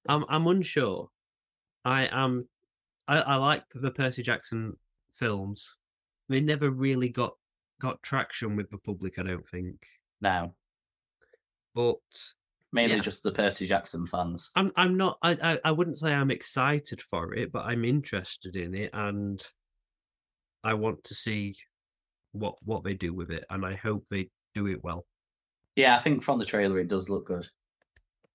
I'm 0.09 0.25
I'm 0.29 0.47
unsure. 0.47 1.09
I 1.85 2.09
am. 2.11 2.49
I, 3.09 3.21
I 3.21 3.37
like 3.37 3.65
the 3.75 3.91
Percy 3.91 4.23
Jackson 4.23 4.77
films. 5.13 5.77
They 6.29 6.41
never 6.41 6.71
really 6.71 7.09
got 7.09 7.35
got 7.81 8.03
traction 8.03 8.57
with 8.57 8.71
the 8.71 8.79
public. 8.79 9.19
I 9.19 9.23
don't 9.23 9.47
think. 9.47 9.87
No, 10.21 10.55
But 11.75 11.97
mainly 12.73 12.97
Yeah. 12.97 13.03
just 13.03 13.23
the 13.23 13.33
Percy 13.33 13.67
Jackson 13.67 14.07
fans. 14.07 14.51
I'm 14.57 14.73
I'm 14.77 14.97
not 14.97 15.19
I, 15.23 15.37
I 15.43 15.61
I 15.67 15.73
wouldn't 15.73 15.99
say 15.99 16.13
I'm 16.13 16.31
excited 16.31 17.01
for 17.03 17.35
it, 17.35 17.53
but 17.53 17.67
I'm 17.67 17.85
interested 17.85 18.57
in 18.57 18.75
it 18.75 18.91
and 18.93 19.43
I 20.65 20.75
want 20.75 21.05
to 21.05 21.15
see 21.15 21.55
what 22.33 22.57
what 22.65 22.83
they 22.85 22.95
do 22.95 23.13
with 23.15 23.31
it 23.31 23.45
and 23.51 23.65
I 23.65 23.75
hope 23.75 24.07
they 24.09 24.31
do 24.55 24.67
it 24.67 24.83
well. 24.83 25.07
Yeah, 25.77 25.97
I 25.97 26.01
think 26.01 26.23
from 26.23 26.39
the 26.39 26.45
trailer 26.45 26.79
it 26.79 26.89
does 26.89 27.11
look 27.11 27.27
good. 27.27 27.47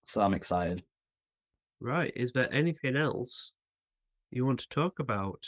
So 0.04 0.22
I'm 0.22 0.34
excited. 0.34 0.84
Right. 1.80 2.14
Is 2.16 2.32
there 2.32 2.48
anything 2.54 2.96
else 2.96 3.54
you 4.30 4.46
want 4.46 4.60
to 4.60 4.70
talk 4.70 5.00
about? 5.00 5.44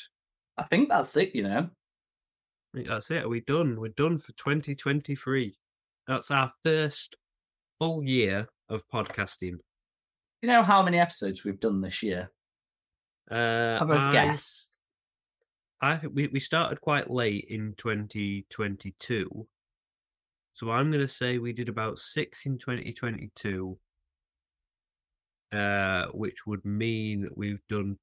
I 0.57 0.63
think 0.63 0.89
that's 0.89 1.15
it, 1.17 1.35
you 1.35 1.43
know. 1.43 1.69
I 2.73 2.77
think 2.77 2.87
that's 2.89 3.11
it. 3.11 3.23
Are 3.23 3.29
we 3.29 3.41
done? 3.41 3.79
We're 3.79 3.89
done 3.89 4.17
for 4.17 4.31
2023. 4.33 5.55
That's 6.07 6.31
our 6.31 6.51
first 6.63 7.15
full 7.79 8.03
year 8.03 8.47
of 8.69 8.87
podcasting. 8.89 9.57
You 10.41 10.47
know 10.49 10.63
how 10.63 10.81
many 10.83 10.99
episodes 10.99 11.43
we've 11.43 11.59
done 11.59 11.81
this 11.81 12.01
year? 12.01 12.31
Uh, 13.29 13.77
Have 13.79 13.91
a 13.91 13.95
I- 13.95 14.11
guess. 14.11 14.69
I 15.81 15.97
think 15.97 16.13
we, 16.15 16.27
we 16.27 16.39
started 16.39 16.79
quite 16.81 17.09
late 17.11 17.45
in 17.49 17.73
2022. 17.77 19.47
So 20.53 20.71
I'm 20.71 20.89
going 20.91 21.01
to 21.01 21.07
say 21.07 21.37
we 21.37 21.51
did 21.51 21.67
about 21.67 21.99
six 21.99 22.45
in 22.45 22.57
2022, 22.57 23.77
uh, 25.51 26.05
which 26.13 26.45
would 26.47 26.63
mean 26.63 27.27
we've 27.35 27.61
done 27.67 27.97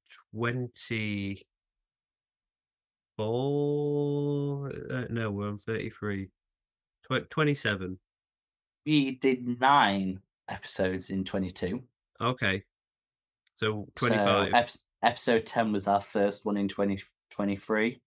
24. 3.21 4.71
Uh, 4.91 5.05
no, 5.09 5.31
we're 5.31 5.47
on 5.49 5.57
33. 5.57 6.29
Tw- 7.09 7.29
27. 7.29 7.99
We 8.85 9.11
did 9.11 9.59
nine 9.59 10.21
episodes 10.49 11.09
in 11.09 11.23
22. 11.23 11.81
Okay. 12.19 12.63
So 13.55 13.87
So 13.97 14.07
25. 14.07 14.53
ep- 14.53 14.69
episode 15.03 15.45
10 15.45 15.71
was 15.71 15.87
our 15.87 16.01
first 16.01 16.45
one 16.45 16.57
in 16.57 16.67
2023. 16.67 18.01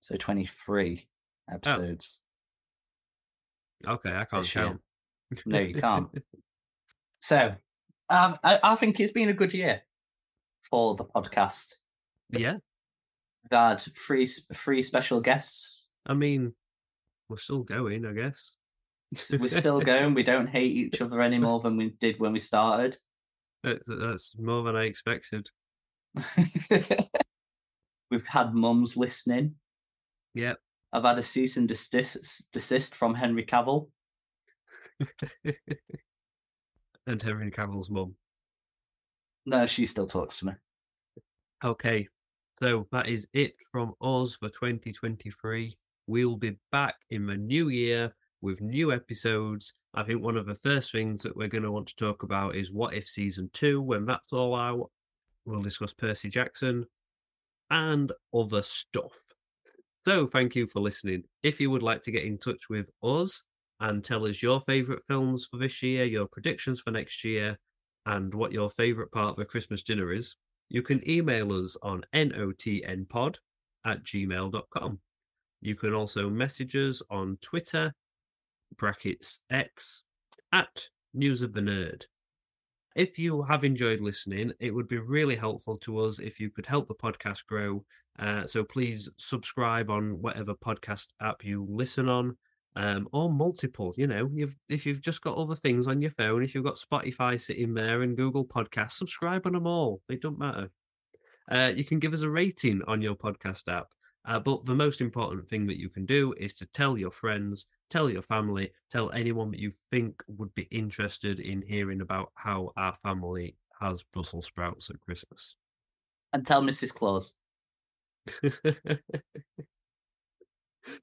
So 0.00 0.16
23 0.16 1.06
episodes. 1.52 2.20
okay, 3.86 4.12
I 4.12 4.24
can't 4.24 4.46
count. 4.50 4.80
No, 5.46 5.58
you 5.60 5.80
can't. 5.80 6.08
So 7.22 7.54
um, 8.08 8.38
I, 8.42 8.58
I 8.62 8.74
think 8.76 8.98
it's 8.98 9.12
been 9.12 9.28
a 9.28 9.34
good 9.34 9.52
year 9.52 9.82
for 10.62 10.94
the 10.96 11.04
podcast. 11.04 11.74
yeah. 12.30 12.56
We've 13.42 13.58
had 13.58 13.80
three, 13.80 14.26
three 14.26 14.82
special 14.82 15.20
guests. 15.20 15.88
I 16.06 16.14
mean, 16.14 16.54
we're 17.28 17.36
still 17.36 17.62
going, 17.62 18.06
I 18.06 18.12
guess. 18.12 18.52
We're 19.32 19.48
still 19.48 19.80
going. 19.82 20.14
We 20.14 20.22
don't 20.22 20.46
hate 20.46 20.76
each 20.76 21.00
other 21.00 21.20
any 21.20 21.38
more 21.38 21.60
than 21.60 21.76
we 21.76 21.90
did 22.00 22.20
when 22.20 22.32
we 22.32 22.38
started. 22.38 22.96
That's 23.62 24.36
more 24.38 24.62
than 24.62 24.76
I 24.76 24.84
expected. 24.84 25.48
We've 28.10 28.26
had 28.26 28.54
mums 28.54 28.96
listening. 28.96 29.54
Yep. 30.34 30.58
I've 30.92 31.04
had 31.04 31.18
a 31.18 31.22
cease 31.22 31.56
and 31.56 31.68
desist, 31.68 32.50
desist 32.52 32.94
from 32.94 33.14
Henry 33.14 33.44
Cavill. 33.44 33.88
and 37.06 37.22
Henry 37.22 37.50
Cavill's 37.50 37.90
mum. 37.90 38.14
No, 39.46 39.66
she 39.66 39.86
still 39.86 40.06
talks 40.06 40.38
to 40.40 40.46
me. 40.46 40.52
Okay, 41.64 42.08
so 42.60 42.86
that 42.92 43.08
is 43.08 43.26
it 43.32 43.54
from 43.72 43.94
us 44.02 44.36
for 44.36 44.50
2023. 44.50 45.76
We'll 46.06 46.36
be 46.36 46.56
back 46.70 46.96
in 47.08 47.26
the 47.26 47.36
new 47.36 47.68
year 47.68 48.12
with 48.42 48.60
new 48.60 48.92
episodes. 48.92 49.74
I 49.94 50.02
think 50.02 50.22
one 50.22 50.36
of 50.36 50.46
the 50.46 50.56
first 50.56 50.92
things 50.92 51.22
that 51.22 51.36
we're 51.36 51.48
going 51.48 51.64
to 51.64 51.72
want 51.72 51.88
to 51.88 51.96
talk 51.96 52.22
about 52.22 52.56
is 52.56 52.72
what 52.72 52.94
if 52.94 53.08
season 53.08 53.48
two, 53.52 53.80
when 53.80 54.04
that's 54.04 54.32
all 54.32 54.54
out, 54.54 54.90
we'll 55.46 55.62
discuss 55.62 55.94
Percy 55.94 56.28
Jackson 56.28 56.84
and 57.70 58.12
other 58.34 58.62
stuff. 58.62 59.16
So, 60.06 60.26
thank 60.26 60.54
you 60.54 60.66
for 60.66 60.80
listening. 60.80 61.24
If 61.42 61.60
you 61.60 61.70
would 61.70 61.82
like 61.82 62.02
to 62.02 62.10
get 62.10 62.24
in 62.24 62.38
touch 62.38 62.68
with 62.68 62.90
us 63.02 63.42
and 63.80 64.04
tell 64.04 64.26
us 64.26 64.42
your 64.42 64.60
favourite 64.60 65.02
films 65.06 65.46
for 65.50 65.56
this 65.56 65.82
year, 65.82 66.04
your 66.04 66.26
predictions 66.26 66.80
for 66.80 66.90
next 66.90 67.24
year, 67.24 67.58
and 68.06 68.32
what 68.34 68.52
your 68.52 68.70
favourite 68.70 69.12
part 69.12 69.32
of 69.32 69.38
a 69.38 69.44
Christmas 69.44 69.82
dinner 69.82 70.12
is, 70.12 70.36
you 70.70 70.82
can 70.82 71.06
email 71.08 71.52
us 71.52 71.76
on 71.82 72.04
notnpod 72.14 73.36
at 73.84 74.04
gmail.com. 74.04 74.98
You 75.60 75.74
can 75.74 75.94
also 75.94 76.30
message 76.30 76.76
us 76.76 77.02
on 77.10 77.36
Twitter, 77.42 77.92
brackets 78.76 79.42
X, 79.50 80.04
at 80.52 80.88
News 81.12 81.42
of 81.42 81.52
the 81.52 81.60
Nerd. 81.60 82.04
If 82.94 83.18
you 83.18 83.42
have 83.42 83.64
enjoyed 83.64 84.00
listening, 84.00 84.52
it 84.60 84.72
would 84.72 84.88
be 84.88 84.98
really 84.98 85.36
helpful 85.36 85.76
to 85.78 85.98
us 85.98 86.20
if 86.20 86.40
you 86.40 86.50
could 86.50 86.66
help 86.66 86.86
the 86.88 86.94
podcast 86.94 87.46
grow. 87.46 87.84
Uh, 88.18 88.46
so 88.46 88.62
please 88.62 89.10
subscribe 89.16 89.90
on 89.90 90.22
whatever 90.22 90.54
podcast 90.54 91.08
app 91.20 91.44
you 91.44 91.66
listen 91.68 92.08
on, 92.08 92.36
um, 92.76 93.08
or 93.12 93.30
multiple. 93.30 93.94
You 93.96 94.06
know, 94.06 94.30
you've 94.32 94.56
if 94.68 94.86
you've 94.86 95.00
just 95.00 95.22
got 95.22 95.36
other 95.36 95.56
things 95.56 95.88
on 95.88 96.00
your 96.00 96.10
phone, 96.10 96.42
if 96.42 96.54
you've 96.54 96.64
got 96.64 96.76
Spotify 96.76 97.40
sitting 97.40 97.74
there 97.74 98.02
and 98.02 98.16
Google 98.16 98.44
Podcasts, 98.44 98.92
subscribe 98.92 99.46
on 99.46 99.52
them 99.52 99.66
all. 99.66 100.02
It 100.08 100.22
don't 100.22 100.38
matter. 100.38 100.70
Uh, 101.50 101.72
you 101.74 101.84
can 101.84 101.98
give 101.98 102.12
us 102.12 102.22
a 102.22 102.30
rating 102.30 102.82
on 102.86 103.02
your 103.02 103.16
podcast 103.16 103.68
app. 103.68 103.88
Uh, 104.26 104.38
but 104.38 104.64
the 104.66 104.74
most 104.74 105.00
important 105.00 105.48
thing 105.48 105.66
that 105.66 105.78
you 105.78 105.88
can 105.88 106.04
do 106.04 106.34
is 106.38 106.52
to 106.52 106.66
tell 106.66 106.98
your 106.98 107.10
friends, 107.10 107.66
tell 107.88 108.10
your 108.10 108.22
family, 108.22 108.70
tell 108.90 109.10
anyone 109.12 109.50
that 109.50 109.58
you 109.58 109.72
think 109.90 110.22
would 110.28 110.54
be 110.54 110.68
interested 110.70 111.40
in 111.40 111.62
hearing 111.62 112.02
about 112.02 112.30
how 112.34 112.70
our 112.76 112.94
family 113.02 113.56
has 113.80 114.02
Brussels 114.12 114.46
sprouts 114.46 114.90
at 114.90 115.00
Christmas. 115.00 115.56
And 116.32 116.46
tell 116.46 116.62
Mrs. 116.62 116.94
Claus. 116.94 117.38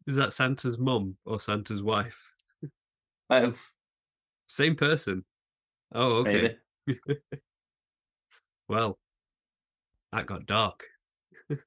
is 0.05 0.15
that 0.15 0.34
Santa's 0.34 0.77
mum 0.77 1.18
or 1.26 1.39
Santa's 1.39 1.84
wife? 1.84 2.31
Both. 3.30 3.72
Same 4.47 4.76
person. 4.76 5.26
Oh, 5.93 6.18
okay. 6.18 6.55
well, 8.69 8.97
that 10.11 10.26
got 10.26 10.45
dark. 10.45 10.84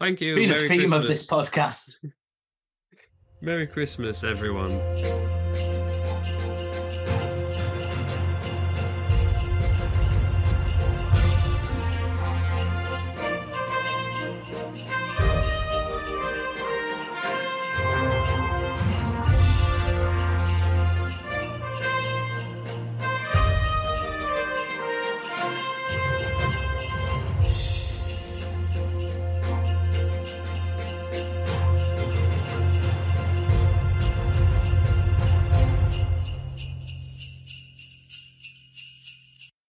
Thank 0.00 0.20
you. 0.20 0.34
Been 0.36 0.52
a 0.52 0.68
theme 0.68 0.80
Christmas. 0.80 1.04
of 1.04 1.08
this 1.08 1.26
podcast. 1.26 1.96
Merry 3.40 3.66
Christmas, 3.66 4.22
everyone. 4.22 4.70